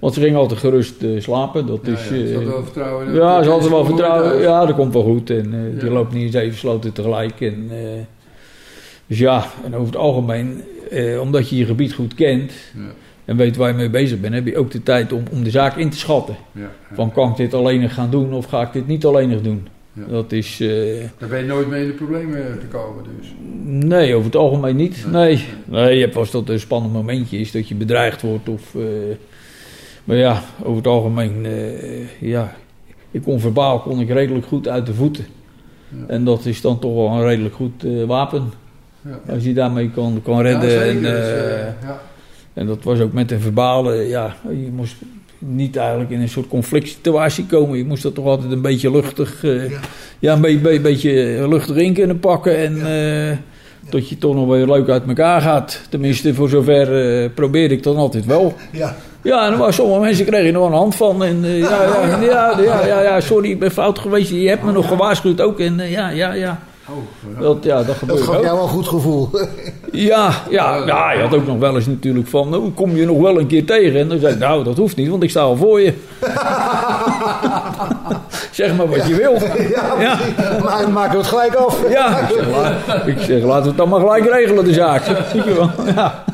want 0.01 0.15
ze 0.15 0.21
ging 0.21 0.37
altijd 0.37 0.61
gerust 0.61 1.03
eh, 1.03 1.21
slapen. 1.21 1.67
Dat 1.67 1.81
Ja, 1.83 1.93
is. 1.93 2.09
ja, 2.09 2.27
ze 2.27 2.35
had 2.35 2.43
eh, 2.43 2.49
wel 2.49 2.63
vertrouwen 2.65 3.07
in 3.07 3.15
Ja, 3.15 3.43
ze 3.43 3.51
hadden 3.51 3.71
wel 3.71 3.85
vertrouwen. 3.85 4.41
Ja, 4.41 4.67
dat 4.67 4.77
komt 4.77 4.93
wel 4.93 5.03
goed. 5.03 5.31
En 5.31 5.45
eh, 5.55 5.81
die 5.81 5.89
Ja. 5.89 5.95
loopt 5.95 6.13
niet 6.13 6.23
in 6.25 6.31
zeven 6.31 6.59
sloten 6.59 6.93
tegelijk. 6.93 7.41
En, 7.41 7.71
dus 9.07 9.19
ja, 9.19 9.47
en 9.65 9.75
over 9.75 9.87
het 9.87 9.97
algemeen, 9.97 10.63
omdat 11.21 11.49
je 11.49 11.57
je 11.57 11.65
gebied 11.65 11.93
goed 11.93 12.15
kent 12.15 12.53
Ja, 12.75 12.81
en 13.25 13.37
weet 13.37 13.57
waar 13.57 13.69
je 13.69 13.75
mee 13.75 13.91
bezig 13.91 14.21
bent, 14.21 14.35
heb 14.35 14.47
je 14.47 14.57
ook 14.59 14.71
de 14.71 14.83
tijd 14.83 15.13
om, 15.13 15.23
om 15.33 15.45
de 15.45 15.51
zaak 15.51 15.77
in 15.77 15.91
te 15.91 15.99
schatten. 15.99 16.37
Van 16.93 17.13
kan 17.13 17.31
ik 17.31 17.37
dit 17.37 17.55
alleenig 17.55 17.95
gaan 17.95 18.11
doen 18.11 18.33
of 18.33 18.47
ga 18.47 18.63
ik 18.63 18.73
dit 18.73 18.87
niet 18.87 19.05
alleenig 19.05 19.41
doen? 19.43 19.69
Dat 20.09 20.33
is. 20.33 20.57
Daar 21.19 21.29
ben 21.29 21.39
je 21.39 21.45
nooit 21.47 21.69
mee 21.69 21.83
in 21.83 21.87
de 21.89 21.95
problemen 21.95 22.59
gekomen 22.61 23.05
dus. 23.21 23.35
nee, 23.89 24.15
over 24.15 24.27
het 24.27 24.37
algemeen 24.37 24.77
niet. 24.77 25.05
Nee. 25.11 25.35
Nee, 25.35 25.45
nee 25.65 25.95
je 25.95 26.01
hebt 26.05 26.17
eens 26.17 26.31
dat 26.31 26.49
een 26.49 26.61
spannend 26.61 26.93
momentje 26.93 27.39
is 27.39 27.53
dat 27.53 27.69
je 27.69 27.75
bedreigd 27.75 28.23
wordt. 28.23 28.49
Of, 28.49 28.75
maar 30.05 30.17
ja, 30.17 30.43
over 30.63 30.77
het 30.77 30.87
algemeen, 30.87 31.47
eh, 31.47 32.21
ja, 32.21 32.55
ik 33.11 33.23
kon 33.23 33.41
verbaal 33.41 33.81
kon 33.81 34.01
ik 34.01 34.09
redelijk 34.11 34.47
goed 34.47 34.69
uit 34.69 34.87
de 34.87 34.95
voeten. 34.95 35.27
Ja. 35.89 36.05
En 36.07 36.25
dat 36.25 36.45
is 36.47 36.61
dan 36.61 36.79
toch 36.79 36.95
wel 36.95 37.07
een 37.09 37.23
redelijk 37.25 37.55
goed 37.55 37.85
eh, 37.85 38.05
wapen. 38.05 38.53
Ja. 39.03 39.33
Als 39.35 39.45
je 39.45 39.53
daarmee 39.53 39.91
kan, 39.91 40.21
kan 40.25 40.41
redden. 40.41 40.71
Ja, 40.71 40.81
en, 40.83 41.03
Dus, 41.03 41.29
eh, 41.29 41.59
ja. 41.83 42.01
en 42.55 42.67
dat 42.67 42.85
was 42.85 43.01
ook 43.01 43.13
met 43.13 43.31
een 43.31 43.41
verbale, 43.41 43.95
ja, 43.95 44.37
je 44.49 44.71
moest 44.75 44.97
niet 45.39 45.77
eigenlijk 45.77 46.11
in 46.11 46.21
een 46.21 46.29
soort 46.29 46.49
conflict 46.49 46.89
situatie 46.89 47.47
komen. 47.47 47.79
Je 47.79 47.85
moest 47.85 48.03
dat 48.03 48.15
toch 48.15 48.27
altijd 48.27 48.53
een 48.53 48.63
beetje 48.63 48.91
luchtig, 48.91 49.43
Ja. 50.19 50.33
een 50.33 50.41
beetje, 50.41 50.59
beetje, 50.59 50.81
beetje 50.81 51.47
luchtig 51.49 51.77
in 51.77 51.95
kunnen 51.95 52.19
pakken. 52.21 52.57
En 52.57 52.75
eh, 53.31 53.37
dat 53.91 54.09
je 54.09 54.19
toch 54.19 54.35
nog 54.35 54.47
weer 54.49 54.67
leuk 54.67 54.89
uit 54.89 55.07
elkaar 55.07 55.41
gaat. 55.41 55.81
Tenminste, 55.89 56.35
voor 56.35 56.49
zover 56.49 57.31
probeerde 57.31 57.75
ik 57.75 57.83
dan 57.83 57.97
altijd 57.97 58.27
wel. 58.27 58.55
Ja. 58.73 58.97
Ja, 59.23 59.47
en 59.67 59.73
sommige 59.75 60.01
mensen 60.01 60.25
kregen 60.27 60.47
er 60.47 60.53
nog 60.53 60.67
een 60.67 60.77
hand 60.77 60.95
van. 60.95 61.25
En 61.25 61.45
eh, 61.45 61.59
ja, 61.61 61.83
ja, 61.83 62.19
ja, 62.23 62.61
ja, 62.61 62.87
ja, 62.87 63.01
ja, 63.03 63.21
sorry, 63.21 63.51
ik 63.51 63.59
ben 63.59 63.71
fout 63.71 63.99
geweest. 63.99 64.31
Je 64.31 64.49
hebt 64.49 64.63
me 64.63 64.73
nog 64.73 64.89
gewaarschuwd 64.89 65.41
ook. 65.41 65.61
En 65.61 65.81
eh, 65.81 65.91
ja, 65.91 66.09
ja, 66.09 66.33
ja. 66.33 66.61
Oh, 66.89 66.97
ja. 67.35 67.41
Dat, 67.41 67.57
ja, 67.63 67.77
dat 67.77 67.87
Dat 67.87 67.97
gebeurt 67.97 68.21
gaf 68.21 68.37
ook. 68.37 68.43
jou 68.43 68.55
wel 68.57 68.65
een 68.65 68.71
goed 68.71 68.89
gevoel. 68.89 69.29
Ja, 69.93 70.31
ja, 70.51 70.77
ja, 70.87 71.13
je 71.13 71.21
had 71.23 71.35
ook 71.35 71.47
nog 71.47 71.59
wel 71.59 71.75
eens 71.75 71.87
natuurlijk 71.87 72.29
van, 72.29 72.49
nou, 72.49 72.71
kom 72.71 72.97
je 72.97 73.05
nog 73.07 73.21
wel 73.21 73.39
een 73.39 73.47
keer 73.47 73.65
tegen? 73.67 74.01
En 74.01 74.09
dan 74.09 74.19
zei 74.19 74.33
ik, 74.33 74.39
nou, 74.39 74.65
dat 74.65 74.77
hoeft 74.77 74.97
niet, 74.97 75.09
want 75.09 75.23
ik 75.23 75.31
sta 75.31 75.41
al 75.41 75.57
voor 75.57 75.81
je. 75.81 75.93
zeg 78.51 78.77
maar 78.77 78.89
wat 78.89 79.07
je 79.09 79.15
wil. 79.15 79.35
Ja, 79.71 80.19
maar 80.65 80.91
maken 80.91 81.11
we 81.13 81.17
het 81.19 81.27
gelijk 81.27 81.55
af. 81.55 81.91
Ja, 81.91 82.19
ik 82.19 82.35
zeg, 82.37 82.49
la- 82.49 83.03
ik 83.07 83.19
zeg, 83.19 83.43
laten 83.43 83.63
we 83.63 83.69
het 83.69 83.77
dan 83.77 83.89
maar 83.89 84.01
gelijk 84.01 84.29
regelen, 84.31 84.65
de 84.65 84.73
zaak. 84.73 85.03
Zie 85.31 85.45
je 85.45 85.55
wel. 85.55 85.71
Ja. 85.95 86.25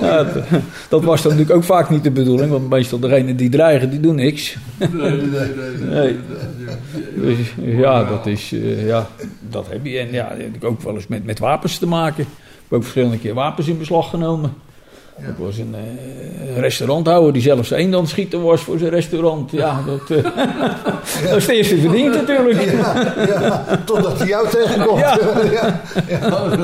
Ja, 0.00 0.24
dat, 0.24 0.44
dat 0.88 1.04
was 1.04 1.22
dan 1.22 1.30
natuurlijk 1.32 1.56
ook 1.58 1.64
vaak 1.64 1.90
niet 1.90 2.02
de 2.04 2.10
bedoeling, 2.10 2.50
want 2.50 2.68
meestal 2.68 2.98
degenen 2.98 3.36
die 3.36 3.48
dreigen, 3.50 3.90
die 3.90 4.00
doen 4.00 4.14
niks. 4.14 4.56
Nee. 5.88 6.16
Dus, 7.14 7.36
ja, 7.60 8.04
dat 8.04 8.26
is, 8.26 8.52
eh, 8.52 8.86
ja, 8.86 9.06
dat 9.50 9.66
heb 9.68 9.84
je. 9.86 9.98
En 9.98 10.12
ja, 10.12 10.30
ik 10.32 10.64
ook 10.64 10.82
wel 10.82 10.94
eens 10.94 11.06
met, 11.06 11.24
met 11.24 11.38
wapens 11.38 11.78
te 11.78 11.86
maken. 11.86 12.22
Ik 12.22 12.28
heb 12.68 12.72
ook 12.78 12.82
verschillende 12.82 13.18
keer 13.18 13.34
wapens 13.34 13.66
in 13.68 13.78
beslag 13.78 14.10
genomen. 14.10 14.52
Ik 15.20 15.34
was 15.36 15.58
een 15.58 15.74
eh, 15.74 16.60
restauranthouder 16.60 17.32
die 17.32 17.42
zelfs 17.42 17.70
eendansschieter 17.70 18.42
was 18.42 18.60
voor 18.60 18.78
zijn 18.78 18.90
restaurant. 18.90 19.50
Ja, 19.50 19.80
dat, 19.86 20.18
eh, 20.18 20.24
dat 21.28 21.36
is 21.36 21.46
het 21.46 21.48
eerste 21.48 21.78
verdiend 21.78 22.14
natuurlijk. 22.14 22.62
Ja, 22.62 23.14
ja, 23.26 23.82
totdat 23.84 24.18
hij 24.18 24.28
jou 24.28 24.48
tegenkomt. 24.48 25.00
Ja. 25.00 25.18
Ja. 26.08 26.26
Oh, 26.26 26.50
dat 26.50 26.60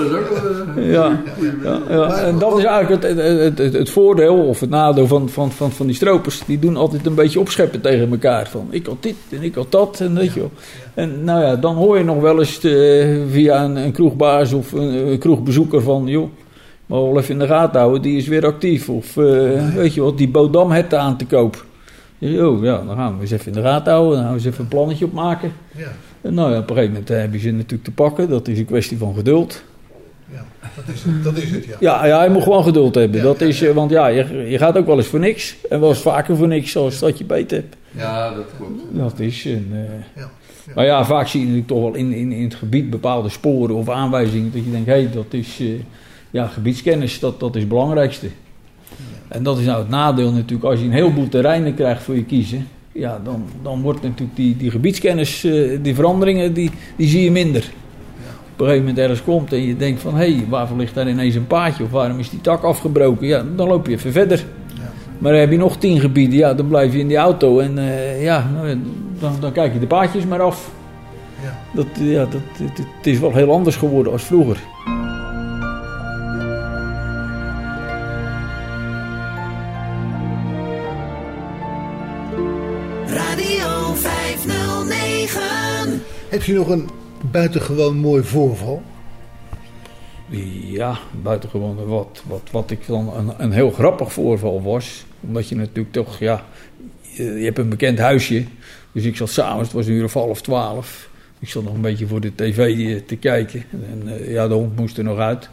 is 0.00 0.12
ook 0.12 0.28
wel... 0.74 0.84
Ja, 0.84 1.22
ja, 1.62 1.80
ja. 1.88 2.16
en 2.16 2.38
dat 2.38 2.58
is 2.58 2.64
eigenlijk 2.64 3.02
het, 3.02 3.16
het, 3.16 3.58
het, 3.58 3.72
het 3.72 3.90
voordeel 3.90 4.36
of 4.36 4.60
het 4.60 4.70
nadeel 4.70 5.06
van, 5.06 5.28
van, 5.28 5.52
van, 5.52 5.72
van 5.72 5.86
die 5.86 5.94
stropers. 5.94 6.42
Die 6.46 6.58
doen 6.58 6.76
altijd 6.76 7.06
een 7.06 7.14
beetje 7.14 7.40
opscheppen 7.40 7.80
tegen 7.80 8.10
elkaar. 8.10 8.48
Van 8.48 8.68
ik 8.70 8.86
had 8.86 9.02
dit 9.02 9.16
en 9.30 9.42
ik 9.42 9.54
had 9.54 9.70
dat 9.70 10.00
en 10.00 10.14
weet 10.14 10.32
je 10.32 10.40
wel. 10.40 10.50
En 10.94 11.24
nou 11.24 11.42
ja, 11.42 11.56
dan 11.56 11.74
hoor 11.74 11.98
je 11.98 12.04
nog 12.04 12.20
wel 12.20 12.38
eens 12.38 12.64
eh, 12.64 13.16
via 13.30 13.64
een, 13.64 13.76
een 13.76 13.92
kroegbaas 13.92 14.52
of 14.52 14.72
een, 14.72 15.10
een 15.10 15.18
kroegbezoeker 15.18 15.82
van... 15.82 16.06
joh, 16.06 16.28
maar 16.86 17.02
wel 17.02 17.18
even 17.18 17.32
in 17.32 17.38
de 17.38 17.46
gaten 17.46 17.80
houden, 17.80 18.02
die 18.02 18.16
is 18.16 18.26
weer 18.28 18.46
actief. 18.46 18.88
Of 18.88 19.16
eh, 19.16 19.74
weet 19.74 19.94
je 19.94 20.00
wat, 20.00 20.18
die 20.18 20.28
Bodam 20.28 20.70
het 20.70 20.94
aan 20.94 21.16
te 21.16 21.26
koop. 21.26 21.64
Oh 22.20 22.62
ja, 22.64 22.82
dan 22.86 22.96
gaan 22.96 23.14
we 23.14 23.20
eens 23.20 23.30
even 23.30 23.46
in 23.46 23.52
de 23.52 23.62
gaten 23.62 23.92
houden. 23.92 24.12
Dan 24.14 24.22
gaan 24.22 24.32
we 24.34 24.38
eens 24.38 24.46
even 24.48 24.60
een 24.62 24.68
plannetje 24.68 25.04
op 25.04 25.12
maken. 25.12 25.52
Ja, 25.76 25.88
En 26.20 26.34
nou 26.34 26.50
ja, 26.52 26.58
op 26.58 26.62
een 26.70 26.76
gegeven 26.76 26.92
moment 26.92 27.08
heb 27.08 27.32
je 27.32 27.38
ze 27.38 27.50
natuurlijk 27.50 27.84
te 27.84 27.90
pakken. 27.90 28.28
Dat 28.28 28.48
is 28.48 28.58
een 28.58 28.64
kwestie 28.64 28.98
van 28.98 29.14
geduld. 29.14 29.62
ja, 30.32 30.44
dat 30.76 30.94
is 30.94 31.02
het. 31.02 31.24
Dat 31.24 31.36
is 31.36 31.50
het 31.50 31.64
ja. 31.64 31.76
Ja, 31.80 32.06
ja, 32.06 32.24
je 32.24 32.30
moet 32.30 32.42
gewoon 32.42 32.64
geduld 32.64 32.94
hebben. 32.94 33.16
Ja, 33.18 33.24
dat 33.24 33.38
ja, 33.40 33.46
is, 33.46 33.62
eh, 33.62 33.74
want 33.74 33.90
ja, 33.90 34.06
je, 34.06 34.46
je 34.50 34.58
gaat 34.58 34.76
ook 34.76 34.86
wel 34.86 34.96
eens 34.96 35.06
voor 35.06 35.18
niks. 35.18 35.56
En 35.70 35.80
wel 35.80 35.88
eens 35.88 36.00
vaker 36.02 36.36
voor 36.36 36.48
niks, 36.48 36.70
zoals 36.70 36.98
dat 36.98 37.18
je 37.18 37.24
beter 37.24 37.56
hebt. 37.56 37.76
Ja, 37.90 38.34
dat 38.34 38.44
klopt. 38.58 38.80
Dat 38.90 39.18
is 39.20 39.44
een... 39.44 39.68
eh. 39.72 40.24
Maar 40.74 40.84
ja, 40.84 41.04
vaak 41.04 41.26
zie 41.26 41.40
je 41.40 41.46
natuurlijk 41.46 41.72
toch 41.72 41.82
wel 41.82 41.94
in, 41.94 42.12
in, 42.12 42.32
in 42.32 42.44
het 42.44 42.54
gebied 42.54 42.90
bepaalde 42.90 43.28
sporen 43.28 43.74
of 43.74 43.88
aanwijzingen. 43.88 44.52
Dat 44.52 44.64
je 44.64 44.70
denkt, 44.70 44.86
hé, 44.86 44.92
hey, 44.92 45.10
dat 45.12 45.26
is... 45.30 45.60
eh, 45.60 45.66
ja, 46.34 46.46
gebiedskennis, 46.46 47.18
dat, 47.18 47.40
dat 47.40 47.54
is 47.54 47.60
het 47.60 47.68
belangrijkste. 47.68 48.26
En 49.28 49.42
dat 49.42 49.58
is 49.58 49.64
nou 49.64 49.78
het 49.78 49.88
nadeel 49.88 50.32
natuurlijk. 50.32 50.64
Als 50.64 50.78
je 50.78 50.84
een 50.84 50.92
heleboel 50.92 51.28
terreinen 51.28 51.74
krijgt 51.74 52.02
voor 52.02 52.14
je 52.14 52.24
kiezen... 52.24 52.68
Ja, 52.92 53.20
dan, 53.24 53.44
dan 53.62 53.82
wordt 53.82 54.02
natuurlijk 54.02 54.36
die, 54.36 54.56
die 54.56 54.70
gebiedskennis, 54.70 55.44
eh, 55.44 55.78
die 55.82 55.94
veranderingen, 55.94 56.52
die, 56.52 56.70
die 56.96 57.08
zie 57.08 57.24
je 57.24 57.30
minder. 57.30 57.70
Op 58.52 58.60
een 58.60 58.66
gegeven 58.66 58.78
moment 58.78 58.98
ergens 58.98 59.22
komt 59.22 59.52
en 59.52 59.62
je 59.62 59.76
denkt 59.76 60.00
van... 60.00 60.14
hé, 60.14 60.34
hey, 60.34 60.46
waarvoor 60.48 60.76
ligt 60.76 60.94
daar 60.94 61.08
ineens 61.08 61.34
een 61.34 61.46
paadje? 61.46 61.84
Of 61.84 61.90
waarom 61.90 62.18
is 62.18 62.30
die 62.30 62.40
tak 62.40 62.62
afgebroken? 62.62 63.26
Ja, 63.26 63.44
dan 63.56 63.68
loop 63.68 63.86
je 63.86 63.92
even 63.92 64.12
verder. 64.12 64.44
Maar 65.18 65.32
dan 65.32 65.40
heb 65.40 65.50
je 65.50 65.56
nog 65.56 65.76
tien 65.76 66.00
gebieden, 66.00 66.38
ja, 66.38 66.54
dan 66.54 66.68
blijf 66.68 66.92
je 66.92 66.98
in 66.98 67.08
die 67.08 67.16
auto 67.16 67.58
en 67.58 67.78
eh, 67.78 68.22
ja, 68.22 68.50
nou, 68.54 68.80
dan, 69.20 69.32
dan 69.40 69.52
kijk 69.52 69.72
je 69.72 69.78
de 69.78 69.86
paadjes 69.86 70.26
maar 70.26 70.42
af. 70.42 70.70
Ja. 71.42 71.58
Dat, 71.74 71.86
ja, 71.94 72.24
dat, 72.24 72.40
het, 72.52 72.78
het 72.78 73.06
is 73.06 73.18
wel 73.18 73.32
heel 73.32 73.52
anders 73.52 73.76
geworden 73.76 74.12
als 74.12 74.22
vroeger. 74.22 74.58
Heb 86.44 86.52
je 86.52 86.58
nog 86.58 86.68
een 86.68 86.88
buitengewoon 87.30 87.96
mooi 87.96 88.22
voorval? 88.22 88.82
Ja, 90.70 90.98
buitengewoon 91.22 91.86
wat, 91.86 92.22
wat, 92.26 92.48
wat 92.50 92.70
ik 92.70 92.86
dan 92.86 93.14
een, 93.16 93.32
een 93.36 93.52
heel 93.52 93.70
grappig 93.70 94.12
voorval 94.12 94.62
was. 94.62 95.04
Omdat 95.20 95.48
je 95.48 95.56
natuurlijk 95.56 95.92
toch, 95.92 96.18
ja, 96.18 96.44
je, 97.00 97.22
hebt 97.22 97.58
een 97.58 97.68
bekend 97.68 97.98
huisje. 97.98 98.44
Dus 98.92 99.04
ik 99.04 99.16
zat 99.16 99.28
s'avonds, 99.28 99.62
het 99.62 99.72
was 99.72 99.86
een 99.86 99.92
uur 99.92 100.04
of 100.04 100.12
half 100.12 100.42
twaalf. 100.42 101.10
Ik 101.38 101.48
zat 101.48 101.62
nog 101.62 101.74
een 101.74 101.80
beetje 101.80 102.06
voor 102.06 102.20
de 102.20 102.34
tv 102.34 102.58
eh, 102.58 103.00
te 103.06 103.16
kijken. 103.16 103.64
En 103.70 104.18
eh, 104.18 104.32
ja, 104.32 104.48
de 104.48 104.54
hond 104.54 104.76
moest 104.76 104.98
er 104.98 105.04
nog 105.04 105.18
uit. 105.18 105.48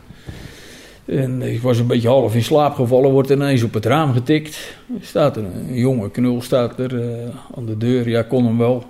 En 1.05 1.41
ik 1.41 1.61
was 1.61 1.77
een 1.77 1.87
beetje 1.87 2.07
half 2.07 2.35
in 2.35 2.43
slaap 2.43 2.75
gevallen, 2.75 3.11
wordt 3.11 3.29
ineens 3.29 3.63
op 3.63 3.73
het 3.73 3.85
raam 3.85 4.13
getikt. 4.13 4.75
Er 4.99 5.05
staat 5.05 5.37
er 5.37 5.43
een, 5.43 5.73
jonge 5.73 6.11
knul 6.11 6.41
staat 6.41 6.79
er 6.79 7.01
eh, 7.01 7.29
aan 7.55 7.65
de 7.65 7.77
deur, 7.77 8.09
ja, 8.09 8.21
kon 8.21 8.45
hem 8.45 8.57
wel. 8.57 8.85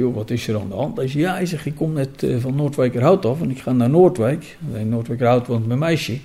Wat 0.00 0.30
is 0.30 0.48
er 0.48 0.60
aan 0.60 0.68
de 0.68 0.74
hand? 0.74 0.96
Hij 0.96 1.08
zegt, 1.08 1.24
ja, 1.24 1.34
hij 1.34 1.46
zegt, 1.46 1.66
ik 1.66 1.74
kom 1.74 1.92
net 1.92 2.22
eh, 2.22 2.36
van 2.38 2.54
Noordwijkerhout 2.54 3.24
af 3.24 3.40
en 3.40 3.50
ik 3.50 3.58
ga 3.58 3.72
naar 3.72 3.90
Noordwijk. 3.90 4.56
In 4.74 4.88
Noordwijkerhout 4.88 5.46
woont 5.46 5.66
mijn 5.66 5.78
meisje. 5.78 6.18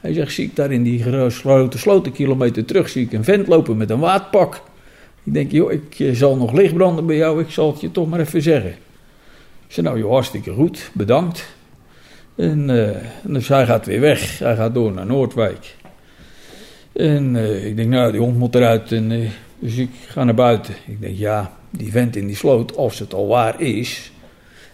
Hij 0.00 0.12
zegt, 0.12 0.32
zie 0.32 0.44
ik 0.44 0.56
daar 0.56 0.72
in 0.72 0.82
die 0.82 1.02
gro- 1.02 1.28
grote 1.28 1.78
sloten 1.78 2.12
kilometer 2.12 2.64
terug, 2.64 2.88
zie 2.88 3.04
ik 3.04 3.12
een 3.12 3.24
vent 3.24 3.46
lopen 3.46 3.76
met 3.76 3.90
een 3.90 3.98
waadpak. 3.98 4.62
Ik 5.22 5.34
denk, 5.34 5.50
joh, 5.50 5.72
ik 5.72 5.94
eh, 5.98 6.14
zal 6.14 6.36
nog 6.36 6.52
licht 6.52 6.74
branden 6.74 7.06
bij 7.06 7.16
jou, 7.16 7.40
ik 7.40 7.50
zal 7.50 7.72
het 7.72 7.80
je 7.80 7.90
toch 7.90 8.08
maar 8.08 8.20
even 8.20 8.42
zeggen. 8.42 8.70
Ik 9.66 9.78
zei, 9.78 9.86
nou 9.86 9.98
joh, 9.98 10.10
hartstikke 10.10 10.52
goed, 10.52 10.90
bedankt. 10.92 11.54
En 12.34 12.88
eh, 12.88 12.96
dus 13.24 13.48
hij 13.48 13.66
gaat 13.66 13.86
weer 13.86 14.00
weg, 14.00 14.38
hij 14.38 14.56
gaat 14.56 14.74
door 14.74 14.92
naar 14.92 15.06
Noordwijk. 15.06 15.76
En 16.92 17.36
ik 17.66 17.76
denk, 17.76 17.88
nou, 17.88 18.12
die 18.12 18.20
hond 18.20 18.38
moet 18.38 18.54
eruit. 18.54 18.92
En, 18.92 19.30
dus 19.58 19.76
ik 19.76 19.90
ga 20.06 20.24
naar 20.24 20.34
buiten. 20.34 20.74
Ik 20.86 21.00
denk, 21.00 21.16
ja, 21.16 21.52
die 21.72 21.90
vent 21.90 22.16
in 22.16 22.26
die 22.26 22.36
sloot, 22.36 22.76
als 22.76 22.98
het 22.98 23.14
al 23.14 23.26
waar 23.26 23.60
is, 23.60 24.12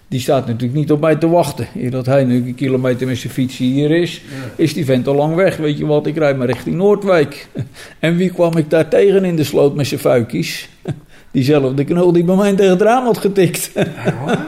die 0.09 0.21
staat 0.21 0.47
natuurlijk 0.47 0.79
niet 0.79 0.93
op 0.93 1.01
mij 1.01 1.17
te 1.17 1.29
wachten. 1.29 1.69
Eer 1.77 1.91
dat 1.91 2.07
hij 2.07 2.25
nu 2.25 2.37
een 2.37 2.55
kilometer 2.55 3.07
met 3.07 3.19
zijn 3.19 3.33
fiets 3.33 3.57
hier 3.57 3.91
is, 3.91 4.23
is 4.57 4.75
die 4.75 4.85
vent 4.85 5.07
al 5.07 5.15
lang 5.15 5.35
weg. 5.35 5.57
Weet 5.57 5.79
je 5.79 5.87
wat, 5.87 6.07
ik 6.07 6.17
rijd 6.17 6.37
maar 6.37 6.47
richting 6.47 6.77
Noordwijk. 6.77 7.49
En 7.99 8.17
wie 8.17 8.31
kwam 8.31 8.57
ik 8.57 8.71
daar 8.71 8.89
tegen 8.89 9.25
in 9.25 9.37
de 9.37 9.45
sloot 9.45 9.75
met 9.75 9.87
zijn 9.87 10.01
fuikies? 10.01 10.69
Diezelfde 11.39 11.85
knul 11.85 12.13
die 12.13 12.25
bij 12.25 12.35
mij 12.35 12.53
tegen 12.53 12.73
het 12.73 12.83
raam 12.83 13.05
had 13.05 13.19
getikt. 13.19 13.71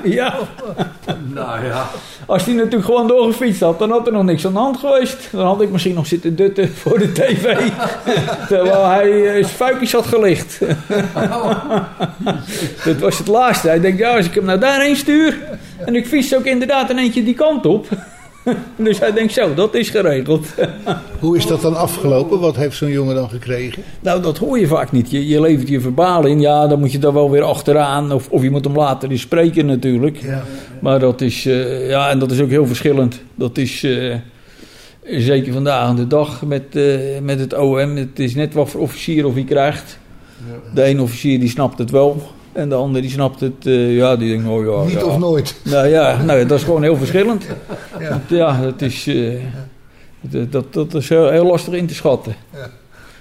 ja. 0.05 0.35
Nou 1.35 1.65
ja. 1.65 1.91
Als 2.27 2.45
hij 2.45 2.55
natuurlijk 2.55 2.85
gewoon 2.85 3.07
doorgefietst 3.07 3.61
had, 3.61 3.79
dan 3.79 3.91
had 3.91 4.07
er 4.07 4.13
nog 4.13 4.25
niks 4.25 4.47
aan 4.47 4.53
de 4.53 4.59
hand 4.59 4.77
geweest. 4.79 5.29
Dan 5.33 5.47
had 5.47 5.61
ik 5.61 5.71
misschien 5.71 5.95
nog 5.95 6.07
zitten 6.07 6.37
dutten 6.37 6.69
voor 6.69 6.99
de 6.99 7.13
tv. 7.13 7.57
Terwijl 8.49 8.87
hij 8.87 9.23
zijn 9.25 9.45
fuikjes 9.45 9.93
had 9.93 10.07
gelicht. 10.07 10.59
dat 12.85 12.99
was 12.99 13.19
het 13.19 13.27
laatste. 13.27 13.69
Hij 13.69 13.81
denkt, 13.81 13.99
ja, 13.99 14.17
als 14.17 14.27
ik 14.27 14.35
hem 14.35 14.45
nou 14.45 14.59
daarheen 14.59 14.97
stuur... 14.97 15.39
en 15.85 15.97
ik 15.97 16.07
fiets 16.07 16.35
ook 16.35 16.45
inderdaad 16.45 16.91
een 16.91 16.99
eentje 16.99 17.25
die 17.25 17.35
kant 17.35 17.67
op... 17.67 17.89
dus 18.87 18.99
hij 18.99 19.13
denkt, 19.13 19.33
zo, 19.33 19.55
dat 19.55 19.75
is 19.75 19.91
geregeld. 19.91 20.47
Hoe 21.21 21.37
is 21.37 21.47
dat 21.47 21.61
dan 21.61 21.77
afgelopen? 21.77 22.41
Wat 22.41 22.57
heeft 22.57 22.77
zo'n 22.77 22.91
jongen 22.91 23.15
dan 23.15 23.29
gekregen? 23.29 23.83
nou, 24.01 24.23
dat 24.23 24.39
hoor 24.39 24.59
je 24.59 24.67
vaak 24.67 24.93
niet. 24.93 25.11
Je, 25.11 25.29
je 25.29 25.41
levert 25.41 25.69
je 25.69 25.81
verbaal 25.81 26.27
in. 26.27 26.41
Ja, 26.41 26.67
dan 26.67 26.79
moet 26.79 26.93
je 26.93 26.99
daar 26.99 27.13
wel 27.13 27.31
weer 27.31 27.43
achteraan. 27.43 28.13
Of, 28.13 28.29
of 28.29 28.43
je 28.43 28.51
moet 28.51 28.65
hem 28.65 28.77
later 28.77 29.11
eens 29.11 29.21
spreken 29.21 29.67
natuurlijk. 29.67 30.17
Ja. 30.17 30.43
Maar 30.81 30.99
dat 30.99 31.21
is, 31.21 31.47
eh, 31.47 31.89
ja, 31.89 32.11
en 32.11 32.19
dat 32.19 32.31
is 32.31 32.41
ook 32.41 32.51
heel 32.51 32.67
verschillend. 32.67 33.23
Dat 33.35 33.59
is 33.59 33.83
eh, 33.83 34.15
zeker 35.03 35.53
vandaag 35.53 35.83
aan 35.83 35.97
de 35.97 36.07
dag 36.07 36.45
met, 36.45 36.77
eh, 36.77 36.85
met 37.23 37.39
het 37.41 37.55
OM. 37.55 37.97
Het 37.97 38.19
is 38.19 38.35
net 38.35 38.55
wat 38.55 38.71
voor 38.71 38.81
officier 38.81 39.27
of 39.27 39.35
hij 39.35 39.45
krijgt. 39.45 39.99
De 40.75 40.83
ene 40.83 41.03
officier 41.03 41.41
die 41.41 41.49
snapt 41.49 41.79
het 41.79 41.91
wel. 41.91 42.23
En 42.53 42.69
de 42.69 42.75
ander 42.75 43.03
die 43.03 43.11
snapt 43.11 43.41
het, 43.41 43.67
eh, 43.67 43.97
ja, 43.97 44.17
die 44.17 44.29
denkt, 44.29 44.49
oh 44.49 44.65
ja. 44.65 44.83
Niet 44.85 45.01
ja. 45.01 45.05
of 45.07 45.19
nooit. 45.19 45.61
Nou 45.65 45.87
ja, 45.87 46.23
nou, 46.23 46.39
ja, 46.39 46.45
dat 46.45 46.59
is 46.59 46.65
gewoon 46.65 46.83
heel 46.83 46.97
verschillend. 46.97 47.47
Ja. 47.99 48.09
Want, 48.09 48.23
ja, 48.29 48.61
dat 48.61 48.81
is, 48.83 49.07
eh, 49.07 49.35
dat, 50.21 50.53
dat, 50.53 50.73
dat 50.73 50.95
is 50.95 51.09
heel, 51.09 51.31
heel 51.31 51.45
lastig 51.47 51.75
in 51.75 51.87
te 51.87 51.95
schatten. 51.95 52.35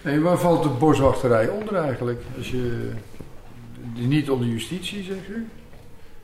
En 0.03 0.21
waar 0.21 0.37
valt 0.39 0.63
de 0.63 0.69
boswachterij 0.79 1.47
onder 1.49 1.75
eigenlijk? 1.75 2.21
Als 2.37 2.49
je... 2.51 2.89
die 3.95 4.07
Niet 4.07 4.29
onder 4.29 4.47
justitie, 4.47 5.03
zeg 5.03 5.17
je? 5.27 5.41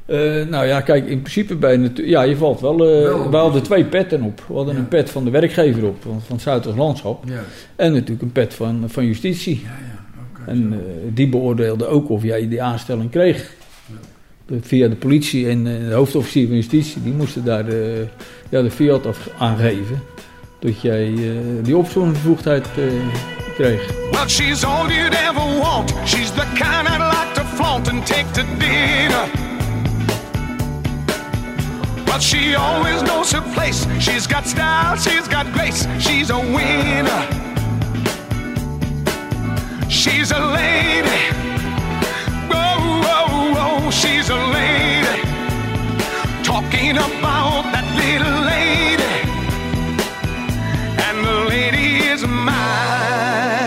Eh, 0.05 0.49
nou 0.49 0.65
ja, 0.65 0.81
kijk, 0.81 1.07
in 1.07 1.19
principe 1.21 1.55
ben 1.55 1.71
je 1.71 1.77
natuurlijk... 1.77 2.07
Ja, 2.09 2.21
je 2.21 2.37
valt 2.37 2.59
wel... 2.61 2.73
eh, 2.73 3.03
Wel. 3.03 3.29
we 3.29 3.37
hadden 3.37 3.63
twee 3.63 3.85
petten 3.85 4.21
op. 4.21 4.43
We 4.47 4.53
hadden 4.53 4.73
Ja. 4.73 4.79
een 4.79 4.87
pet 4.87 5.09
van 5.09 5.23
de 5.23 5.29
werkgever 5.29 5.85
op, 5.85 5.95
van, 6.01 6.21
van 6.25 6.35
het 6.35 6.41
Zuiders 6.41 6.75
Landschap. 6.75 7.23
Ja. 7.27 7.39
En 7.75 7.91
natuurlijk 7.93 8.21
een 8.21 8.31
pet 8.31 8.53
van, 8.53 8.83
van 8.87 9.05
justitie. 9.05 9.61
Ja, 9.63 9.69
ja. 9.69 9.84
En 10.47 10.73
eh, 10.73 10.79
die 11.13 11.29
beoordeelde 11.29 11.87
ook 11.87 12.09
of 12.09 12.23
jij 12.23 12.47
die 12.49 12.61
aanstelling 12.63 13.11
kreeg. 13.11 13.53
De- 14.45 14.59
via 14.61 14.87
de 14.87 14.95
politie 14.95 15.49
en 15.49 15.67
eh, 15.67 15.87
de 15.89 15.93
hoofdofficier 15.93 16.47
van 16.47 16.55
justitie, 16.55 17.03
die 17.03 17.13
moesten 17.13 17.43
daar 17.43 17.65
de, 17.65 18.05
ja, 18.49 18.61
de 18.61 18.71
fiat 18.71 19.05
af 19.05 19.29
aangeven. 19.37 20.01
Dat 20.59 20.81
jij 20.81 21.13
eh, 21.13 21.29
die 21.63 21.77
opsporingsbevoegdheid 21.77 22.67
eh, 22.77 22.83
kreeg. 23.55 23.91
Well, 24.11 24.27
she's 24.27 24.63
all 24.63 24.87
you'd 24.87 25.13
ever 25.29 25.59
want. 25.61 25.93
She's 26.05 26.31
the 26.31 26.45
kind 26.53 26.87
I'd 26.87 26.99
like 27.19 27.33
to 27.33 27.41
flaunt 27.55 27.87
and 27.89 28.05
take 28.05 28.31
to 28.31 28.41
dinner. 28.59 29.25
But 32.05 32.21
she 32.23 32.55
always 32.55 33.01
knows 33.01 33.31
her 33.31 33.43
place. 33.53 33.85
She's 33.99 34.27
got 34.27 34.47
style, 34.47 34.97
she's 34.97 35.27
got 35.27 35.45
grace. 35.53 35.87
She's 35.99 36.29
a 36.29 36.37
winner. 36.39 37.54
She's 39.89 40.31
a 40.31 40.39
lady. 40.39 41.21
Oh, 42.51 43.89
she's 43.91 44.29
a 44.29 44.35
lady. 44.35 45.21
Talking 46.43 46.97
about 46.97 47.63
that 47.73 47.85
little 48.01 48.39
lady. 48.53 49.13
And 51.05 51.25
the 51.25 51.37
lady 51.49 52.07
is 52.07 52.25
mine. 52.25 53.64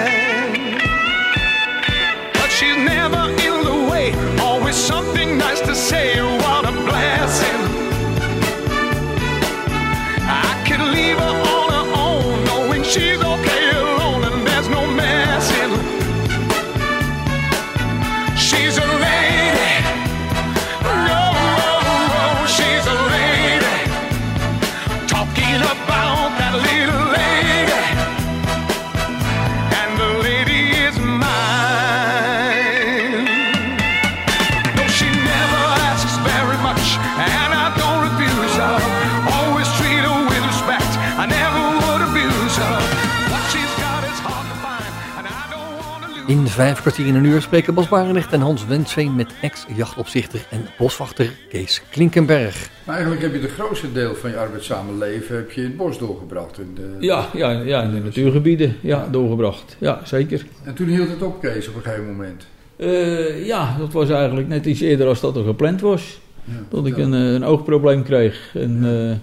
Vijf 46.59 46.81
kwartier 46.81 47.07
in 47.07 47.15
een 47.15 47.25
uur 47.25 47.43
spreken 47.43 47.75
Bas 47.75 47.89
Barendrecht 47.89 48.33
en 48.33 48.41
Hans 48.41 48.67
Wensveen 48.67 49.15
met 49.15 49.35
ex-jachtopzichter 49.43 50.47
en 50.51 50.67
boswachter 50.79 51.31
Kees 51.49 51.83
Klinkenberg. 51.91 52.71
Maar 52.85 52.95
eigenlijk 52.95 53.25
heb 53.25 53.35
je 53.35 53.41
het 53.41 53.51
grootste 53.51 53.93
deel 53.93 54.15
van 54.15 54.31
je 54.31 54.37
arbeidszame 54.37 54.99
leven 54.99 55.37
heb 55.37 55.51
je 55.51 55.61
in 55.61 55.67
het 55.67 55.77
bos 55.77 55.99
doorgebracht. 55.99 56.59
In 56.59 56.75
de, 56.75 56.97
Ja, 57.01 57.29
ja, 57.35 57.51
ja, 57.51 57.83
in 57.83 57.91
de 57.91 58.01
natuurgebieden 58.01 58.77
ja, 58.81 59.09
doorgebracht. 59.11 59.77
Ja, 59.79 60.01
zeker. 60.05 60.45
En 60.65 60.75
toen 60.75 60.87
hield 60.87 61.09
het 61.09 61.23
op, 61.23 61.41
Kees, 61.41 61.69
op 61.69 61.75
een 61.75 61.83
gegeven 61.83 62.07
moment. 62.07 62.47
Eh, 62.77 63.47
ja, 63.47 63.77
dat 63.79 63.93
was 63.93 64.11
eigenlijk 64.11 64.49
net 64.49 64.67
iets 64.67 64.81
eerder 64.81 65.07
als 65.07 65.21
dat 65.21 65.37
er 65.37 65.45
gepland 65.45 65.81
was. 65.81 66.21
Ja, 66.45 66.53
Dat 66.69 66.87
ik 66.87 66.97
een, 66.97 67.15
eh, 67.15 67.33
een 67.33 67.45
oogprobleem 67.45 68.03
kreeg. 68.03 68.51
En 68.55 68.81
eh, 68.85 69.17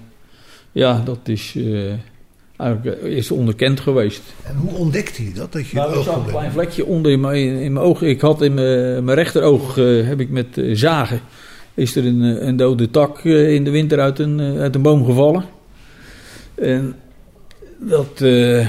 ja, 0.72 1.02
dat 1.06 1.20
is 1.24 1.56
eh, 1.56 1.94
eigenlijk 2.58 3.02
eh, 3.02 3.12
is 3.18 3.32
onderkend 3.32 3.80
geweest. 3.80 4.22
En 4.44 4.56
hoe 4.56 4.72
ontdekte 4.74 5.22
hij 5.22 5.32
dat? 5.36 5.52
Dat 5.54 5.68
je 5.68 5.76
Nou, 5.76 5.92
een 5.92 5.98
er 5.98 6.04
zat 6.04 6.14
een 6.14 6.20
oogprobleem 6.20 6.40
klein 6.40 6.52
vlekje 6.52 6.86
onder 6.86 7.12
in 7.12 7.20
mijn, 7.20 7.38
in 7.38 7.74
mijn 7.74 7.86
oog. 7.86 8.02
Ik 8.02 8.22
had 8.22 8.42
in 8.42 8.54
mijn, 8.54 9.04
mijn 9.04 9.18
rechteroog, 9.18 9.78
eh, 9.78 10.08
heb 10.08 10.20
ik 10.20 10.30
met 10.30 10.58
eh, 10.58 10.76
zagen, 10.76 11.20
is 11.74 11.96
er 11.96 12.06
een, 12.06 12.24
eh, 12.24 12.48
een 12.48 12.56
dode 12.58 12.90
tak 12.92 13.20
eh, 13.20 13.54
in 13.54 13.64
de 13.64 13.72
winter 13.72 14.00
uit 14.00 14.20
een, 14.20 14.40
eh, 14.40 14.60
uit 14.60 14.76
een 14.76 14.82
boom 14.82 15.06
gevallen. 15.06 15.46
En 16.56 16.96
dat, 17.80 18.22
eh, 18.22 18.68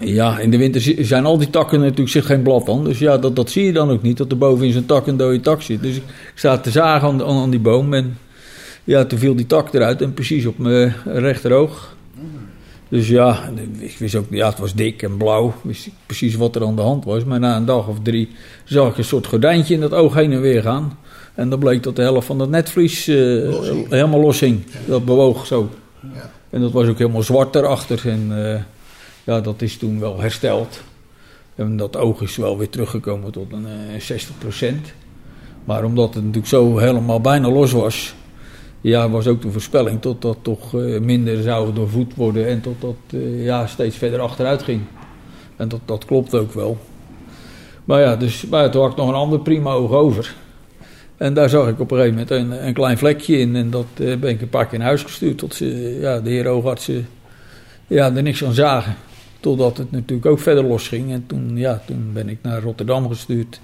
ja, 0.00 0.38
in 0.38 0.50
de 0.50 0.56
winter 0.58 0.80
zi- 0.80 1.04
zijn 1.04 1.24
al 1.24 1.38
die 1.38 1.50
takken 1.50 1.80
natuurlijk 1.80 2.08
zit 2.10 2.24
geen 2.24 2.42
blad 2.42 2.68
aan. 2.68 2.84
Dus 2.84 2.98
ja, 2.98 3.18
dat, 3.18 3.36
dat 3.36 3.50
zie 3.50 3.64
je 3.64 3.72
dan 3.72 3.90
ook 3.90 4.02
niet, 4.02 4.16
dat 4.16 4.30
er 4.30 4.38
boven 4.38 4.66
in 4.66 4.72
zijn 4.72 4.86
tak 4.86 5.06
een 5.06 5.16
dode 5.16 5.40
tak 5.40 5.62
zit. 5.62 5.82
Dus 5.82 5.96
ik 5.96 6.02
sta 6.34 6.58
te 6.58 6.70
zagen 6.70 7.08
aan, 7.08 7.22
aan, 7.22 7.42
aan 7.42 7.50
die 7.50 7.60
boom 7.60 7.94
en 7.94 8.18
ja, 8.84 9.04
toen 9.04 9.18
viel 9.18 9.34
die 9.36 9.46
tak 9.46 9.74
eruit 9.74 10.02
en 10.02 10.14
precies 10.14 10.46
op 10.46 10.58
mijn 10.58 10.94
rechteroog. 11.04 11.91
Dus 12.92 13.08
ja, 13.08 13.50
ik 13.78 13.96
wist 13.98 14.14
ook, 14.14 14.24
ja, 14.30 14.48
het 14.48 14.58
was 14.58 14.74
dik 14.74 15.02
en 15.02 15.16
blauw. 15.16 15.54
Wist 15.62 15.86
ik 15.86 15.92
precies 16.06 16.34
wat 16.34 16.56
er 16.56 16.64
aan 16.64 16.76
de 16.76 16.82
hand 16.82 17.04
was. 17.04 17.24
Maar 17.24 17.40
na 17.40 17.56
een 17.56 17.64
dag 17.64 17.88
of 17.88 17.96
drie 18.02 18.28
zag 18.64 18.90
ik 18.90 18.98
een 18.98 19.04
soort 19.04 19.26
gordijntje 19.26 19.74
in 19.74 19.80
dat 19.80 19.92
oog 19.92 20.14
heen 20.14 20.32
en 20.32 20.40
weer 20.40 20.62
gaan. 20.62 20.98
En 21.34 21.48
dan 21.48 21.58
bleek 21.58 21.82
dat 21.82 21.96
de 21.96 22.02
helft 22.02 22.26
van 22.26 22.38
dat 22.38 22.48
netvlies 22.48 23.08
eh, 23.08 23.16
Los 23.16 23.68
helemaal 23.88 24.20
los 24.20 24.40
hing. 24.40 24.64
Dat 24.86 25.04
bewoog 25.04 25.46
zo. 25.46 25.68
Ja. 26.00 26.30
En 26.50 26.60
dat 26.60 26.72
was 26.72 26.86
ook 26.86 26.98
helemaal 26.98 27.22
zwart 27.22 27.52
daarachter. 27.52 28.08
En 28.08 28.52
eh, 28.52 28.60
ja, 29.24 29.40
dat 29.40 29.62
is 29.62 29.76
toen 29.76 30.00
wel 30.00 30.20
hersteld. 30.20 30.82
En 31.54 31.76
dat 31.76 31.96
oog 31.96 32.20
is 32.20 32.36
wel 32.36 32.58
weer 32.58 32.68
teruggekomen 32.68 33.32
tot 33.32 33.52
een 33.52 33.66
eh 33.66 34.20
60%. 34.72 34.74
Maar 35.64 35.84
omdat 35.84 36.14
het 36.14 36.24
natuurlijk 36.24 36.46
zo 36.46 36.78
helemaal 36.78 37.20
bijna 37.20 37.50
los 37.50 37.72
was, 37.72 38.14
ja, 38.82 39.10
was 39.10 39.26
ook 39.26 39.42
de 39.42 39.50
voorspelling 39.50 40.00
tot 40.00 40.22
dat 40.22 40.36
toch 40.42 40.74
eh, 40.74 41.00
minder 41.00 41.42
zou 41.42 41.72
doorvoed 41.72 42.14
worden 42.14 42.46
en 42.46 42.60
tot 42.60 42.80
dat 42.80 42.96
eh, 43.10 43.44
ja, 43.44 43.66
steeds 43.66 43.96
verder 43.96 44.20
achteruit 44.20 44.62
ging. 44.62 44.80
En 45.56 45.68
dat, 45.68 45.80
dat 45.84 46.04
klopt 46.04 46.34
ook 46.34 46.52
wel. 46.52 46.78
Maar 47.84 48.00
ja, 48.00 48.16
dus, 48.16 48.46
maar 48.46 48.70
toen 48.70 48.82
had 48.82 48.90
ik 48.90 48.96
nog 48.96 49.08
een 49.08 49.14
ander 49.14 49.40
prima 49.40 49.70
oog 49.70 49.90
over. 49.90 50.34
En 51.16 51.34
daar 51.34 51.48
zag 51.48 51.68
ik 51.68 51.80
op 51.80 51.90
een 51.90 51.96
gegeven 51.96 52.18
moment 52.18 52.30
een, 52.30 52.66
een 52.66 52.74
klein 52.74 52.98
vlekje 52.98 53.38
in. 53.38 53.56
En 53.56 53.70
dat 53.70 53.86
eh, 53.94 54.16
ben 54.16 54.30
ik 54.30 54.40
een 54.40 54.48
paar 54.48 54.66
keer 54.66 54.78
naar 54.78 54.88
huis 54.88 55.02
gestuurd. 55.02 55.38
Tot 55.38 55.54
ze, 55.54 55.96
ja, 56.00 56.20
de 56.20 56.30
heer 56.30 56.46
oogartsen 56.46 57.08
ja, 57.86 58.14
er 58.14 58.22
niks 58.22 58.38
van 58.38 58.52
zagen. 58.52 58.94
Totdat 59.40 59.76
het 59.76 59.90
natuurlijk 59.90 60.26
ook 60.26 60.38
verder 60.38 60.64
losging. 60.64 61.12
En 61.12 61.24
toen, 61.26 61.56
ja, 61.56 61.82
toen 61.86 62.10
ben 62.12 62.28
ik 62.28 62.38
naar 62.42 62.62
Rotterdam 62.62 63.08
gestuurd 63.08 63.60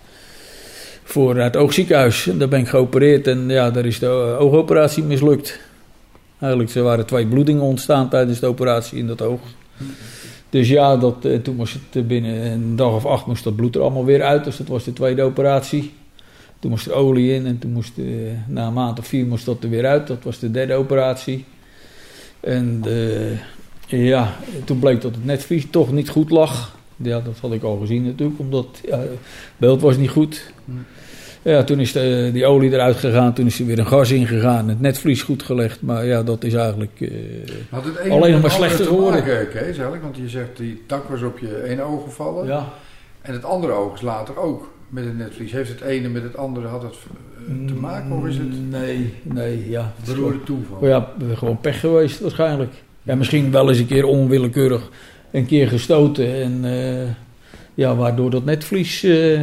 voor 1.08 1.36
het 1.36 1.56
oogziekenhuis. 1.56 2.26
En 2.26 2.38
daar 2.38 2.48
ben 2.48 2.60
ik 2.60 2.68
geopereerd 2.68 3.26
en 3.26 3.48
ja, 3.48 3.70
daar 3.70 3.86
is 3.86 3.98
de 3.98 4.36
oogoperatie 4.38 5.02
mislukt. 5.02 5.60
Eigenlijk 6.38 6.74
er 6.74 6.82
waren 6.82 7.06
twee 7.06 7.26
bloedingen 7.26 7.62
ontstaan 7.62 8.08
tijdens 8.08 8.40
de 8.40 8.46
operatie 8.46 8.98
in 8.98 9.06
dat 9.06 9.22
oog. 9.22 9.40
Dus 10.50 10.68
ja, 10.68 10.96
dat, 10.96 11.24
eh, 11.24 11.36
toen 11.38 11.56
moest 11.56 11.72
het 11.72 12.02
eh, 12.02 12.02
binnen 12.02 12.46
een 12.46 12.76
dag 12.76 12.92
of 12.92 13.06
acht 13.06 13.26
moest 13.26 13.44
dat 13.44 13.56
bloed 13.56 13.74
er 13.74 13.80
allemaal 13.80 14.04
weer 14.04 14.22
uit. 14.22 14.44
Dus 14.44 14.56
dat 14.56 14.68
was 14.68 14.84
de 14.84 14.92
tweede 14.92 15.22
operatie. 15.22 15.92
Toen 16.58 16.70
moest 16.70 16.86
er 16.86 16.92
olie 16.92 17.34
in 17.34 17.46
en 17.46 17.58
toen 17.58 17.72
moest 17.72 17.98
eh, 17.98 18.04
na 18.46 18.66
een 18.66 18.72
maand 18.72 18.98
of 18.98 19.06
vier 19.06 19.26
moest 19.26 19.44
dat 19.44 19.62
er 19.62 19.70
weer 19.70 19.86
uit. 19.86 20.06
Dat 20.06 20.22
was 20.22 20.38
de 20.38 20.50
derde 20.50 20.74
operatie. 20.74 21.44
En 22.40 22.82
eh, 22.84 24.06
ja, 24.06 24.36
toen 24.64 24.78
bleek 24.78 25.00
dat 25.00 25.14
het 25.14 25.24
netvlies 25.24 25.66
toch 25.70 25.92
niet 25.92 26.08
goed 26.08 26.30
lag. 26.30 26.77
Ja, 27.02 27.20
dat 27.20 27.38
had 27.40 27.52
ik 27.52 27.62
al 27.62 27.76
gezien 27.76 28.04
natuurlijk, 28.04 28.38
omdat 28.38 28.80
ja, 28.84 28.98
het 28.98 29.18
beeld 29.56 29.80
was 29.80 29.96
niet 29.96 30.10
goed. 30.10 30.52
Ja, 31.42 31.64
toen 31.64 31.80
is 31.80 31.92
de, 31.92 32.30
die 32.32 32.46
olie 32.46 32.72
eruit 32.72 32.96
gegaan, 32.96 33.32
toen 33.32 33.46
is 33.46 33.60
er 33.60 33.66
weer 33.66 33.78
een 33.78 33.86
gas 33.86 34.10
ingegaan, 34.10 34.68
het 34.68 34.80
netvlies 34.80 35.22
goed 35.22 35.42
gelegd. 35.42 35.82
Maar 35.82 36.06
ja, 36.06 36.22
dat 36.22 36.44
is 36.44 36.54
eigenlijk... 36.54 37.10
Had 37.70 37.84
het 37.84 38.10
Alleen 38.10 38.32
nog 38.32 38.40
maar 38.40 38.50
slechter 38.50 38.84
te 38.84 38.90
geworden. 38.90 39.24
Kees, 39.24 39.62
eigenlijk? 39.62 40.02
Want 40.02 40.16
je 40.16 40.28
zegt, 40.28 40.56
die 40.56 40.82
tak 40.86 41.08
was 41.08 41.22
op 41.22 41.38
je 41.38 41.64
ene 41.64 41.82
oog 41.82 42.02
gevallen. 42.02 42.46
ja, 42.46 42.68
En 43.20 43.32
het 43.32 43.44
andere 43.44 43.72
oog 43.72 43.94
is 43.94 44.00
later 44.00 44.38
ook 44.38 44.70
met 44.88 45.04
het 45.04 45.18
netvlies. 45.18 45.52
Heeft 45.52 45.68
het 45.68 45.80
ene 45.80 46.08
met 46.08 46.22
het 46.22 46.36
andere 46.36 46.66
had 46.66 46.82
het 46.82 46.94
eh, 46.94 47.66
te 47.66 47.74
maken? 47.74 48.12
Of 48.12 48.26
is 48.26 48.36
het 48.36 48.70
Nee, 48.70 49.14
nee, 49.22 49.68
ja. 49.68 49.92
Beroerde 50.04 50.42
toeval? 50.42 50.86
ja, 50.86 51.12
gewoon 51.34 51.60
pech 51.60 51.80
geweest 51.80 52.20
waarschijnlijk. 52.20 52.72
Ja, 53.02 53.14
misschien 53.14 53.50
wel 53.50 53.68
eens 53.68 53.78
een 53.78 53.86
keer 53.86 54.04
onwillekeurig 54.04 54.88
een 55.30 55.46
keer 55.46 55.68
gestoten. 55.68 56.42
En 56.42 56.64
eh, 56.64 57.08
ja, 57.74 57.94
waardoor 57.96 58.30
dat 58.30 58.44
netvlies 58.44 59.02
eh 59.02 59.42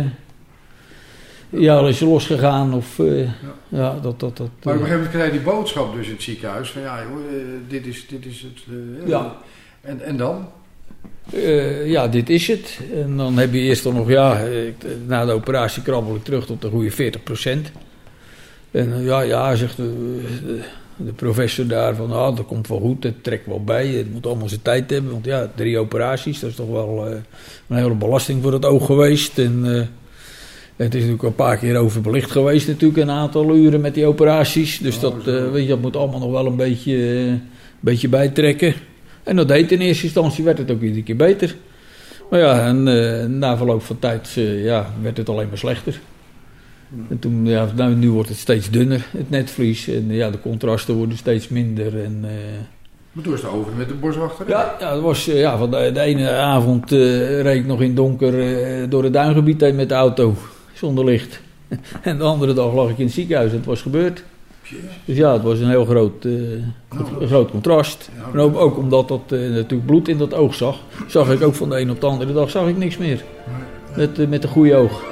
ja, 1.49 1.75
al 1.75 1.87
is 1.87 1.99
losgegaan. 1.99 2.73
Of 2.73 2.99
eh, 2.99 3.29
ja. 3.67 3.99
dat, 4.01 4.19
dat, 4.19 4.37
dat, 4.37 4.49
Maar 4.63 4.73
op 4.73 4.79
een 4.81 4.85
gegeven 4.85 4.95
moment 4.95 5.09
krijg 5.09 5.25
je 5.25 5.31
die 5.31 5.41
boodschap 5.41 5.95
dus 5.95 6.05
in 6.05 6.13
het 6.13 6.23
ziekenhuis. 6.23 6.69
Van 6.69 6.81
ja, 6.81 7.01
joh, 7.01 7.17
dit, 7.67 7.85
is, 7.85 8.07
dit 8.07 8.25
is 8.25 8.41
het. 8.41 8.63
Ja. 9.05 9.35
En, 9.81 10.01
en 10.01 10.17
dan? 10.17 10.49
Ja, 11.85 12.07
dit 12.07 12.29
is 12.29 12.47
het. 12.47 12.79
En 12.93 13.17
dan 13.17 13.37
heb 13.37 13.53
je 13.53 13.59
eerst 13.59 13.83
dan 13.83 13.93
nog, 13.93 14.09
ja, 14.09 14.41
na 15.07 15.25
de 15.25 15.31
operatie 15.31 15.81
krabbel 15.81 16.15
ik 16.15 16.23
terug 16.23 16.45
tot 16.45 16.61
de 16.61 16.69
goede 16.69 16.91
40%. 16.91 17.71
En 18.71 19.03
ja, 19.03 19.21
ja, 19.21 19.55
zegt 19.55 19.77
de, 20.95 21.13
professor 21.13 21.67
daar 21.67 21.95
van, 21.95 22.11
ah, 22.11 22.35
dat 22.35 22.45
komt 22.45 22.67
wel 22.67 22.79
goed, 22.79 23.03
het 23.03 23.23
trekt 23.23 23.45
wel 23.45 23.63
bij, 23.63 23.87
het 23.87 24.13
moet 24.13 24.25
allemaal 24.25 24.49
zijn 24.49 24.61
tijd 24.61 24.89
hebben. 24.89 25.11
Want 25.11 25.25
ja, 25.25 25.51
drie 25.55 25.77
operaties, 25.77 26.39
dat 26.39 26.49
is 26.49 26.55
toch 26.55 26.69
wel 26.69 27.07
eh, 27.07 27.15
een 27.67 27.77
hele 27.77 27.93
belasting 27.93 28.43
voor 28.43 28.53
het 28.53 28.65
oog 28.65 28.85
geweest. 28.85 29.39
En 29.39 29.61
eh, 29.65 29.81
het 30.75 30.93
is 30.93 31.01
natuurlijk 31.01 31.23
een 31.23 31.35
paar 31.35 31.57
keer 31.57 31.77
overbelicht 31.77 32.31
geweest 32.31 32.67
natuurlijk, 32.67 32.99
een 32.99 33.09
aantal 33.09 33.55
uren 33.55 33.81
met 33.81 33.93
die 33.93 34.05
operaties. 34.05 34.79
Dus 34.79 34.95
Oh, 34.95 35.01
dat, 35.01 35.27
eh, 35.27 35.51
weet 35.51 35.63
je, 35.63 35.69
dat 35.69 35.81
moet 35.81 35.95
allemaal 35.95 36.19
nog 36.19 36.31
wel 36.31 36.45
een 36.45 36.55
beetje, 36.55 36.95
een 36.95 37.41
beetje 37.79 38.09
bijtrekken. 38.09 38.73
En 39.23 39.35
dat 39.35 39.47
deed 39.47 39.71
in 39.71 39.79
eerste 39.79 40.03
instantie, 40.03 40.43
werd 40.43 40.57
het 40.57 40.71
ook 40.71 40.81
iedere 40.81 41.03
keer 41.03 41.15
beter. 41.15 41.55
Maar 42.29 42.39
ja, 42.39 42.67
en 42.67 42.83
na 43.39 43.57
verloop 43.57 43.83
van 43.83 43.99
tijd 43.99 44.29
ja, 44.63 44.93
werd 45.01 45.17
het 45.17 45.29
alleen 45.29 45.47
maar 45.47 45.57
slechter. 45.57 45.99
En 47.09 47.19
toen, 47.19 47.45
ja, 47.45 47.67
nou, 47.75 47.95
nu 47.95 48.11
wordt 48.11 48.29
het 48.29 48.37
steeds 48.37 48.69
dunner, 48.69 49.05
het 49.11 49.29
netvlies. 49.29 49.87
En 49.87 50.05
ja, 50.07 50.29
de 50.29 50.39
contrasten 50.39 50.95
worden 50.95 51.17
steeds 51.17 51.47
minder. 51.47 52.03
En, 52.03 52.19
eh, 52.23 52.29
Maar 53.11 53.23
toen 53.23 53.33
is 53.33 53.41
het 53.41 53.51
over 53.51 53.73
met 53.73 53.87
de 53.87 53.93
boswachter. 53.93 54.49
ja, 54.49 54.75
ja, 54.79 54.93
dat 54.93 55.01
was, 55.01 55.27
eh, 55.27 55.39
ja, 55.39 55.57
van 55.57 55.71
de, 55.71 55.91
de 55.93 55.99
ene 55.99 56.29
avond 56.29 56.91
eh, 56.91 57.41
reed 57.41 57.57
ik 57.57 57.65
nog 57.65 57.81
in 57.81 57.95
donker 57.95 58.39
eh, 58.39 58.89
door 58.89 59.03
het 59.03 59.13
duingebied 59.13 59.61
heen 59.61 59.75
met 59.75 59.89
de 59.89 59.95
auto, 59.95 60.35
zonder 60.73 61.05
licht. 61.05 61.41
En 62.01 62.17
de 62.17 62.23
andere 62.23 62.53
dag 62.53 62.73
lag 62.73 62.89
ik 62.89 62.97
in 62.97 63.05
het 63.05 63.13
ziekenhuis, 63.13 63.51
het 63.51 63.65
was 63.65 63.81
gebeurd. 63.81 64.23
Dus 65.05 65.17
ja, 65.17 65.33
het 65.33 65.41
was 65.41 65.59
een 65.59 65.69
heel 65.69 65.85
groot, 65.85 66.25
eh, 66.25 66.31
een 67.19 67.27
groot 67.27 67.51
contrast. 67.51 68.09
En 68.33 68.39
ook, 68.39 68.57
ook 68.57 68.77
omdat 68.77 69.07
dat 69.07 69.21
eh, 69.27 69.39
natuurlijk 69.39 69.85
bloed 69.85 70.07
in 70.07 70.17
dat 70.17 70.33
oog 70.33 70.55
zag, 70.55 70.79
zag 71.07 71.31
ik 71.31 71.41
ook 71.41 71.55
van 71.55 71.69
de 71.69 71.79
een 71.79 71.91
op 71.91 72.01
de 72.01 72.07
andere 72.07 72.33
dag 72.33 72.49
zag 72.49 72.67
ik 72.67 72.77
niks 72.77 72.97
meer. 72.97 73.23
Met, 73.95 74.19
eh, 74.19 74.27
met 74.27 74.43
een 74.43 74.49
goede 74.49 74.75
oog. 74.75 75.03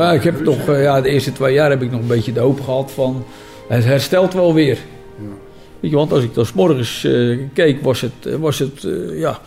Maar 0.00 0.14
ik 0.14 0.22
heb 0.22 0.44
toch, 0.44 0.68
eh, 0.68 0.82
ja, 0.82 1.00
de 1.00 1.08
eerste 1.08 1.32
twee 1.32 1.54
jaar 1.54 1.70
heb 1.70 1.82
ik 1.82 1.90
nog 1.90 2.00
een 2.00 2.06
beetje 2.06 2.32
de 2.32 2.40
hoop 2.40 2.60
gehad 2.60 2.90
van, 2.90 3.24
het 3.68 3.84
herstelt 3.84 4.32
wel 4.32 4.54
weer. 4.54 4.78
Weet 5.80 5.90
je, 5.90 5.96
want 5.96 6.12
als 6.12 6.22
ik 6.22 6.34
dan 6.34 6.46
's 6.46 6.52
morgens 6.52 7.04
eh, 7.04 7.38
keek, 7.52 7.82
was 7.82 8.00
het, 8.00 8.26
eh, 8.26 8.34
was 8.34 8.58
het 8.58 8.86
ja, 9.12 9.40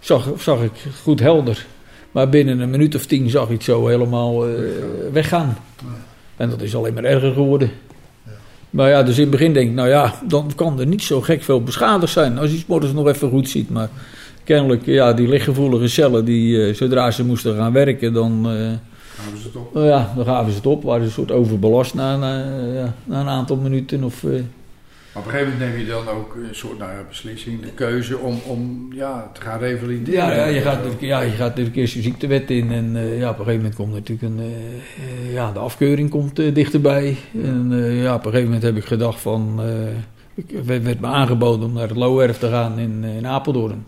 zag, 0.00 0.28
zag 0.38 0.62
ik 0.62 0.72
goed 1.02 1.20
helder. 1.20 1.66
Maar 2.10 2.28
binnen 2.28 2.60
een 2.60 2.70
minuut 2.70 2.94
of 2.94 3.06
tien 3.06 3.30
zag 3.30 3.44
ik 3.44 3.50
het 3.50 3.62
zo 3.62 3.86
helemaal 3.86 4.46
weggaan. 5.12 5.56
En 6.36 6.50
dat 6.50 6.62
is 6.62 6.74
alleen 6.74 6.94
maar 6.94 7.04
erger 7.04 7.32
geworden. 7.32 7.70
Maar 8.70 8.88
ja, 8.88 9.02
dus 9.02 9.14
in 9.14 9.22
het 9.22 9.30
begin 9.30 9.52
denk 9.52 9.68
ik, 9.68 9.74
nou 9.74 9.88
ja, 9.88 10.14
dan 10.28 10.52
kan 10.54 10.80
er 10.80 10.86
niet 10.86 11.02
zo 11.02 11.20
gek 11.20 11.42
veel 11.42 11.62
beschadigd 11.62 12.12
zijn. 12.12 12.38
Als 12.38 12.50
je 12.50 12.56
's 12.56 12.66
morgens 12.66 12.92
nog 12.92 13.08
even 13.08 13.30
goed 13.30 13.48
ziet. 13.48 13.70
Maar 13.70 13.88
kennelijk, 14.44 14.86
ja, 14.86 15.12
die 15.12 15.28
lichtgevoelige 15.28 15.88
cellen, 15.88 16.24
die, 16.24 16.74
zodra 16.74 17.10
ze 17.10 17.24
moesten 17.24 17.56
gaan 17.56 17.72
werken, 17.72 18.12
dan, 18.12 18.46
ze 19.38 19.46
het 19.46 19.56
op? 19.56 19.74
nou 19.74 19.86
ja, 19.86 20.12
dan 20.16 20.24
gaven 20.24 20.50
ze 20.50 20.56
het 20.56 20.66
op. 20.66 20.82
Waren 20.82 21.00
ze 21.00 21.06
een 21.06 21.12
soort 21.12 21.30
overbelast 21.30 21.94
na, 21.94 22.16
na, 22.16 22.36
ja, 22.72 22.94
na 23.04 23.20
een 23.20 23.28
aantal 23.28 23.56
minuten. 23.56 24.04
Of, 24.04 24.24
eh, 24.24 24.30
Maar 24.30 25.22
op 25.22 25.24
een 25.24 25.30
gegeven 25.30 25.52
moment 25.52 25.70
neem 25.70 25.80
je 25.80 25.86
dan 25.86 26.08
ook 26.08 26.34
een 26.34 26.54
soort 26.54 26.78
nou 26.78 26.90
ja, 26.90 27.02
beslissing, 27.08 27.62
de 27.62 27.72
keuze 27.72 28.18
om, 28.18 28.38
om 28.46 28.88
ja, 28.92 29.30
te 29.34 29.40
gaan 29.40 29.58
revalideren. 29.58 30.20
Ja, 30.20 30.32
ja, 30.32 30.44
je 30.44 30.60
gaat, 30.60 30.78
ja, 30.98 31.20
je 31.20 31.30
gaat 31.30 31.48
natuurlijk 31.48 31.76
eerst 31.76 31.94
je 31.94 32.02
ziektewet 32.02 32.50
in. 32.50 32.72
En 32.72 32.96
eh, 32.96 33.18
ja, 33.18 33.30
op 33.30 33.38
een 33.38 33.44
gegeven 33.44 33.56
moment 33.56 33.74
komt 33.74 33.92
natuurlijk 33.92 34.22
een. 34.22 34.40
eh, 34.40 35.32
ja, 35.32 35.52
de 35.52 35.58
afkeuring 35.58 36.10
komt 36.10 36.36
dichterbij. 36.36 37.16
En 37.42 37.70
ja, 37.94 38.14
op 38.14 38.18
een 38.18 38.30
gegeven 38.30 38.44
moment 38.44 38.62
heb 38.62 38.76
ik 38.76 38.84
gedacht 38.84 39.20
van. 39.20 39.60
ik 40.34 40.64
werd, 40.64 41.00
me 41.00 41.06
aangeboden 41.06 41.66
om 41.66 41.72
naar 41.72 41.88
het 41.88 41.96
Loowerf 41.96 42.38
te 42.38 42.48
gaan 42.48 42.78
in, 42.78 43.04
in 43.04 43.26
Apeldoorn. 43.26 43.84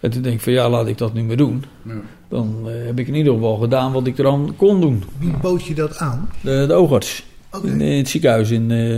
En 0.00 0.10
toen 0.10 0.22
denk 0.22 0.34
ik 0.34 0.40
van 0.40 0.52
ja, 0.52 0.70
laat 0.70 0.86
ik 0.88 0.98
dat 0.98 1.14
nu 1.14 1.22
maar 1.22 1.36
doen. 1.36 1.64
Ja. 1.82 1.92
Dan 2.28 2.54
eh, 2.66 2.72
heb 2.86 2.98
ik 2.98 3.08
in 3.08 3.14
ieder 3.14 3.32
geval 3.32 3.56
gedaan 3.56 3.92
wat 3.92 4.06
ik 4.06 4.18
er 4.18 4.26
aan 4.26 4.52
kon 4.56 4.80
doen. 4.80 5.02
Wie 5.18 5.32
bood 5.42 5.64
je 5.64 5.74
dat 5.74 5.96
aan? 5.98 6.28
De, 6.40 6.64
de 6.68 6.72
oogarts. 6.74 7.24
Oké. 7.52 7.66
In, 7.68 7.80
eh, 7.80 7.96
het 7.96 8.08
ziekenhuis 8.08 8.50
in, 8.50 8.70
eh, 8.70 8.96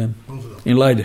in 0.62 0.78
Leiden. 0.78 1.04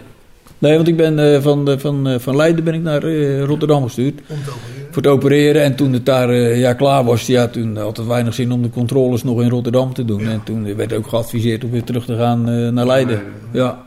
Nee, 0.58 0.76
want 0.76 0.88
ik 0.88 0.98
ben 0.98 1.20
eh, 1.34 1.41
van, 1.41 1.66
de- 1.66 1.80
van, 1.80 2.08
eh, 2.08 2.20
van 2.20 2.36
Leiden 2.36 2.64
ben 2.64 2.74
ik 2.74 2.82
naar 2.82 3.04
eh, 3.04 3.44
Rotterdam 3.44 3.84
gestuurd. 3.84 4.20
Om 4.28 4.44
te 4.44 4.50
opereren. 4.50 4.88
Voor 4.94 5.02
het 5.04 5.12
opereren. 5.12 5.64
En 5.64 5.76
toen 5.76 5.94
het 5.94 6.06
daar 6.06 6.34
ja, 6.36 6.74
klaar 6.74 7.04
was, 7.04 7.28
ja, 7.28 7.48
toen 7.48 7.78
had 7.78 7.98
het 7.98 8.08
weinig 8.08 8.34
zin 8.34 8.52
om 8.52 8.62
de 8.62 8.70
controles 8.70 9.24
nog 9.24 9.41
in 9.41 9.50
Rotterdam 9.50 9.94
te 9.94 10.06
doen. 10.06 10.22
En 10.28 10.41
toen 10.44 10.76
werd 10.76 10.94
ook 10.94 11.08
geadviseerd 11.08 11.64
om 11.64 11.70
weer 11.72 11.84
terug 11.84 12.06
te 12.06 12.16
gaan 12.18 12.50
eh, 12.50 12.70
naar 12.70 12.86
Leiden. 12.86 13.22
Ja, 13.52 13.84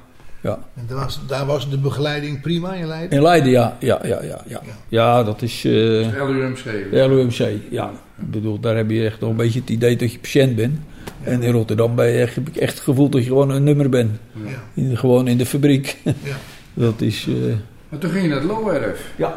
ja. 0.46 0.58
En 0.74 0.84
daar 0.88 0.96
was, 0.98 1.20
daar 1.26 1.46
was 1.46 1.70
de 1.70 1.78
begeleiding 1.78 2.40
prima 2.40 2.74
in 2.74 2.86
Leiden? 2.86 3.10
In 3.18 3.22
Leiden, 3.22 3.50
ja. 3.50 3.76
Ja, 3.80 4.00
ja, 4.04 4.22
ja, 4.22 4.40
ja. 4.46 4.60
ja 4.88 5.22
dat 5.22 5.42
is 5.42 5.64
eh, 5.64 5.72
LUMC. 5.72 6.64
LUMC. 6.90 7.48
Ja, 7.70 7.90
ik 8.18 8.30
bedoel, 8.30 8.60
daar 8.60 8.76
heb 8.76 8.90
je 8.90 9.04
echt 9.04 9.20
nog 9.20 9.30
een 9.30 9.36
beetje 9.36 9.60
het 9.60 9.70
idee 9.70 9.96
dat 9.96 10.12
je 10.12 10.18
patiënt 10.18 10.56
bent. 10.56 10.78
En 11.22 11.42
in 11.42 11.52
Rotterdam 11.52 11.94
ben 11.94 12.06
je 12.06 12.18
echt, 12.18 12.34
heb 12.34 12.48
ik 12.48 12.56
echt 12.56 12.74
het 12.74 12.82
gevoel 12.82 13.08
dat 13.08 13.20
je 13.22 13.28
gewoon 13.28 13.50
een 13.50 13.62
nummer 13.62 13.88
bent. 13.88 14.10
Ja. 14.44 14.50
In- 14.74 14.96
gewoon 14.96 15.28
in 15.28 15.38
de 15.38 15.46
fabriek. 15.46 15.96
Ja. 16.04 16.12
Dat 16.86 17.00
is... 17.00 17.26
eh, 17.28 17.54
Maar 17.88 17.98
toen 17.98 18.10
ging 18.10 18.22
je 18.22 18.28
naar 18.28 18.38
het 18.38 18.46
Loowerf. 18.46 19.12
ja. 19.16 19.36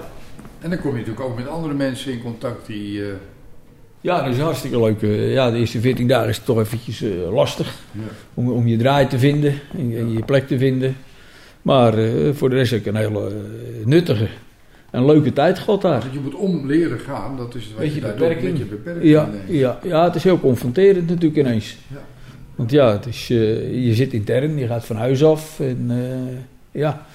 En 0.59 0.69
dan 0.69 0.79
kom 0.79 0.91
je 0.91 0.97
natuurlijk 0.97 1.25
ook 1.25 1.35
met 1.37 1.47
andere 1.47 1.73
mensen 1.73 2.11
in 2.11 2.21
contact 2.21 2.67
die... 2.67 3.01
eh, 3.03 3.07
Ja, 4.01 4.21
dat 4.23 4.33
is 4.33 4.39
hartstikke 4.39 4.79
leuk. 4.79 5.01
Ja, 5.33 5.51
de 5.51 5.57
eerste 5.57 5.79
14 5.79 6.07
dagen 6.07 6.29
is 6.29 6.35
het 6.35 6.45
toch 6.45 6.59
eventjes 6.59 7.01
eh, 7.01 7.33
lastig 7.33 7.75
Ja. 7.91 7.99
om, 8.33 8.51
om 8.51 8.67
je 8.67 8.77
draai 8.77 9.07
te 9.07 9.19
vinden 9.19 9.53
en, 9.77 9.97
en 9.97 10.11
je 10.11 10.23
plek 10.23 10.47
te 10.47 10.57
vinden. 10.57 10.95
Maar 11.61 11.97
eh, 11.97 12.33
voor 12.33 12.49
de 12.49 12.55
rest 12.55 12.71
heb 12.71 12.79
ik 12.79 12.85
een 12.85 12.95
hele 12.95 13.27
eh, 13.27 13.85
nuttige 13.85 14.27
en 14.91 15.05
leuke 15.05 15.33
tijd 15.33 15.59
gehad 15.59 15.81
daar. 15.81 16.01
dat 16.01 16.13
je 16.13 16.19
moet 16.19 16.35
om 16.35 16.65
leren 16.67 16.99
gaan, 16.99 17.37
dat 17.37 17.55
is 17.55 17.73
wat 17.77 17.93
je 17.93 18.01
doet, 18.01 18.15
beperking. 18.15 18.69
Beperking. 18.69 19.03
Ja, 19.11 19.29
ja, 19.47 19.79
ja, 19.83 20.03
het 20.03 20.15
is 20.15 20.23
heel 20.23 20.39
confronterend 20.39 21.07
natuurlijk 21.09 21.47
ineens. 21.47 21.77
Ja. 21.87 22.01
Want 22.55 22.71
ja, 22.71 22.91
het 22.91 23.05
is, 23.05 23.27
je 23.27 23.91
zit 23.93 24.13
intern, 24.13 24.57
je 24.57 24.67
gaat 24.67 24.85
van 24.85 24.95
huis 24.95 25.23
af 25.23 25.59
en 25.59 25.91
ja... 26.71 27.05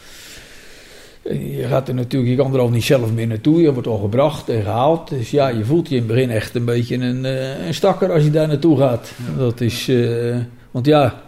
Je 1.31 1.65
gaat 1.69 1.89
er 1.89 1.95
natuurlijk, 1.95 2.31
je 2.31 2.37
kan 2.37 2.55
er 2.55 2.61
al 2.61 2.71
niet 2.71 2.85
zelf 2.85 3.13
meer 3.13 3.27
naartoe. 3.27 3.61
Je 3.61 3.73
wordt 3.73 3.89
al 3.89 3.99
gebracht 3.99 4.49
en 4.49 4.63
gehaald. 4.63 5.09
Dus 5.09 5.31
ja, 5.31 5.49
je 5.49 5.65
voelt 5.65 5.89
je 5.89 5.95
in 5.95 6.03
het 6.03 6.11
begin 6.11 6.31
echt 6.31 6.55
een 6.55 6.65
beetje 6.65 6.97
een, 6.97 7.25
eh, 7.25 7.67
een 7.67 7.75
stakker 7.75 8.13
als 8.13 8.25
je 8.25 8.31
daar 8.31 8.49
naartoe 8.49 8.79
gaat. 8.79 9.13
Dat 9.39 9.61
is, 9.61 9.89
eh, 9.89 10.37
want 10.71 10.87
ja, 10.87 11.23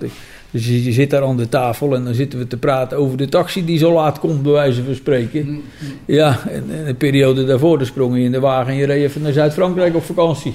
dus 0.50 0.66
je, 0.66 0.84
je 0.84 0.92
zit 0.92 1.10
daar 1.10 1.22
aan 1.22 1.36
de 1.36 1.48
tafel 1.48 1.94
en 1.94 2.04
dan 2.04 2.14
zitten 2.14 2.38
we 2.38 2.46
te 2.46 2.56
praten 2.56 2.98
over 2.98 3.16
de 3.16 3.28
taxi 3.28 3.64
die 3.64 3.78
zo 3.78 3.92
laat 3.92 4.18
komt, 4.18 4.42
bij 4.42 4.52
wijze 4.52 4.84
van 4.84 4.94
spreken. 4.94 5.62
Ja, 6.04 6.40
en, 6.48 6.64
en 6.70 6.84
de 6.84 6.94
periode 6.94 7.44
daarvoor, 7.44 7.78
dan 7.78 7.86
sprong 7.86 8.16
je 8.16 8.22
in 8.22 8.32
de 8.32 8.40
wagen 8.40 8.72
en 8.72 8.78
je 8.78 8.86
reed 8.86 9.02
even 9.02 9.22
naar 9.22 9.32
Zuid-Frankrijk 9.32 9.94
op 9.94 10.04
vakantie. 10.04 10.54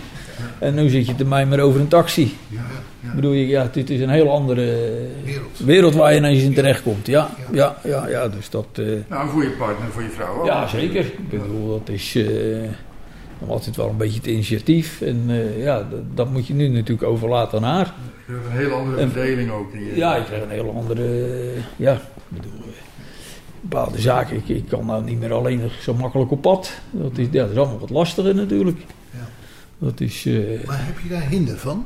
En 0.59 0.75
nu 0.75 0.89
zit 0.89 1.07
je 1.07 1.15
te 1.15 1.25
mijmeren 1.25 1.65
over 1.65 1.79
een 1.79 1.87
taxi. 1.87 2.33
Bedoel 3.15 3.31
je, 3.31 3.47
ja, 3.47 3.69
dit 3.71 3.89
is 3.89 3.99
een 4.01 4.09
heel 4.09 4.31
andere 4.31 4.65
Wereld. 5.23 5.59
wereld 5.65 5.93
waar 5.93 6.11
je 6.11 6.17
ineens 6.17 6.43
in 6.43 6.53
terechtkomt. 6.53 7.07
Ja, 7.07 7.29
ja, 7.51 7.77
ja, 7.83 8.07
ja, 8.07 8.27
dus 8.27 8.49
dat... 8.49 8.65
eh, 8.73 8.85
Nou, 9.07 9.29
voor 9.29 9.43
je 9.43 9.49
partner, 9.49 9.87
voor 9.91 10.01
je 10.01 10.09
vrouw 10.09 10.39
ook. 10.39 10.45
ja, 10.45 10.67
zeker. 10.67 11.05
Ik 11.05 11.29
bedoel, 11.29 11.67
dat 11.79 11.89
is 11.95 12.15
eh, 12.15 12.25
nog 13.39 13.49
altijd 13.49 13.75
wel 13.75 13.89
een 13.89 13.97
beetje 13.97 14.17
het 14.17 14.27
initiatief. 14.27 15.01
En 15.01 15.23
eh, 15.27 15.63
ja, 15.63 15.77
dat, 15.77 15.99
dat 16.15 16.31
moet 16.31 16.47
je 16.47 16.53
nu 16.53 16.67
natuurlijk 16.67 17.07
overlaten 17.07 17.57
aan 17.57 17.73
haar. 17.75 17.93
Je 18.27 18.33
hebt 18.33 18.45
een 18.45 18.51
hele 18.57 18.73
andere 18.73 19.01
En- 19.01 19.11
verdeling 19.11 19.51
ook. 19.51 19.71
je- 19.73 19.93
Ja, 19.95 20.15
ik 20.15 20.25
krijg 20.25 20.43
een 20.43 20.49
hele 20.49 20.69
andere... 20.71 21.03
eh, 21.03 21.61
ja, 21.75 21.93
ik 21.93 21.99
bedoel... 22.27 22.51
bepaalde 23.61 23.99
zaken, 24.01 24.35
ik, 24.37 24.47
ik 24.49 24.67
kan 24.69 24.85
nou 24.85 25.03
niet 25.03 25.19
meer 25.19 25.33
alleen 25.33 25.61
nog 25.61 25.71
zo 25.81 25.93
makkelijk 25.93 26.31
op 26.31 26.41
pad. 26.41 26.71
Dat 26.91 27.17
is, 27.17 27.27
ja, 27.31 27.41
dat 27.41 27.51
is 27.51 27.57
allemaal 27.57 27.79
wat 27.79 27.89
lastiger 27.89 28.35
natuurlijk. 28.35 28.77
Ja. 29.11 29.27
Dat 29.79 29.99
is... 29.99 30.25
eh, 30.25 30.33
Maar 30.65 30.85
heb 30.85 30.99
je 31.03 31.09
daar 31.09 31.27
hinder 31.29 31.57
van? 31.57 31.85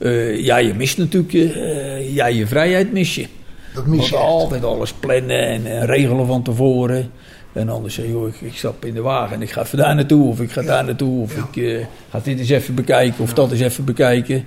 Eh, 0.00 0.38
ja, 0.44 0.56
je 0.56 0.74
mist 0.74 0.98
natuurlijk... 0.98 1.32
eh, 1.34 2.14
ja, 2.14 2.26
je 2.26 2.46
vrijheid 2.46 2.92
mis 2.92 3.14
je. 3.14 3.26
Dat 3.74 3.86
mis 3.86 4.08
je 4.08 4.16
altijd 4.16 4.64
alles 4.64 4.92
plannen 4.92 5.46
en, 5.46 5.66
en 5.66 5.86
regelen 5.86 6.26
van 6.26 6.42
tevoren. 6.42 7.10
En 7.52 7.68
anders 7.68 7.94
zeg 7.94 8.04
je, 8.04 8.10
joh, 8.10 8.28
ik, 8.28 8.40
ik 8.40 8.54
stap 8.56 8.84
in 8.84 8.94
de 8.94 9.00
wagen 9.00 9.36
en 9.36 9.42
ik 9.42 9.50
ga 9.50 9.62
even 9.62 9.78
daar 9.78 9.94
naartoe. 9.94 10.28
Of 10.28 10.40
ik 10.40 10.50
ga 10.52 10.62
daar 10.62 10.84
naartoe. 10.84 11.20
Of 11.22 11.36
Ja. 11.36 11.48
ik 11.52 11.56
eh, 11.80 11.86
ga 12.10 12.20
dit 12.22 12.38
eens 12.38 12.48
even 12.48 12.74
bekijken. 12.74 13.22
Of 13.22 13.34
dat 13.34 13.50
eens 13.52 13.60
even 13.60 13.84
bekijken. 13.84 14.44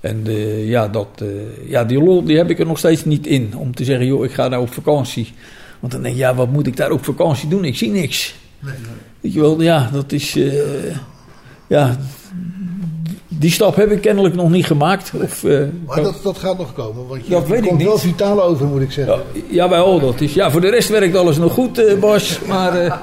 En 0.00 0.22
eh, 0.26 0.68
ja, 0.68 0.88
dat, 0.88 1.08
eh, 1.18 1.26
ja, 1.70 1.84
die 1.84 1.98
lol 2.02 2.24
die 2.24 2.36
heb 2.36 2.50
ik 2.50 2.58
er 2.58 2.66
nog 2.66 2.78
steeds 2.78 3.04
niet 3.04 3.26
in. 3.26 3.52
Om 3.56 3.74
te 3.74 3.84
zeggen, 3.84 4.06
joh, 4.06 4.24
ik 4.24 4.32
ga 4.32 4.48
nou 4.48 4.62
op 4.62 4.72
vakantie. 4.72 5.32
Want 5.80 5.92
dan 5.92 6.02
denk 6.02 6.14
je, 6.14 6.20
ja, 6.20 6.34
wat 6.34 6.50
moet 6.50 6.66
ik 6.66 6.76
daar 6.76 6.90
op 6.90 7.04
vakantie 7.04 7.48
doen? 7.48 7.64
Ik 7.64 7.76
zie 7.76 7.90
niks. 7.90 8.34
Nee. 8.58 8.74
Weet 9.20 9.32
je 9.32 9.40
wel, 9.40 9.60
ja, 9.62 9.90
dat 9.92 10.12
is... 10.12 10.36
eh, 10.36 10.52
ja, 11.68 11.96
die 13.44 13.52
stap 13.52 13.76
heb 13.76 13.90
ik 13.90 14.00
kennelijk 14.00 14.34
nog 14.34 14.50
niet 14.50 14.66
gemaakt. 14.66 15.12
Of, 15.22 15.44
eh, 15.44 15.58
Maar 15.86 16.02
dat, 16.02 16.20
dat 16.22 16.38
gaat 16.38 16.58
nog 16.58 16.72
komen. 16.72 17.08
Want 17.08 17.24
je 17.24 17.30
Dat 17.30 17.46
weet 17.46 17.62
ik 17.62 17.68
komt 17.68 17.82
wel 17.82 17.98
vitaal 17.98 18.42
over, 18.42 18.66
moet 18.66 18.80
ik 18.80 18.92
zeggen. 18.92 19.22
ja, 19.32 19.40
jawel, 19.48 20.00
dat 20.00 20.20
is... 20.20 20.34
Ja, 20.34 20.50
voor 20.50 20.60
de 20.60 20.68
rest 20.70 20.88
werkt 20.88 21.16
alles 21.16 21.36
nog 21.38 21.52
goed, 21.52 21.78
eh, 21.78 21.98
Bas. 21.98 22.38
Maar... 22.46 22.80
eh, 22.80 22.96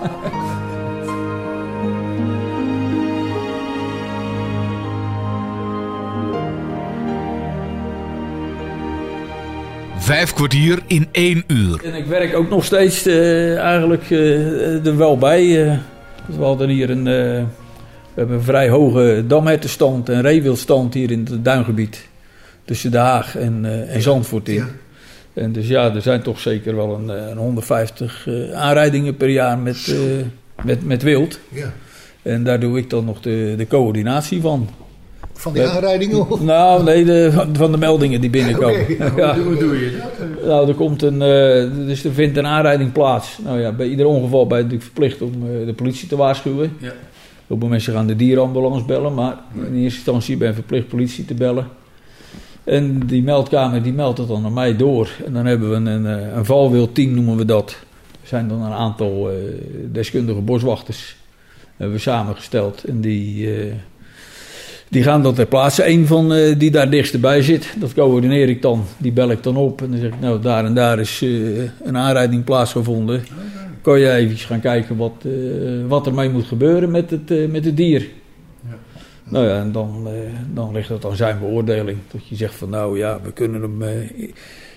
Vijf 9.97 10.33
kwartier 10.33 10.79
in 10.87 11.07
één 11.11 11.43
uur. 11.47 11.81
En 11.85 11.93
ik 11.95 12.05
werk 12.05 12.35
ook 12.35 12.49
nog 12.49 12.65
steeds 12.65 13.05
eh, 13.05 13.57
eigenlijk 13.57 14.09
eh, 14.09 14.85
er 14.85 14.97
wel 14.97 15.17
bij. 15.17 15.47
we 16.37 16.43
hadden 16.43 16.69
hier 16.69 16.89
een, 16.89 17.07
eh, 17.07 17.43
we 18.13 18.19
hebben 18.19 18.35
een 18.37 18.43
vrij 18.43 18.69
hoge 18.69 19.23
damhertenstand 19.27 20.09
en 20.09 20.21
reewildstand 20.21 20.93
hier 20.93 21.11
in 21.11 21.27
het 21.31 21.45
duingebied. 21.45 22.07
Tussen 22.65 22.91
Den 22.91 23.01
Haag 23.01 23.37
en, 23.37 23.65
eh, 23.65 23.95
en 23.95 24.01
Zandvoort 24.01 24.49
in. 24.49 24.55
Ja. 24.55 24.67
En 25.33 25.51
dus 25.51 25.67
ja, 25.67 25.93
er 25.95 26.01
zijn 26.01 26.21
toch 26.21 26.39
zeker 26.39 26.75
wel 26.75 26.95
een, 26.95 27.09
eh, 27.09 27.29
een 27.29 27.37
150 27.37 28.27
eh, 28.27 28.51
aanrijdingen 28.53 29.17
per 29.17 29.29
jaar 29.29 29.57
met, 29.57 29.87
eh, 29.87 30.65
met, 30.65 30.85
met 30.85 31.03
wild. 31.03 31.39
Ja. 31.49 31.73
En 32.21 32.43
daar 32.43 32.59
doe 32.59 32.77
ik 32.77 32.89
dan 32.89 33.05
nog 33.05 33.19
de, 33.21 33.53
de 33.57 33.67
coördinatie 33.67 34.41
van. 34.41 34.69
Van 35.33 35.53
die 35.53 35.63
aanrijdingen? 35.67 36.29
of- 36.29 36.41
Nou, 36.41 36.83
nee, 36.83 37.05
de, 37.05 37.31
van 37.53 37.71
de 37.71 37.77
meldingen 37.77 38.21
die 38.21 38.29
binnenkomen. 38.29 38.85
Ja. 39.17 39.35
Hoe, 39.35 39.43
hoe 39.43 39.57
doe 39.57 39.79
je 39.79 39.97
dat? 40.37 40.45
Nou, 40.47 40.67
er 40.67 40.75
komt 40.75 41.01
een, 41.01 41.21
eh, 41.21 41.85
dus 41.87 42.03
er 42.03 42.13
vindt 42.13 42.37
een 42.37 42.45
aanrijding 42.47 42.91
plaats. 42.91 43.37
Nou 43.43 43.59
ja, 43.59 43.71
bij 43.71 43.87
ieder 43.87 44.05
ongeval 44.05 44.47
ben 44.47 44.57
je 44.57 44.63
natuurlijk 44.63 44.91
verplicht 44.91 45.21
om 45.21 45.31
eh, 45.33 45.65
de 45.65 45.73
politie 45.73 46.07
te 46.07 46.15
waarschuwen. 46.15 46.73
Ja. 46.77 46.91
Het 47.51 47.59
moment 47.59 47.83
gaan 47.83 48.07
de 48.07 48.15
dierenambulance 48.15 48.85
bellen, 48.85 49.13
maar 49.13 49.37
in 49.55 49.61
eerste 49.61 49.97
instantie 49.97 50.37
ben 50.37 50.47
je 50.47 50.53
verplicht 50.53 50.87
politie 50.87 51.25
te 51.25 51.33
bellen. 51.33 51.67
En 52.63 52.99
die 53.05 53.23
meldkamer 53.23 53.83
die 53.83 53.93
meldt 53.93 54.17
het 54.17 54.27
dan 54.27 54.41
naar 54.41 54.51
mij 54.51 54.75
door. 54.75 55.09
En 55.25 55.33
dan 55.33 55.45
hebben 55.45 55.69
we 55.69 55.75
een, 55.75 56.05
eh, 56.05 56.35
een 56.35 56.45
valwildteam, 56.45 57.13
noemen 57.13 57.37
we 57.37 57.45
dat. 57.45 57.69
Er 58.21 58.27
zijn 58.27 58.47
dan 58.47 58.61
een 58.61 58.71
aantal 58.71 59.29
eh, 59.29 59.35
deskundige 59.91 60.41
boswachters. 60.41 61.15
Hebben 61.77 61.95
we 61.95 62.01
samengesteld. 62.01 62.83
En 62.83 63.01
die, 63.01 63.55
eh, 63.55 63.73
die 64.91 65.03
gaan 65.03 65.23
dan 65.23 65.33
ter 65.33 65.45
plaatse. 65.45 65.89
Eén 65.89 66.07
van 66.07 66.33
eh, 66.33 66.59
die 66.59 66.71
daar 66.71 66.89
dichtstbij 66.89 67.41
zit, 67.41 67.73
dat 67.79 67.93
coördineer 67.93 68.49
ik 68.49 68.61
dan. 68.61 68.83
Die 68.97 69.11
bel 69.11 69.31
ik 69.31 69.43
dan 69.43 69.55
op. 69.55 69.81
En 69.81 69.91
dan 69.91 69.99
zeg 69.99 70.09
ik, 70.09 70.19
nou 70.19 70.41
daar 70.41 70.65
en 70.65 70.73
daar 70.73 70.99
is 70.99 71.21
eh, 71.21 71.29
een 71.83 71.97
aanrijding 71.97 72.43
plaatsgevonden. 72.43 73.23
Kan 73.81 73.99
je 73.99 74.11
even 74.11 74.37
gaan 74.37 74.59
kijken 74.59 74.97
wat, 74.97 75.13
eh 75.25 75.87
wat 75.87 76.05
er 76.05 76.13
mee 76.13 76.29
moet 76.29 76.45
gebeuren 76.45 76.91
met 76.91 77.09
het, 77.09 77.31
eh, 77.31 77.47
met 77.47 77.65
het 77.65 77.77
dier. 77.77 78.07
Nou 79.23 79.47
ja, 79.47 79.59
en 79.59 79.71
dan, 79.71 80.07
eh, 80.07 80.13
dan 80.53 80.73
ligt 80.73 80.89
het 80.89 81.05
aan 81.05 81.15
zijn 81.15 81.39
beoordeling. 81.39 81.97
Dat 82.11 82.27
je 82.27 82.35
zegt 82.35 82.55
van 82.55 82.69
nou 82.69 82.97
ja, 82.97 83.19
we 83.23 83.31
kunnen 83.31 83.61
hem 83.61 83.83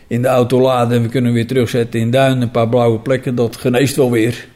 in 0.07 0.23
de 0.23 0.29
auto 0.29 0.61
laden 0.61 0.97
en 0.97 1.03
we 1.03 1.09
kunnen 1.09 1.25
hem 1.31 1.35
weer 1.35 1.47
terugzetten 1.47 2.01
in 2.01 2.11
duin. 2.11 2.41
Een 2.41 2.51
paar 2.51 2.69
blauwe 2.69 2.99
plekken, 2.99 3.35
dat 3.35 3.57
geneest 3.57 3.97
wel 3.97 4.11
weer. 4.11 4.47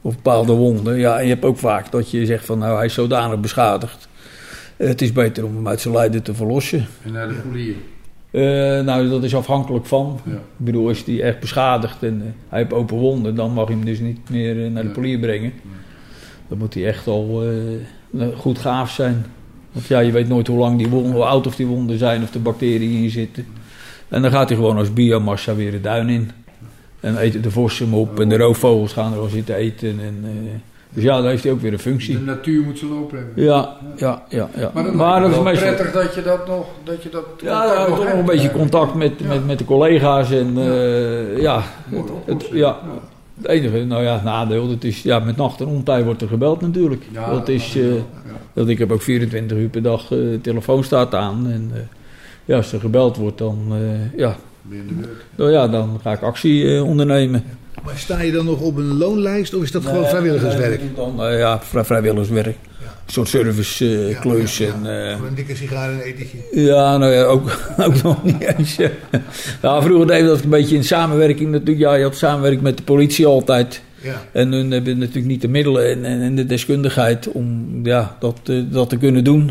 Of 0.00 0.14
bepaalde 0.14 0.52
wonden. 0.52 0.98
Ja, 0.98 1.18
en 1.18 1.22
je 1.22 1.32
hebt 1.32 1.44
ook 1.44 1.58
vaak 1.58 1.90
dat 1.90 2.10
je 2.10 2.26
zegt 2.26 2.44
van 2.44 2.58
nou 2.58 2.76
hij 2.76 2.86
is 2.86 2.94
zodanig 2.94 3.40
beschadigd. 3.40 4.08
Het 4.76 5.02
is 5.02 5.12
beter 5.12 5.44
om 5.44 5.54
hem 5.54 5.68
uit 5.68 5.80
zijn 5.80 5.94
lijden 5.94 6.22
te 6.22 6.34
verlossen. 6.34 6.86
En 7.02 7.12
naar 7.12 7.28
de 7.28 7.34
polier. 7.34 7.74
Eh, 8.30 8.42
nou, 8.80 9.08
dat 9.08 9.24
is 9.24 9.34
afhankelijk 9.34 9.86
van. 9.86 10.20
Ja. 10.24 10.32
Ik 10.32 10.40
bedoel, 10.56 10.90
is 10.90 11.04
hij 11.04 11.22
echt 11.22 11.40
beschadigd 11.40 12.02
en 12.02 12.20
eh, 12.20 12.26
hij 12.48 12.58
heeft 12.58 12.72
open 12.72 12.96
wonden, 12.96 13.34
dan 13.34 13.52
mag 13.52 13.68
je 13.68 13.74
hem 13.74 13.84
dus 13.84 13.98
niet 13.98 14.30
meer 14.30 14.64
eh, 14.64 14.70
naar 14.70 14.82
de 14.82 14.88
polier 14.88 15.18
brengen. 15.18 15.52
Dan 16.48 16.58
moet 16.58 16.74
hij 16.74 16.86
echt 16.86 17.06
al 17.06 17.42
goed 18.36 18.58
gaaf 18.58 18.90
zijn. 18.90 19.26
Want 19.72 19.86
ja, 19.86 19.98
je 19.98 20.12
weet 20.12 20.28
nooit 20.28 20.46
hoe 20.46 20.58
lang 20.58 20.78
die 20.78 20.88
wonden, 20.88 21.12
hoe 21.12 21.24
oud 21.24 21.46
of 21.46 21.56
die 21.56 21.66
wonden 21.66 21.98
zijn, 21.98 22.22
of 22.22 22.30
de 22.30 22.38
bacteriën 22.38 23.02
in 23.02 23.10
zitten. 23.10 23.46
En 24.08 24.22
dan 24.22 24.30
gaat 24.30 24.48
hij 24.48 24.58
gewoon 24.58 24.76
als 24.76 24.92
biomassa 24.92 25.54
weer 25.54 25.70
de 25.70 25.80
duin 25.80 26.08
in. 26.08 26.30
En 27.00 27.16
eten 27.16 27.42
de 27.42 27.50
vossen 27.50 27.86
hem 27.86 27.94
op 27.94 28.20
en 28.20 28.28
de 28.28 28.36
roofvogels 28.36 28.92
gaan 28.92 29.12
er 29.12 29.18
al 29.18 29.28
zitten 29.28 29.54
eten. 29.54 30.00
En, 30.00 30.24
dus 30.96 31.04
ja, 31.04 31.16
dan 31.16 31.26
heeft 31.26 31.42
hij 31.42 31.52
ook 31.52 31.60
weer 31.60 31.72
een 31.72 31.78
functie. 31.78 32.18
De 32.18 32.24
natuur 32.24 32.62
moet 32.62 32.78
ze 32.78 32.86
lopen 32.86 33.18
hebben. 33.18 33.44
Ja, 33.44 33.76
ja, 33.96 34.22
ja. 34.28 34.48
ja. 34.56 34.70
Maar, 34.92 35.20
dat 35.20 35.28
is 35.28 35.34
wel 35.34 35.44
meestal... 35.44 35.74
prettig 35.74 35.92
dat 35.92 36.14
je 36.14 36.22
dat 36.22 36.46
nog, 36.46 36.66
dat 36.84 37.02
je 37.02 37.08
dat 37.08 37.24
Ja, 37.42 37.64
ja, 37.64 37.88
nog 37.88 37.98
toch 37.98 38.08
nog 38.08 38.18
een 38.18 38.24
beetje 38.24 38.50
contact 38.50 38.94
met, 38.94 39.12
Ja. 39.18 39.26
met, 39.26 39.46
met 39.46 39.58
de 39.58 39.64
collega's. 39.64 40.30
En 40.30 40.52
eh, 40.56 41.40
ja, 41.40 41.62
het, 41.88 42.08
het, 42.24 42.48
ja, 42.52 42.78
het 43.36 43.46
enige 43.46 43.84
nou 43.84 44.02
ja, 44.02 44.20
nadeel, 44.24 44.68
dat 44.68 44.84
is, 44.84 45.02
ja, 45.02 45.18
met 45.18 45.36
nacht 45.36 45.60
en 45.60 45.66
ontij 45.66 46.04
wordt 46.04 46.22
er 46.22 46.28
gebeld 46.28 46.60
natuurlijk. 46.60 47.02
Ja, 47.12 47.30
dat 47.30 47.48
is, 47.48 47.72
ja, 47.72 47.82
ja. 47.82 48.02
dat 48.52 48.68
ik 48.68 48.78
heb 48.78 48.92
ook 48.92 49.02
24 49.02 49.58
uur 49.58 49.68
per 49.68 49.82
dag 49.82 50.12
eh, 50.12 50.18
telefoon 50.42 50.84
staat 50.84 51.14
aan. 51.14 51.50
En 51.50 51.72
ja, 52.44 52.56
als 52.56 52.72
er 52.72 52.80
gebeld 52.80 53.16
wordt, 53.16 53.38
dan, 53.38 53.72
ja, 54.16 54.36
nou 55.34 55.50
ja, 55.50 55.68
dan 55.68 55.98
ga 56.02 56.12
ik 56.12 56.22
actie 56.22 56.82
ondernemen. 56.82 57.44
Maar 57.84 57.98
sta 57.98 58.20
je 58.20 58.32
dan 58.32 58.44
nog 58.44 58.60
op 58.60 58.76
een 58.76 58.96
loonlijst 58.96 59.54
of 59.54 59.62
is 59.62 59.70
dat 59.70 59.84
gewoon 59.84 60.06
vrijwilligerswerk? 60.06 60.80
Dan, 60.96 61.22
eh, 61.22 61.38
ja, 61.38 61.60
vrij- 61.62 61.84
vrijwilligerswerk. 61.84 62.56
Een 63.06 63.12
soort 63.12 63.28
serviceklus. 63.28 64.58
Ja, 64.58 64.66
ja, 64.66 64.72
en, 64.72 64.84
ja. 64.84 65.10
eh, 65.12 65.18
een 65.28 65.34
dikke 65.34 65.56
sigaar 65.56 65.88
en 65.90 65.94
een 65.94 66.00
etentje. 66.00 66.36
Ja, 66.52 66.96
nou 66.98 67.12
ja, 67.12 67.22
ook, 67.22 67.58
ook 67.86 68.02
nog 68.02 68.24
niet 68.24 68.40
eens. 68.56 68.76
Vroeger 69.60 70.06
deden 70.06 70.22
we 70.24 70.28
dat 70.28 70.42
een 70.42 70.50
beetje 70.50 70.76
in 70.76 70.84
samenwerking 70.84 71.50
natuurlijk. 71.50 71.78
Ja, 71.78 71.94
je 71.94 72.02
had 72.02 72.16
samenwerking 72.16 72.62
met 72.62 72.76
de 72.76 72.82
politie 72.82 73.26
altijd. 73.26 73.82
Ja. 74.02 74.22
En 74.32 74.52
hun 74.52 74.70
hebben 74.70 74.98
natuurlijk 74.98 75.26
niet 75.26 75.40
de 75.40 75.48
middelen 75.48 75.90
en, 75.90 76.04
en, 76.04 76.20
en 76.20 76.34
de 76.36 76.46
deskundigheid 76.46 77.28
om 77.32 77.66
ja, 77.82 78.16
dat, 78.20 78.38
eh, 78.44 78.56
dat 78.70 78.88
te 78.88 78.96
kunnen 78.96 79.24
doen. 79.24 79.50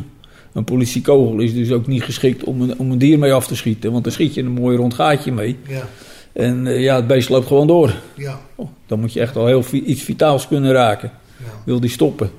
Een 0.53 0.63
politiekogel 0.63 1.39
is 1.39 1.53
dus 1.53 1.71
ook 1.71 1.87
niet 1.87 2.03
geschikt 2.03 2.43
om 2.43 2.61
een, 2.61 2.73
om 2.77 2.91
een 2.91 2.97
dier 2.97 3.19
mee 3.19 3.33
af 3.33 3.47
te 3.47 3.55
schieten. 3.55 3.91
Want 3.91 4.03
dan 4.03 4.13
schiet 4.13 4.33
je 4.33 4.41
een 4.41 4.51
mooi 4.51 4.77
rond 4.77 4.93
gaatje 4.93 5.31
mee. 5.31 5.57
Ja. 5.67 5.87
En 6.35 6.67
eh, 6.67 6.81
ja, 6.83 6.95
het 6.95 7.07
beest 7.07 7.29
loopt 7.29 7.47
gewoon 7.47 7.67
door. 7.67 7.93
Ja. 8.13 8.39
Oh, 8.55 8.67
dan 8.85 8.99
moet 8.99 9.13
je 9.13 9.19
echt 9.19 9.35
al 9.35 9.45
heel 9.45 9.63
vi- 9.63 9.83
iets 9.83 10.01
vitaals 10.03 10.47
kunnen 10.47 10.71
raken. 10.71 11.11
Ja. 11.37 11.45
Wil 11.65 11.79
die 11.79 11.89
stoppen. 11.89 12.29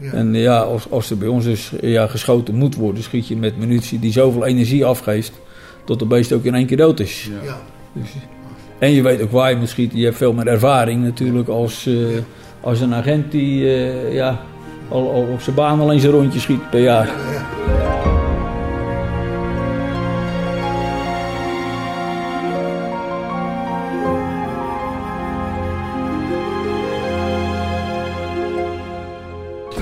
Ja. 0.00 0.12
En 0.12 0.34
eh, 0.34 0.42
ja, 0.42 0.58
als, 0.58 0.90
als 0.90 1.10
er 1.10 1.18
bij 1.18 1.28
ons 1.28 1.44
dus 1.44 1.72
eh, 1.80 1.92
ja, 1.92 2.06
geschoten 2.06 2.54
moet 2.54 2.74
worden, 2.76 3.02
schiet 3.02 3.28
je 3.28 3.36
met 3.36 3.58
munitie 3.58 3.98
die 3.98 4.12
zoveel 4.12 4.46
energie 4.46 4.84
afgeeft. 4.84 5.32
dat 5.84 5.98
de 5.98 6.04
beest 6.06 6.32
ook 6.32 6.44
in 6.44 6.54
één 6.54 6.66
keer 6.66 6.76
dood 6.76 7.00
is. 7.00 7.28
Ja. 7.42 7.48
Ja. 7.48 7.60
Dus, 7.92 8.08
en 8.78 8.90
je 8.90 9.02
weet 9.02 9.22
ook 9.22 9.30
waar 9.30 9.50
je 9.50 9.56
moet 9.56 9.68
schieten. 9.68 9.98
Je 9.98 10.04
hebt 10.04 10.16
veel 10.16 10.32
meer 10.32 10.46
ervaring 10.46 11.02
natuurlijk 11.04 11.48
als, 11.48 11.86
eh, 11.86 11.94
als 12.60 12.80
een 12.80 12.94
agent 12.94 13.30
die 13.32 13.64
eh, 13.74 14.14
ja, 14.14 14.40
al, 14.88 15.10
al 15.12 15.26
op 15.32 15.40
zijn 15.40 15.56
baan 15.56 15.80
al 15.80 15.92
eens 15.92 16.02
een 16.02 16.10
rondje 16.10 16.40
schiet 16.40 16.70
per 16.70 16.80
jaar. 16.82 17.10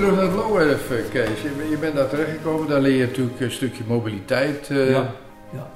Terug 0.01 0.15
naar 0.15 0.25
het 0.25 0.35
Lowerf, 0.35 0.91
eh, 0.91 0.97
Kees. 1.11 1.41
Je, 1.41 1.67
je 1.69 1.77
bent 1.79 1.95
daar 1.95 2.09
terechtgekomen, 2.09 2.67
daar 2.67 2.81
leer 2.81 2.95
je 2.95 3.05
natuurlijk 3.05 3.39
een 3.39 3.51
stukje 3.51 3.83
mobiliteit. 3.87 4.67
eh, 4.69 4.89
Ja. 4.89 5.13
Ja. 5.53 5.69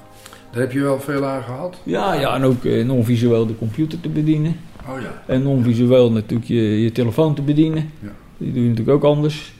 Daar 0.50 0.60
heb 0.60 0.72
je 0.72 0.80
wel 0.80 1.00
veel 1.00 1.24
aan 1.24 1.42
gehad. 1.42 1.76
Ja, 1.82 2.14
ja, 2.14 2.34
en 2.34 2.42
ook 2.44 2.64
eh, 2.64 2.84
non-visueel 2.84 3.46
de 3.46 3.56
computer 3.58 4.00
te 4.00 4.08
bedienen. 4.08 4.56
Oh 4.88 5.00
ja. 5.00 5.22
En 5.26 5.42
non-visueel 5.42 6.12
natuurlijk 6.12 6.48
je, 6.48 6.82
je 6.82 6.92
telefoon 6.92 7.34
te 7.34 7.42
bedienen. 7.42 7.90
Ja. 8.00 8.08
Die 8.36 8.52
doe 8.52 8.62
je 8.62 8.68
natuurlijk 8.68 8.96
ook 8.96 9.04
anders. 9.04 9.54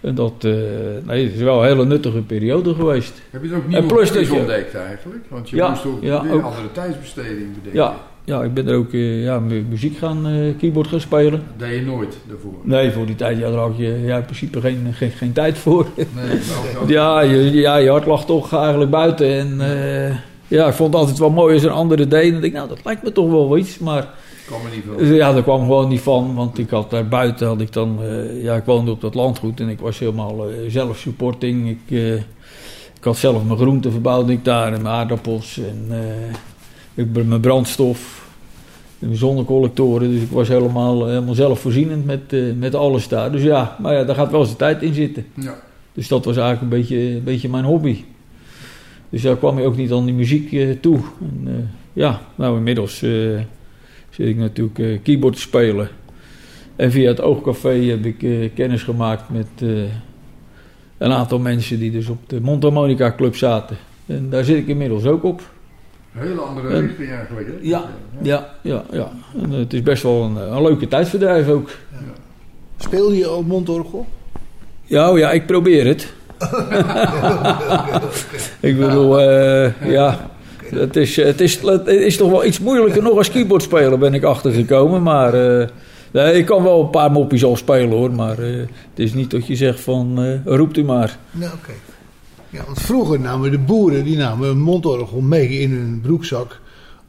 En 0.00 0.14
dat 0.14 0.42
nee, 0.42 1.24
het 1.24 1.34
is 1.34 1.40
wel 1.42 1.60
een 1.62 1.66
hele 1.68 1.84
nuttige 1.84 2.20
periode 2.20 2.74
geweest. 2.74 3.22
Heb 3.30 3.42
je 3.44 3.50
er 3.50 3.56
ook 3.56 3.72
En 3.72 3.86
plus 3.86 4.10
je- 4.10 4.34
ontdekt 4.34 4.74
eigenlijk? 4.74 5.24
Want 5.28 5.50
je 5.50 5.56
Ja, 5.56 5.68
moest 5.70 5.84
ook 5.86 6.02
ja, 6.02 6.22
weer 6.22 6.32
ook. 6.32 6.42
andere 6.42 6.72
tijdsbesteding 6.72 7.54
bedenken. 7.54 7.72
Ja, 7.80 7.96
ja 8.30 8.42
ik 8.42 8.54
ben 8.54 8.68
er 8.68 8.74
ook 8.76 8.92
eh, 8.92 9.22
ja, 9.24 9.38
mu- 9.40 9.64
muziek 9.68 9.96
gaan, 9.98 10.26
eh, 10.26 10.32
keyboard 10.58 10.88
gaan 10.88 11.00
spelen. 11.00 11.42
Dat 11.56 11.68
deed 11.68 11.78
je 11.78 11.84
nooit 11.86 12.16
daarvoor. 12.28 12.52
Nee, 12.62 12.90
voor 12.90 13.06
die 13.06 13.14
tijd 13.14 13.38
ja, 13.38 13.50
daar 13.50 13.58
had 13.58 13.76
je 13.76 14.00
ja, 14.04 14.16
in 14.16 14.24
principe 14.24 14.60
geen, 14.60 14.86
geen, 14.92 15.10
geen 15.10 15.32
tijd 15.32 15.58
voor. 15.58 15.86
Nee, 15.96 16.06
ook- 16.74 16.82
ook- 16.82 16.88
ja, 16.88 17.20
je, 17.20 17.50
ja, 17.52 17.76
je 17.76 17.90
hart 17.90 18.06
lag 18.06 18.24
toch 18.24 18.52
eigenlijk 18.54 18.90
buiten. 18.90 19.28
En 19.38 19.60
eh, 19.60 20.16
ja, 20.48 20.66
ik 20.68 20.74
vond 20.74 20.92
het 20.92 21.00
altijd 21.00 21.18
wel 21.18 21.30
mooi 21.30 21.54
als 21.54 21.62
een 21.62 21.70
andere 21.70 22.06
deed. 22.08 22.28
En 22.30 22.34
ik 22.34 22.40
denk, 22.40 22.52
nou, 22.52 22.68
dat 22.68 22.80
lijkt 22.84 23.02
me 23.02 23.12
toch 23.12 23.30
wel 23.30 23.56
iets. 23.58 23.78
Maar 23.78 24.08
kwam 24.46 24.60
er 24.60 24.70
niet. 24.74 24.98
Dus 25.08 25.16
ja, 25.16 25.32
daar 25.32 25.42
kwam 25.42 25.60
gewoon 25.60 25.88
niet 25.88 26.00
van, 26.00 26.34
want 26.34 26.58
ik 26.58 26.70
had 26.70 26.90
daar 26.90 27.08
buiten, 27.08 27.46
had 27.46 27.60
ik 27.60 27.72
dan, 27.72 27.98
ja, 28.42 28.54
ik 28.54 28.64
woonde 28.64 28.90
op 28.90 29.00
dat 29.00 29.14
landgoed 29.14 29.60
en 29.60 29.68
ik 29.68 29.80
was 29.80 29.98
helemaal 29.98 30.48
eh, 30.48 30.54
zelf 30.68 30.98
supporting. 30.98 31.68
Ik, 31.68 31.98
ik 32.96 33.04
had 33.06 33.16
zelf 33.16 33.44
mijn 33.44 33.58
groenten 33.58 33.92
verbouwde 33.92 34.32
ik 34.32 34.44
daar 34.44 34.72
en 34.72 34.82
mijn 34.82 34.94
aardappels 34.94 35.58
en 35.58 35.86
ik, 37.00 37.26
mijn 37.26 37.40
brandstof, 37.40 38.28
mijn 38.98 39.16
zonnecollectoren. 39.16 40.10
Dus 40.10 40.22
ik 40.22 40.30
was 40.30 40.48
helemaal, 40.48 41.06
helemaal 41.06 41.34
zelfvoorzienend 41.34 42.04
met, 42.04 42.32
eh, 42.32 42.40
met 42.58 42.74
alles 42.74 43.08
daar. 43.08 43.32
Dus 43.32 43.42
ja, 43.42 43.76
maar 43.80 43.94
ja, 43.94 44.04
daar 44.04 44.14
gaat 44.14 44.30
wel 44.30 44.40
eens 44.40 44.50
de 44.50 44.56
tijd 44.56 44.82
in 44.82 44.94
zitten. 44.94 45.26
Ja. 45.34 45.54
Dus 45.92 46.08
dat 46.08 46.24
was 46.24 46.36
eigenlijk 46.36 46.72
een 46.72 46.78
beetje, 46.78 46.98
een 46.98 47.24
beetje 47.24 47.48
mijn 47.48 47.64
hobby. 47.64 48.04
Dus 49.08 49.22
daar 49.22 49.36
kwam 49.36 49.58
je 49.58 49.66
ook 49.66 49.76
niet 49.76 49.92
aan 49.92 50.04
die 50.04 50.14
muziek 50.14 50.52
eh, 50.52 50.70
toe. 50.80 50.98
En, 51.20 51.42
eh, 51.46 51.52
ja, 51.92 52.20
nou 52.34 52.56
inmiddels 52.56 53.02
eh, 53.02 53.10
zit 54.10 54.26
ik 54.26 54.36
natuurlijk 54.36 54.78
eh, 54.78 54.98
keyboard 55.02 55.34
te 55.34 55.40
spelen. 55.40 55.88
En 56.76 56.90
via 56.90 57.08
het 57.08 57.20
Oogcafé 57.20 57.74
heb 57.74 58.04
ik 58.04 58.22
eh, 58.22 58.50
kennis 58.54 58.82
gemaakt 58.82 59.30
met 59.30 59.46
eh, 59.56 59.68
een 60.98 61.12
aantal 61.12 61.38
mensen 61.38 61.78
die 61.78 61.90
dus 61.90 62.08
op 62.08 62.18
de 62.28 62.40
Mondharmonica 62.40 63.14
Club 63.16 63.36
zaten. 63.36 63.76
En 64.06 64.30
daar 64.30 64.44
zit 64.44 64.56
ik 64.56 64.66
inmiddels 64.66 65.04
ook 65.04 65.24
op. 65.24 65.42
Een 66.14 66.26
hele 66.28 66.40
andere 66.40 66.74
En- 66.74 66.80
richting 66.86 67.10
eigenlijk. 67.10 67.46
Hè? 67.46 67.52
Ja, 67.60 67.84
ja, 68.22 68.48
ja. 68.62 68.82
ja. 68.90 69.08
En, 69.42 69.52
eh, 69.52 69.58
het 69.58 69.72
is 69.72 69.82
best 69.82 70.02
wel 70.02 70.22
een, 70.22 70.36
een 70.36 70.62
leuke 70.62 70.88
tijdverdrijf 70.88 71.48
ook. 71.48 71.70
Speel 72.76 73.12
je 73.12 73.26
al 73.26 73.42
mondorgel? 73.42 74.06
Ja, 74.84 75.10
oh 75.10 75.18
ja, 75.18 75.30
ik 75.30 75.46
probeer 75.46 75.86
het. 75.86 76.12
ik 78.60 78.78
bedoel, 78.78 79.20
eh, 79.20 79.90
ja, 79.90 80.30
het 80.74 80.96
is, 80.96 81.16
het, 81.16 81.40
is, 81.40 81.60
het 81.60 81.86
is 81.88 82.16
toch 82.16 82.30
wel 82.30 82.44
iets 82.44 82.60
moeilijker 82.60 83.02
nog 83.02 83.16
als 83.16 83.30
keyboardspeler 83.30 83.98
ben 83.98 84.14
ik 84.14 84.22
achtergekomen. 84.24 85.02
Maar 85.02 85.34
eh, 85.60 85.68
nee, 86.10 86.34
ik 86.34 86.46
kan 86.46 86.62
wel 86.62 86.80
een 86.80 86.90
paar 86.90 87.10
moppies 87.10 87.44
al 87.44 87.56
spelen 87.56 87.90
hoor. 87.90 88.12
Maar 88.12 88.38
eh, 88.38 88.56
het 88.58 88.68
is 88.94 89.14
niet 89.14 89.30
dat 89.30 89.46
je 89.46 89.56
zegt 89.56 89.80
van, 89.80 90.22
eh, 90.22 90.54
roept 90.56 90.76
u 90.76 90.84
maar. 90.84 91.16
Nou, 91.30 91.52
oké. 91.52 91.72
Ja, 92.50 92.60
want 92.66 92.80
vroeger 92.80 93.20
namen 93.20 93.50
de 93.50 93.58
boeren 93.58 94.04
die 94.04 94.16
namen 94.16 94.48
een 94.48 94.60
mondorgel 94.60 95.20
mee 95.20 95.48
in 95.48 95.70
hun 95.70 96.00
broekzak. 96.02 96.60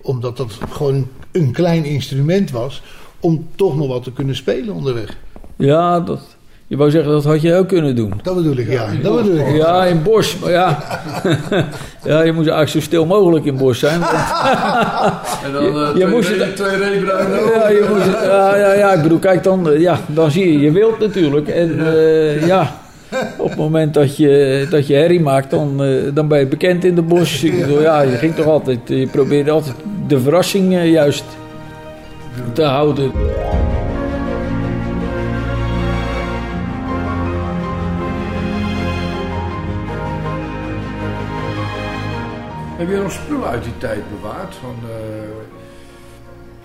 Omdat 0.02 0.38
dat 0.38 0.58
gewoon 0.70 1.08
een 1.32 1.52
klein 1.52 1.84
instrument 1.86 2.52
was. 2.52 2.82
Om 3.20 3.48
toch 3.56 3.78
nog 3.78 3.88
wat 3.88 4.04
te 4.04 4.12
kunnen 4.12 4.36
spelen 4.36 4.74
onderweg. 4.76 5.18
Ja, 5.56 6.00
dat, 6.00 6.20
je 6.68 6.78
wou 6.78 6.92
zeggen 6.92 7.12
dat 7.12 7.24
had 7.24 7.42
je 7.42 7.56
ook 7.56 7.68
kunnen 7.68 7.96
doen. 7.96 8.14
Dat 8.24 8.36
bedoel 8.36 8.58
ik, 8.58 8.70
ja. 8.70 8.88
Dat 9.02 9.16
bedoel 9.16 9.36
ik. 9.48 9.56
Ja, 9.56 9.86
in 9.86 10.04
bos. 10.04 10.38
Maar 10.38 10.52
ja. 10.52 10.84
ja, 12.04 12.22
je 12.22 12.32
moet 12.32 12.48
eigenlijk 12.48 12.70
zo 12.70 12.80
stil 12.80 13.06
mogelijk 13.06 13.46
in 13.46 13.58
bos 13.58 13.80
zijn. 13.80 14.00
want- 14.00 14.12
En 15.46 15.52
dan 15.54 15.64
eh, 15.64 15.88
Je 15.88 15.92
twee, 15.94 16.08
moest 16.08 16.30
re- 16.30 16.44
het- 16.44 16.56
twee 16.56 16.76
reebruinen. 16.78 17.40
Ja, 17.44 17.70
je 17.70 18.20
ja, 18.24 18.56
ja, 18.58 18.74
ja, 18.74 18.92
ik 18.94 19.02
bedoel, 19.02 19.20
kijk 19.20 19.44
dan, 19.44 19.70
eh, 19.70 19.80
ja, 19.80 20.00
dan 20.08 20.32
zie 20.32 20.52
je 20.52 20.60
je 20.60 20.72
wild 20.72 21.00
natuurlijk. 21.00 21.48
En 21.48 21.88
eh, 21.88 22.46
ja, 22.48 22.76
op 23.38 23.50
het 23.50 23.58
moment 23.58 23.94
dat 23.94 24.18
je, 24.18 24.68
dat 24.70 24.88
je 24.88 24.94
herrie 24.94 25.20
maakt, 25.22 25.50
dan, 25.50 25.84
eh, 25.84 25.90
dan 26.14 26.28
ben 26.28 26.40
je 26.40 26.48
bekend 26.48 26.84
in 26.84 26.96
de 26.96 27.02
bos. 27.02 27.44
Ik 27.44 27.68
ja, 27.82 28.02
je 28.02 28.16
ging 28.16 28.36
toch 28.36 28.46
altijd, 28.46 28.80
je 28.86 29.08
probeerde 29.08 29.52
altijd 29.52 29.76
de 30.08 30.20
verrassing 30.20 30.74
eh, 30.74 30.92
juist 30.92 31.24
te 32.54 32.64
houden. 32.64 33.12
Heb 42.78 42.90
je 42.90 42.96
nog 42.96 43.12
spullen 43.12 43.48
uit 43.48 43.64
die 43.64 43.78
tijd 43.78 44.04
bewaard? 44.10 44.56
Van, 44.56 44.76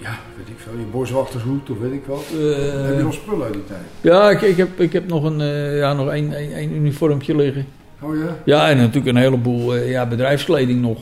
Ja, 0.06 0.18
weet 0.36 0.48
ik 0.48 0.58
veel. 0.58 0.72
Je 0.78 0.84
boswachtershoed 0.90 1.70
of 1.70 1.78
weet 1.78 1.92
ik 1.92 2.04
wat. 2.06 2.24
Eh, 2.32 2.86
Heb 2.86 2.96
je 2.96 3.02
nog 3.02 3.14
spullen 3.14 3.44
uit 3.44 3.52
die 3.52 3.64
tijd? 3.64 3.80
ja, 4.00 4.30
ik, 4.30 4.40
ik, 4.40 4.56
heb, 4.56 4.80
ik 4.80 4.92
heb 4.92 5.08
nog 5.08 5.24
een, 5.24 5.40
eh, 5.40 5.78
ja, 5.78 5.92
nog 5.92 6.08
één, 6.10 6.32
één, 6.32 6.52
één 6.52 6.74
uniformpje 6.74 7.36
liggen. 7.36 7.66
Oh 8.00 8.16
ja? 8.16 8.36
Ja, 8.44 8.68
en 8.68 8.76
natuurlijk 8.76 9.06
een 9.06 9.22
heleboel 9.22 9.74
eh, 9.74 9.90
ja, 9.90 10.06
bedrijfskleding 10.06 10.80
nog. 10.80 10.98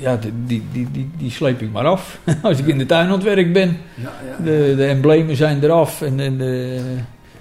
Ja, 0.00 0.16
die, 0.16 0.32
die, 0.46 0.62
die, 0.72 0.88
die, 0.92 1.10
die 1.18 1.30
sleep 1.30 1.60
ik 1.60 1.72
maar 1.72 1.86
af 1.86 2.18
als 2.42 2.58
ik 2.58 2.66
in 2.66 2.78
de 2.78 2.86
tuin 2.86 3.06
aan 3.06 3.12
het 3.12 3.22
werk 3.22 3.52
ben. 3.52 3.76
Ja, 3.94 4.12
ja. 4.28 4.44
De, 4.44 4.74
de 4.76 4.84
emblemen 4.84 5.36
zijn 5.36 5.62
eraf 5.64 6.02
en, 6.02 6.20
en, 6.20 6.38
de, 6.38 6.80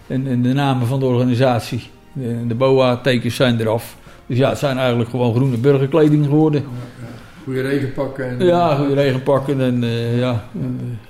en, 0.08 0.28
en 0.28 0.42
de 0.42 0.54
namen 0.54 0.88
van 0.88 1.00
de 1.00 1.06
organisatie. 1.06 1.90
De, 2.14 2.48
de 2.48 2.56
BOA-tekens 2.56 3.36
zijn 3.36 3.60
eraf. 3.60 3.96
Dus 4.28 4.38
ja, 4.38 4.50
het 4.50 4.58
zijn 4.58 4.78
eigenlijk 4.78 5.10
gewoon 5.10 5.36
groene 5.36 5.58
burgerkleding 5.58 6.26
geworden. 6.26 6.64
Goede 7.48 7.62
regenpakken. 7.62 8.26
En, 8.40 8.46
Ja, 8.46 8.76
goede 8.76 8.94
regenpakken 8.94 9.62
en 9.62 9.84
eh, 9.84 10.20
ja, 10.20 10.32
eh, 10.56 10.62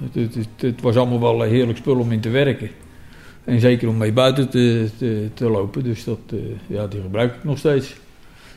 het, 0.03 0.15
het, 0.15 0.35
het, 0.35 0.47
het 0.57 0.81
was 0.81 0.95
allemaal 0.95 1.19
wel 1.19 1.43
een 1.43 1.49
heerlijk 1.49 1.77
spul 1.77 1.99
om 1.99 2.11
in 2.11 2.19
te 2.19 2.29
werken. 2.29 2.69
En 3.43 3.59
zeker 3.59 3.88
om 3.88 3.97
mee 3.97 4.11
buiten 4.13 4.49
te, 4.49 4.89
te, 4.97 5.27
te 5.33 5.49
lopen, 5.49 5.83
dus 5.83 6.03
dat, 6.03 6.19
eh, 6.31 6.38
ja, 6.67 6.88
die 6.88 7.01
gebruik 7.01 7.33
ik 7.35 7.43
nog 7.43 7.57
steeds. 7.57 7.95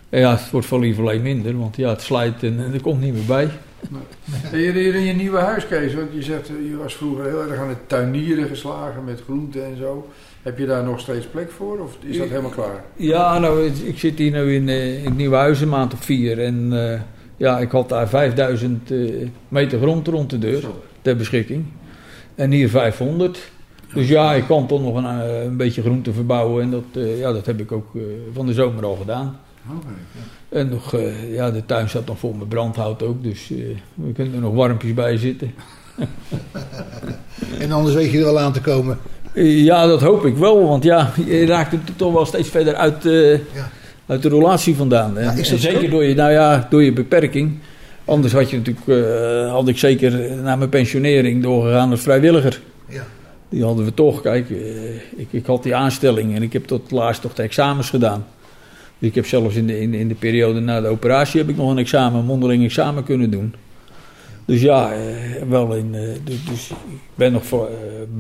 En 0.09 0.21
ja, 0.21 0.31
het 0.31 0.51
wordt 0.51 0.67
van 0.67 0.81
lieverlee 0.81 1.21
minder, 1.21 1.59
want 1.59 1.77
ja, 1.77 1.89
het 1.89 2.01
slijt 2.03 2.43
en, 2.43 2.59
en 2.65 2.73
er 2.73 2.81
komt 2.83 3.01
niet 3.01 3.13
meer 3.13 3.25
bij. 3.27 3.49
Hier, 4.53 4.73
hier 4.73 4.95
in 4.95 5.05
je 5.05 5.13
nieuwe 5.13 5.39
huis, 5.39 5.67
Kees, 5.67 5.95
want 5.95 6.09
je 6.13 6.23
zegt, 6.23 6.49
eh, 6.49 6.71
je 6.71 6.77
was 6.77 6.95
vroeger 6.95 7.25
heel 7.25 7.43
erg 7.51 7.61
aan 7.61 7.69
het 7.69 7.89
tuinieren 7.89 8.49
geslagen 8.49 9.05
met 9.05 9.21
groenten 9.25 9.65
en 9.65 9.77
zo. 9.77 10.09
Heb 10.43 10.59
je 10.59 10.67
daar 10.67 10.85
nog 10.85 11.01
steeds 11.01 11.27
plek 11.27 11.51
voor 11.51 11.79
of 11.79 11.97
is 12.05 12.19
dat 12.19 12.29
helemaal 12.29 12.51
klaar? 12.51 12.85
Ja, 12.97 13.39
nou, 13.39 13.67
ik- 13.85 13.99
zit 13.99 14.19
hier 14.19 14.31
nu 14.31 14.55
in, 14.55 14.69
eh, 14.69 14.99
in 14.99 15.05
het 15.05 15.17
Nieuwe 15.17 15.37
Huis 15.37 15.61
een 15.61 15.69
maand 15.69 15.93
of 15.93 16.05
vier. 16.05 16.39
En 16.39 16.69
eh, 16.93 17.01
ja, 17.41 17.59
ik 17.59 17.71
had 17.71 17.89
daar 17.89 18.09
5000 18.09 18.91
eh, 18.91 18.99
meter 19.49 19.79
grond 19.81 20.09
rond 20.09 20.31
de 20.31 20.39
deur 20.39 20.65
ter 21.03 21.17
beschikking. 21.17 21.65
En 22.35 22.51
hier 22.51 22.69
500. 22.69 23.51
Dus 23.95 24.09
ja, 24.09 24.33
ik 24.35 24.45
kan 24.47 24.67
toch 24.67 24.83
nog 24.83 24.97
een, 24.97 25.21
eh, 25.21 25.45
een 25.45 25.57
beetje 25.57 25.83
groente 25.83 26.13
verbouwen. 26.13 26.63
En 26.63 26.71
dat, 26.71 26.85
eh, 26.95 27.19
ja, 27.19 27.33
dat 27.33 27.47
heb 27.47 27.61
ik 27.61 27.73
ook 27.73 27.95
eh, 27.95 28.03
van 28.33 28.47
de 28.47 28.53
zomer 28.53 28.85
al 28.85 28.97
gedaan. 28.97 29.39
Oké. 29.77 29.87
En 30.49 30.69
nog, 30.69 30.95
eh, 30.95 31.35
ja, 31.35 31.51
de 31.51 31.67
tuin 31.67 31.89
staat 31.89 32.07
nog 32.07 32.19
vol 32.19 32.33
met 32.33 32.49
brandhout 32.49 33.03
ook. 33.03 33.23
Dus 33.23 33.51
eh, 33.51 33.57
we 33.95 34.13
kunnen 34.13 34.35
er 34.35 34.41
nog 34.41 34.55
warmpjes 34.55 34.95
bij 34.95 35.17
zitten. 35.17 35.55
En 37.59 37.73
anders 37.73 37.95
weet 37.95 38.11
je 38.11 38.19
er 38.19 38.25
wel 38.25 38.39
aan 38.41 38.53
te 38.53 38.61
komen. 38.61 38.99
Ja, 39.45 39.87
dat 39.87 40.01
hoop 40.01 40.25
ik 40.25 40.37
wel. 40.37 40.69
Want 40.69 40.85
ja, 40.85 41.13
je 41.27 41.47
raakt 41.47 41.73
het 41.73 41.81
toch 41.97 42.13
wel 42.13 42.27
steeds 42.27 42.49
verder 42.49 42.75
uit, 42.75 43.07
eh, 43.07 43.33
Ja. 43.33 43.71
Uit 44.11 44.23
de 44.23 44.29
relatie 44.29 44.77
vandaan. 44.77 45.19
En, 45.19 45.25
Ja, 45.25 45.31
is 45.31 45.49
en 45.49 45.55
dat 45.55 45.63
zo? 45.63 45.71
zeker 45.71 45.91
door 45.91 46.05
je, 46.05 46.15
nou 46.15 46.33
ja, 46.33 46.67
door 46.71 46.83
je 46.83 46.93
beperking. 46.93 47.59
Anders 48.05 48.33
had, 48.33 48.51
je 48.51 48.57
natuurlijk, 48.57 48.89
eh, 48.89 49.53
had 49.53 49.69
ik 49.69 49.79
zeker 49.79 50.37
na 50.43 50.57
mijn 50.57 50.71
pensionering 50.71 51.43
doorgegaan 51.43 51.91
als 51.91 52.01
vrijwilliger. 52.01 52.61
Ja. 52.89 53.03
Die 53.49 53.65
hadden 53.65 53.85
we 53.85 53.95
toch. 53.95 54.21
Kijk, 54.21 54.51
eh, 54.51 54.95
ik, 55.17 55.27
ik 55.31 55.47
had 55.47 55.63
die 55.63 55.75
aanstelling 55.75 56.35
en 56.35 56.43
ik 56.43 56.53
heb 56.53 56.67
tot 56.67 56.91
laatst 56.91 57.23
toch 57.23 57.35
de 57.35 57.43
examens 57.43 57.91
gedaan. 57.91 58.27
Dus 58.99 59.09
ik 59.09 59.15
heb 59.15 59.27
zelfs 59.27 59.55
in 59.55 59.67
de, 59.67 59.81
in, 59.81 59.95
in 59.95 60.09
de 60.09 60.15
periode 60.15 60.61
na 60.61 60.81
de 60.81 60.89
operatie 60.89 61.41
heb 61.41 61.49
ik 61.49 61.57
nog 61.57 61.71
een 61.71 61.79
examen, 61.79 62.21
een 62.21 62.27
mondeling 62.27 62.65
examen 62.65 63.05
kunnen 63.05 63.31
doen. 63.31 63.55
Dus 64.45 64.61
ja, 64.61 64.93
eh, 64.93 64.99
wel 65.49 65.75
in, 65.75 65.93
dus, 66.25 66.45
dus 66.45 66.71
ik 66.71 66.77
ben 67.15 67.33
nog 67.33 67.47
voor, 67.47 67.69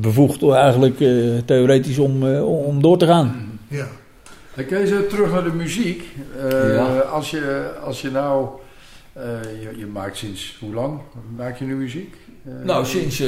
bevoegd 0.01 0.43
eigenlijk 0.43 0.97
theoretisch 1.45 1.99
om, 1.99 2.25
om 2.43 2.83
door 2.83 2.99
te 2.99 3.07
gaan. 3.07 3.59
Ja. 3.69 3.87
Dan 4.55 4.67
Kees, 4.67 4.91
eh, 4.91 4.99
terug 4.99 5.33
naar 5.33 5.45
de 5.45 5.53
muziek. 5.53 6.05
Eh, 6.51 6.75
Ja. 6.75 6.99
als, 6.99 7.31
je, 7.31 7.71
als 7.85 8.01
je 8.01 8.11
nou, 8.11 8.49
eh, 9.13 9.23
je, 9.63 9.79
je 9.79 9.87
maakt 9.87 10.17
sinds 10.17 10.57
hoe 10.61 10.75
lang 10.75 11.01
maak 11.37 11.59
je 11.59 11.65
nu 11.65 11.75
muziek? 11.77 12.17
Eh, 12.45 12.53
Nou, 12.65 12.85
sinds 12.87 13.19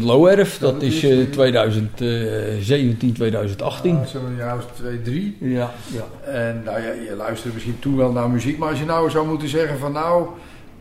Low 0.00 0.26
Erf, 0.26 0.52
Ja, 0.54 0.60
dat 0.60 0.72
dat 0.72 0.82
is 0.82 0.94
is, 0.94 1.02
eh, 1.10 1.20
eh, 1.22 1.30
2017, 1.30 3.12
2018. 3.12 3.96
ah, 3.96 4.14
een 4.14 4.36
jaar 4.36 4.56
of 4.56 4.66
twee, 4.74 5.02
drie. 5.02 5.36
Ja, 5.40 5.70
ja. 5.86 6.30
En 6.30 6.62
nou 6.64 6.80
ja, 6.82 6.92
je 6.92 7.14
luisterde 7.16 7.52
misschien 7.54 7.78
toen 7.78 7.96
wel 7.96 8.12
naar 8.12 8.30
muziek, 8.30 8.58
maar 8.58 8.68
als 8.68 8.78
je 8.78 8.84
nou 8.84 9.10
zou 9.10 9.26
moeten 9.28 9.48
zeggen 9.48 9.78
van 9.78 9.92
nou, 9.92 10.26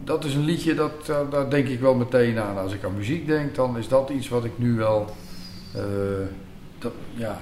dat 0.03 0.23
is 0.25 0.33
een 0.33 0.45
liedje, 0.45 0.73
dat, 0.73 0.91
daar 1.31 1.49
denk 1.49 1.67
ik 1.67 1.79
wel 1.79 1.93
meteen 1.95 2.39
aan. 2.39 2.57
Als 2.57 2.73
ik 2.73 2.83
aan 2.83 2.95
muziek 2.97 3.27
denk, 3.27 3.55
dan 3.55 3.77
is 3.77 3.87
dat 3.87 4.09
iets 4.09 4.29
wat 4.29 4.45
ik 4.45 4.51
nu 4.55 4.73
wel, 4.75 5.05
dat, 6.79 6.91
ja, 7.15 7.27
dat 7.27 7.37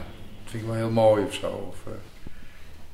vind 0.51 0.63
ik 0.63 0.69
wel 0.69 0.77
heel 0.77 0.89
mooi 0.89 1.23
of 1.27 1.33
zo. 1.33 1.47
Of, 1.69 1.77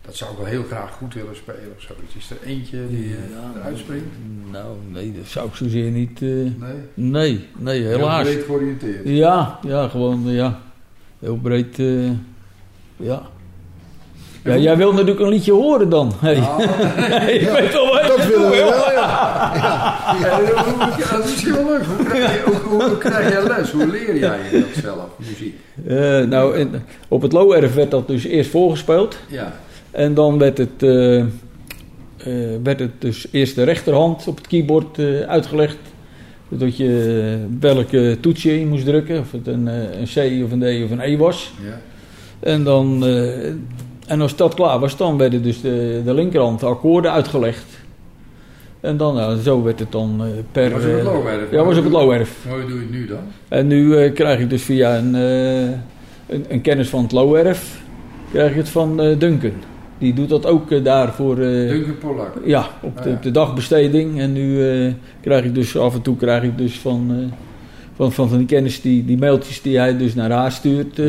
dat 0.05 0.15
zou 0.15 0.31
ik 0.31 0.37
wel 0.37 0.45
heel 0.45 0.63
graag 0.67 0.91
goed 0.91 1.13
willen 1.13 1.35
spelen 1.35 1.73
of 1.77 1.81
zoiets. 1.81 2.15
Is 2.17 2.29
er 2.29 2.47
eentje 2.47 2.77
die 2.89 3.05
eh, 3.05 3.09
Ja, 3.11 3.59
eruit 3.59 3.77
springt? 3.77 4.05
Nou, 4.51 4.67
nee, 4.91 5.13
dat 5.17 5.27
zou 5.27 5.47
ik 5.47 5.55
zozeer 5.55 5.91
niet... 5.91 6.21
eh, 6.21 6.27
Nee? 6.27 6.51
nee, 6.93 7.47
nee, 7.57 7.83
helaas. 7.83 8.23
Heel 8.27 8.33
breed 8.33 8.45
georiënteerd. 8.45 9.01
Ja, 9.03 9.59
ja, 9.67 9.87
gewoon, 9.87 10.27
eh, 10.27 10.35
ja. 10.35 10.59
Heel 11.19 11.35
breed, 11.41 11.75
ja. 12.97 13.21
Ja, 14.43 14.57
jij 14.57 14.77
wil 14.77 14.91
natuurlijk 14.91 15.19
een 15.19 15.27
liedje 15.29 15.51
horen 15.51 15.89
dan. 15.89 16.11
Hey. 16.21 16.39
Ah, 16.39 16.59
ik 17.41 17.49
weet 17.49 17.73
wel 17.73 17.91
wat 17.93 18.07
Dat 18.07 18.25
willen 18.27 18.49
we 18.49 18.55
wel, 18.55 18.91
ja. 18.91 20.03
ja, 20.99 21.11
dat 21.11 21.25
is 21.25 21.31
misschien 21.31 21.53
wel 21.53 21.65
leuk. 21.65 21.83
Hoe 21.97 22.05
krijg, 22.05 22.33
je, 22.45 22.51
hoe, 22.51 22.83
hoe 22.83 22.97
krijg 22.97 23.31
jij 23.31 23.43
les? 23.43 23.71
Hoe 23.71 23.87
leer 23.87 24.17
jij 24.17 24.39
dat 24.51 24.83
zelf, 24.83 25.07
muziek? 25.17 25.55
Nou, 26.29 26.57
in- 26.57 26.81
op 27.07 27.21
het 27.21 27.31
Low 27.31 27.51
Erf 27.53 27.73
werd 27.73 27.91
dat 27.91 28.07
dus 28.07 28.23
eerst 28.23 28.49
voorgespeeld. 28.49 29.17
Ja. 29.27 29.53
En 29.95 30.13
dan 30.13 30.37
werd 30.37 30.57
het, 30.57 30.83
eh, 30.83 31.19
eh, 31.19 31.25
werd 32.63 32.79
het 32.79 32.91
dus 32.99 33.27
eerst 33.31 33.55
de 33.55 33.63
rechterhand 33.63 34.27
op 34.27 34.37
het 34.37 34.47
keyboard 34.47 34.99
eh, 34.99 35.19
uitgelegd. 35.19 35.77
Dat 36.49 36.77
je 36.77 37.37
welke 37.59 38.17
toets 38.19 38.43
je 38.43 38.59
in 38.59 38.67
moest 38.67 38.85
drukken. 38.85 39.19
Of 39.19 39.31
het 39.31 39.47
een, 39.47 39.67
een 39.67 40.05
C 40.05 40.43
of 40.43 40.51
een 40.51 40.59
D 40.59 40.83
of 40.83 40.91
een 40.91 40.99
E 40.99 41.17
was. 41.17 41.53
ja. 41.63 41.81
En, 42.39 42.63
dan, 42.63 43.05
en 44.07 44.21
als 44.21 44.35
dat 44.35 44.53
klaar 44.53 44.79
was, 44.79 44.97
dan 44.97 45.17
werden 45.17 45.43
dus 45.43 45.61
de, 45.61 46.01
de 46.05 46.13
linkerhand 46.13 46.59
de 46.59 46.65
akkoorden 46.65 47.11
uitgelegd. 47.11 47.65
En 48.79 48.97
dan, 48.97 49.15
nou, 49.15 49.41
zo 49.41 49.63
werd 49.63 49.79
het 49.79 49.91
dan 49.91 50.21
per... 50.51 50.71
Was 50.71 50.83
op 50.83 50.91
het 50.91 50.99
eh, 50.99 51.05
Low 51.05 51.27
Erf? 51.27 51.51
Ja, 51.51 51.63
was 51.63 51.77
op 51.77 51.83
het 51.83 51.93
Low 51.93 52.11
Erf. 52.11 52.45
Hoe 52.49 52.61
doe 52.61 52.73
je 52.73 52.79
het 52.79 52.91
nu 52.91 53.05
dan? 53.05 53.19
En 53.47 53.67
nu 53.67 54.09
krijg 54.11 54.39
ik 54.39 54.49
dus 54.49 54.61
via 54.61 54.97
een, 54.97 55.13
een, 55.13 56.45
een 56.47 56.61
kennis 56.61 56.89
van 56.89 57.03
het 57.03 57.11
Low 57.11 57.35
Erf, 57.35 57.81
krijg 58.31 58.49
ik 58.49 58.57
het 58.57 58.69
van 58.69 59.01
eh, 59.01 59.19
Duncan. 59.19 59.53
Die 59.97 60.13
doet 60.13 60.29
dat 60.29 60.45
ook 60.45 60.71
eh, 60.71 60.83
daar 60.83 61.13
voor... 61.13 61.37
eh, 61.39 61.69
Duncan 61.69 61.97
Pollak. 61.97 62.33
ja, 62.45 62.67
op 62.81 62.95
de, 62.95 63.01
Ah, 63.01 63.05
ja. 63.09 63.13
op 63.15 63.23
de 63.23 63.31
dagbesteding. 63.31 64.19
En 64.19 64.33
nu 64.33 64.69
eh, 64.69 64.93
krijg 65.21 65.43
ik 65.45 65.55
dus 65.55 65.77
af 65.77 65.93
en 65.95 66.01
toe 66.01 66.17
krijg 66.17 66.43
ik 66.43 66.57
dus 66.57 66.79
van, 66.79 67.31
van, 67.95 68.11
van, 68.11 68.29
van 68.29 68.37
die 68.37 68.47
kennis 68.47 68.81
die, 68.81 69.05
die 69.05 69.17
mailtjes 69.17 69.61
die 69.61 69.77
hij 69.77 69.97
dus 69.97 70.15
naar 70.15 70.31
haar 70.31 70.51
stuurt 70.51 71.01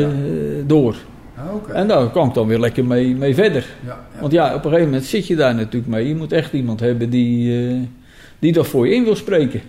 door. 0.66 0.96
Ah, 1.36 1.54
oké. 1.54 1.72
En 1.72 1.88
daar 1.88 2.08
kan 2.10 2.28
ik 2.28 2.34
dan 2.34 2.46
weer 2.46 2.58
lekker 2.58 2.84
mee, 2.84 3.14
mee 3.14 3.34
verder. 3.34 3.66
Ja, 3.86 3.88
ja. 4.14 4.20
Want 4.20 4.32
ja, 4.32 4.46
op 4.48 4.54
een 4.64 4.70
gegeven 4.70 4.84
moment 4.84 5.04
zit 5.04 5.26
je 5.26 5.36
daar 5.36 5.54
natuurlijk 5.54 5.86
mee. 5.86 6.08
Je 6.08 6.14
moet 6.16 6.32
echt 6.32 6.52
iemand 6.52 6.80
hebben 6.80 7.10
die, 7.10 7.88
die 8.38 8.52
dat 8.52 8.66
voor 8.66 8.88
je 8.88 8.94
in 8.94 9.04
wil 9.04 9.16
spreken. 9.16 9.60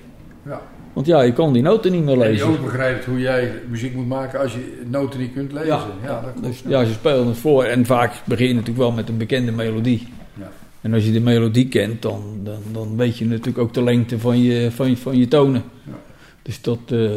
Ja. 0.46 0.62
Want 0.98 1.10
ja, 1.10 1.22
je 1.22 1.34
kan 1.34 1.54
die 1.54 1.62
noten 1.62 1.92
niet 1.92 2.04
meer 2.04 2.14
En 2.14 2.20
die 2.20 2.30
lezen. 2.30 2.48
ook 2.48 2.64
begrijpt 2.64 3.06
hoe 3.06 3.20
jij 3.20 3.52
muziek 3.70 3.94
moet 3.94 4.08
maken 4.08 4.40
als 4.40 4.54
je 4.54 4.82
noten 4.86 5.20
niet 5.20 5.34
kunt 5.34 5.52
lezen. 5.52 5.68
Ja, 5.68 5.88
Ja, 6.04 6.22
dat. 6.22 6.44
Dus 6.44 6.64
ja, 6.68 6.86
ze 6.86 6.92
spelen 6.92 7.28
het 7.28 7.38
voor. 7.38 7.64
En 7.64 7.86
vaak 7.86 8.14
begin 8.26 8.48
je 8.48 8.54
natuurlijk 8.54 8.80
wel 8.80 8.92
met 8.92 9.10
een 9.10 9.18
bekende 9.18 9.52
melodie. 9.52 10.08
Ja. 10.34 10.52
En 10.82 10.94
als 10.94 11.06
je 11.06 11.12
de 11.12 11.20
melodie 11.20 11.68
kent, 11.68 12.02
dan, 12.02 12.22
dan, 12.44 12.62
dan 12.72 12.98
weet 12.98 13.18
je 13.18 13.26
natuurlijk 13.26 13.58
ook 13.58 13.74
de 13.74 13.84
lengte 13.84 14.20
van 14.20 14.42
je, 14.42 14.72
van 14.72 14.90
je, 14.90 14.98
van 14.98 15.18
je 15.18 15.28
tonen. 15.28 15.64
Ja. 15.84 15.94
Dus 16.42 16.62
dat, 16.62 16.80
eh, 16.88 17.10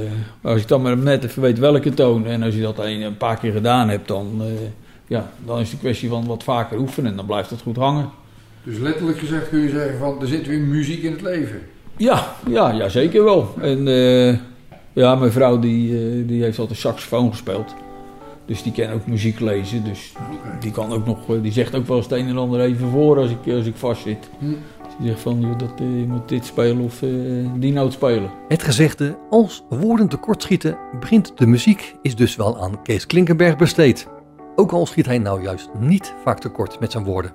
als 0.42 0.60
ik 0.60 0.68
dan 0.68 0.82
maar 0.82 0.96
net 0.96 1.24
even 1.24 1.42
weet 1.42 1.58
welke 1.58 1.94
toon, 1.94 2.26
en 2.26 2.42
als 2.42 2.54
je 2.54 2.62
dat 2.62 2.78
een, 2.78 3.00
een 3.00 3.16
paar 3.16 3.38
keer 3.38 3.52
gedaan 3.52 3.88
hebt, 3.88 4.08
dan, 4.08 4.40
eh, 4.40 4.46
ja, 5.06 5.32
dan 5.44 5.58
is 5.58 5.64
het 5.64 5.72
een 5.72 5.78
kwestie 5.78 6.08
van 6.08 6.26
wat 6.26 6.42
vaker 6.42 6.78
oefenen 6.78 7.10
en 7.10 7.16
dan 7.16 7.26
blijft 7.26 7.50
het 7.50 7.60
goed 7.60 7.76
hangen. 7.76 8.10
Dus 8.64 8.78
letterlijk 8.78 9.18
gezegd 9.18 9.48
kun 9.48 9.60
je 9.60 9.70
zeggen 9.70 9.98
van 9.98 10.20
er 10.20 10.26
zit 10.26 10.46
weer 10.46 10.60
muziek 10.60 11.02
in 11.02 11.12
het 11.12 11.22
leven. 11.22 11.60
Ja, 12.00 12.36
ja, 12.46 12.70
ja 12.70 12.88
zeker 12.88 13.24
wel. 13.24 13.54
En 13.60 13.88
eh, 13.88 14.38
ja, 14.92 15.14
mijn 15.14 15.32
vrouw 15.32 15.58
die, 15.58 15.98
eh, 15.98 16.28
die 16.28 16.42
heeft 16.42 16.58
altijd 16.58 16.78
saxofoon 16.78 17.30
gespeeld. 17.30 17.74
Dus 18.50 18.62
die 18.62 18.72
kan 18.72 18.90
ook 18.90 19.06
muziek 19.06 19.40
lezen. 19.40 19.84
Dus 19.84 20.12
die, 20.60 20.70
kan 20.70 20.92
ook 20.92 21.06
nog, 21.06 21.28
eh, 21.28 21.42
die 21.42 21.52
zegt 21.52 21.74
ook 21.74 21.86
wel 21.86 21.96
eens 21.96 22.06
het 22.06 22.18
een 22.18 22.28
en 22.28 22.36
ander 22.36 22.60
even 22.60 22.88
voor 22.88 23.18
als 23.18 23.30
ik, 23.30 23.54
als 23.54 23.66
ik 23.66 23.76
vast 23.76 24.02
zit. 24.02 24.30
Hm. 24.38 24.46
Dus 24.48 24.92
die 24.98 25.06
zegt 25.08 25.20
van, 25.20 25.40
joh, 25.40 25.58
dat, 25.58 25.72
je 25.78 26.04
moet 26.08 26.28
dit 26.28 26.44
spelen 26.44 26.84
of 26.84 27.02
eh, 27.02 27.10
die 27.54 27.72
noot 27.72 27.92
spelen. 27.92 28.30
Het 28.48 28.62
gezegde, 28.62 29.18
als 29.30 29.64
woorden 29.68 30.08
tekortschieten, 30.08 30.78
begint 31.00 31.32
de 31.38 31.46
muziek, 31.46 31.94
is 32.02 32.16
dus 32.16 32.36
wel 32.36 32.62
aan 32.62 32.82
Kees 32.82 33.06
Klinkenberg 33.06 33.56
besteed. 33.56 34.08
Ook 34.56 34.72
al 34.72 34.86
schiet 34.86 35.06
hij 35.06 35.18
nou 35.18 35.42
juist 35.42 35.70
niet 35.78 36.14
vaak 36.24 36.38
tekort 36.38 36.80
met 36.80 36.92
zijn 36.92 37.04
woorden. 37.04 37.32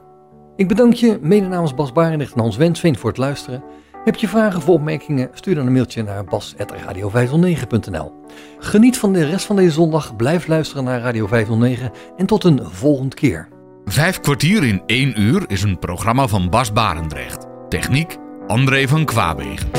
Ik 0.55 0.67
bedank 0.67 0.93
je, 0.93 1.19
mede 1.21 1.47
namens 1.47 1.73
Bas 1.73 1.91
Barendrecht 1.91 2.33
en 2.33 2.39
Hans 2.39 2.57
Wensveen 2.57 2.97
voor 2.97 3.09
het 3.09 3.19
luisteren. 3.19 3.63
Heb 4.05 4.15
je 4.15 4.27
vragen 4.27 4.57
of 4.57 4.69
opmerkingen, 4.69 5.29
stuur 5.33 5.55
dan 5.55 5.65
een 5.65 5.73
mailtje 5.73 6.03
naar 6.03 6.23
bas.radio509.nl. 6.23 8.11
Geniet 8.59 8.97
van 8.97 9.13
de 9.13 9.25
rest 9.25 9.45
van 9.45 9.55
deze 9.55 9.71
zondag, 9.71 10.15
blijf 10.15 10.47
luisteren 10.47 10.83
naar 10.83 11.01
Radio 11.01 11.27
509 11.27 11.91
en 12.17 12.25
tot 12.25 12.43
een 12.43 12.59
volgende 12.63 13.15
keer. 13.15 13.47
Vijf 13.85 14.19
kwartier 14.19 14.63
in 14.63 14.81
één 14.85 15.21
uur 15.21 15.43
is 15.47 15.63
een 15.63 15.79
programma 15.79 16.27
van 16.27 16.49
Bas 16.49 16.71
Barendrecht. 16.71 17.45
Techniek 17.69 18.17
André 18.47 18.87
van 18.87 19.05
Kwaabegen. 19.05 19.69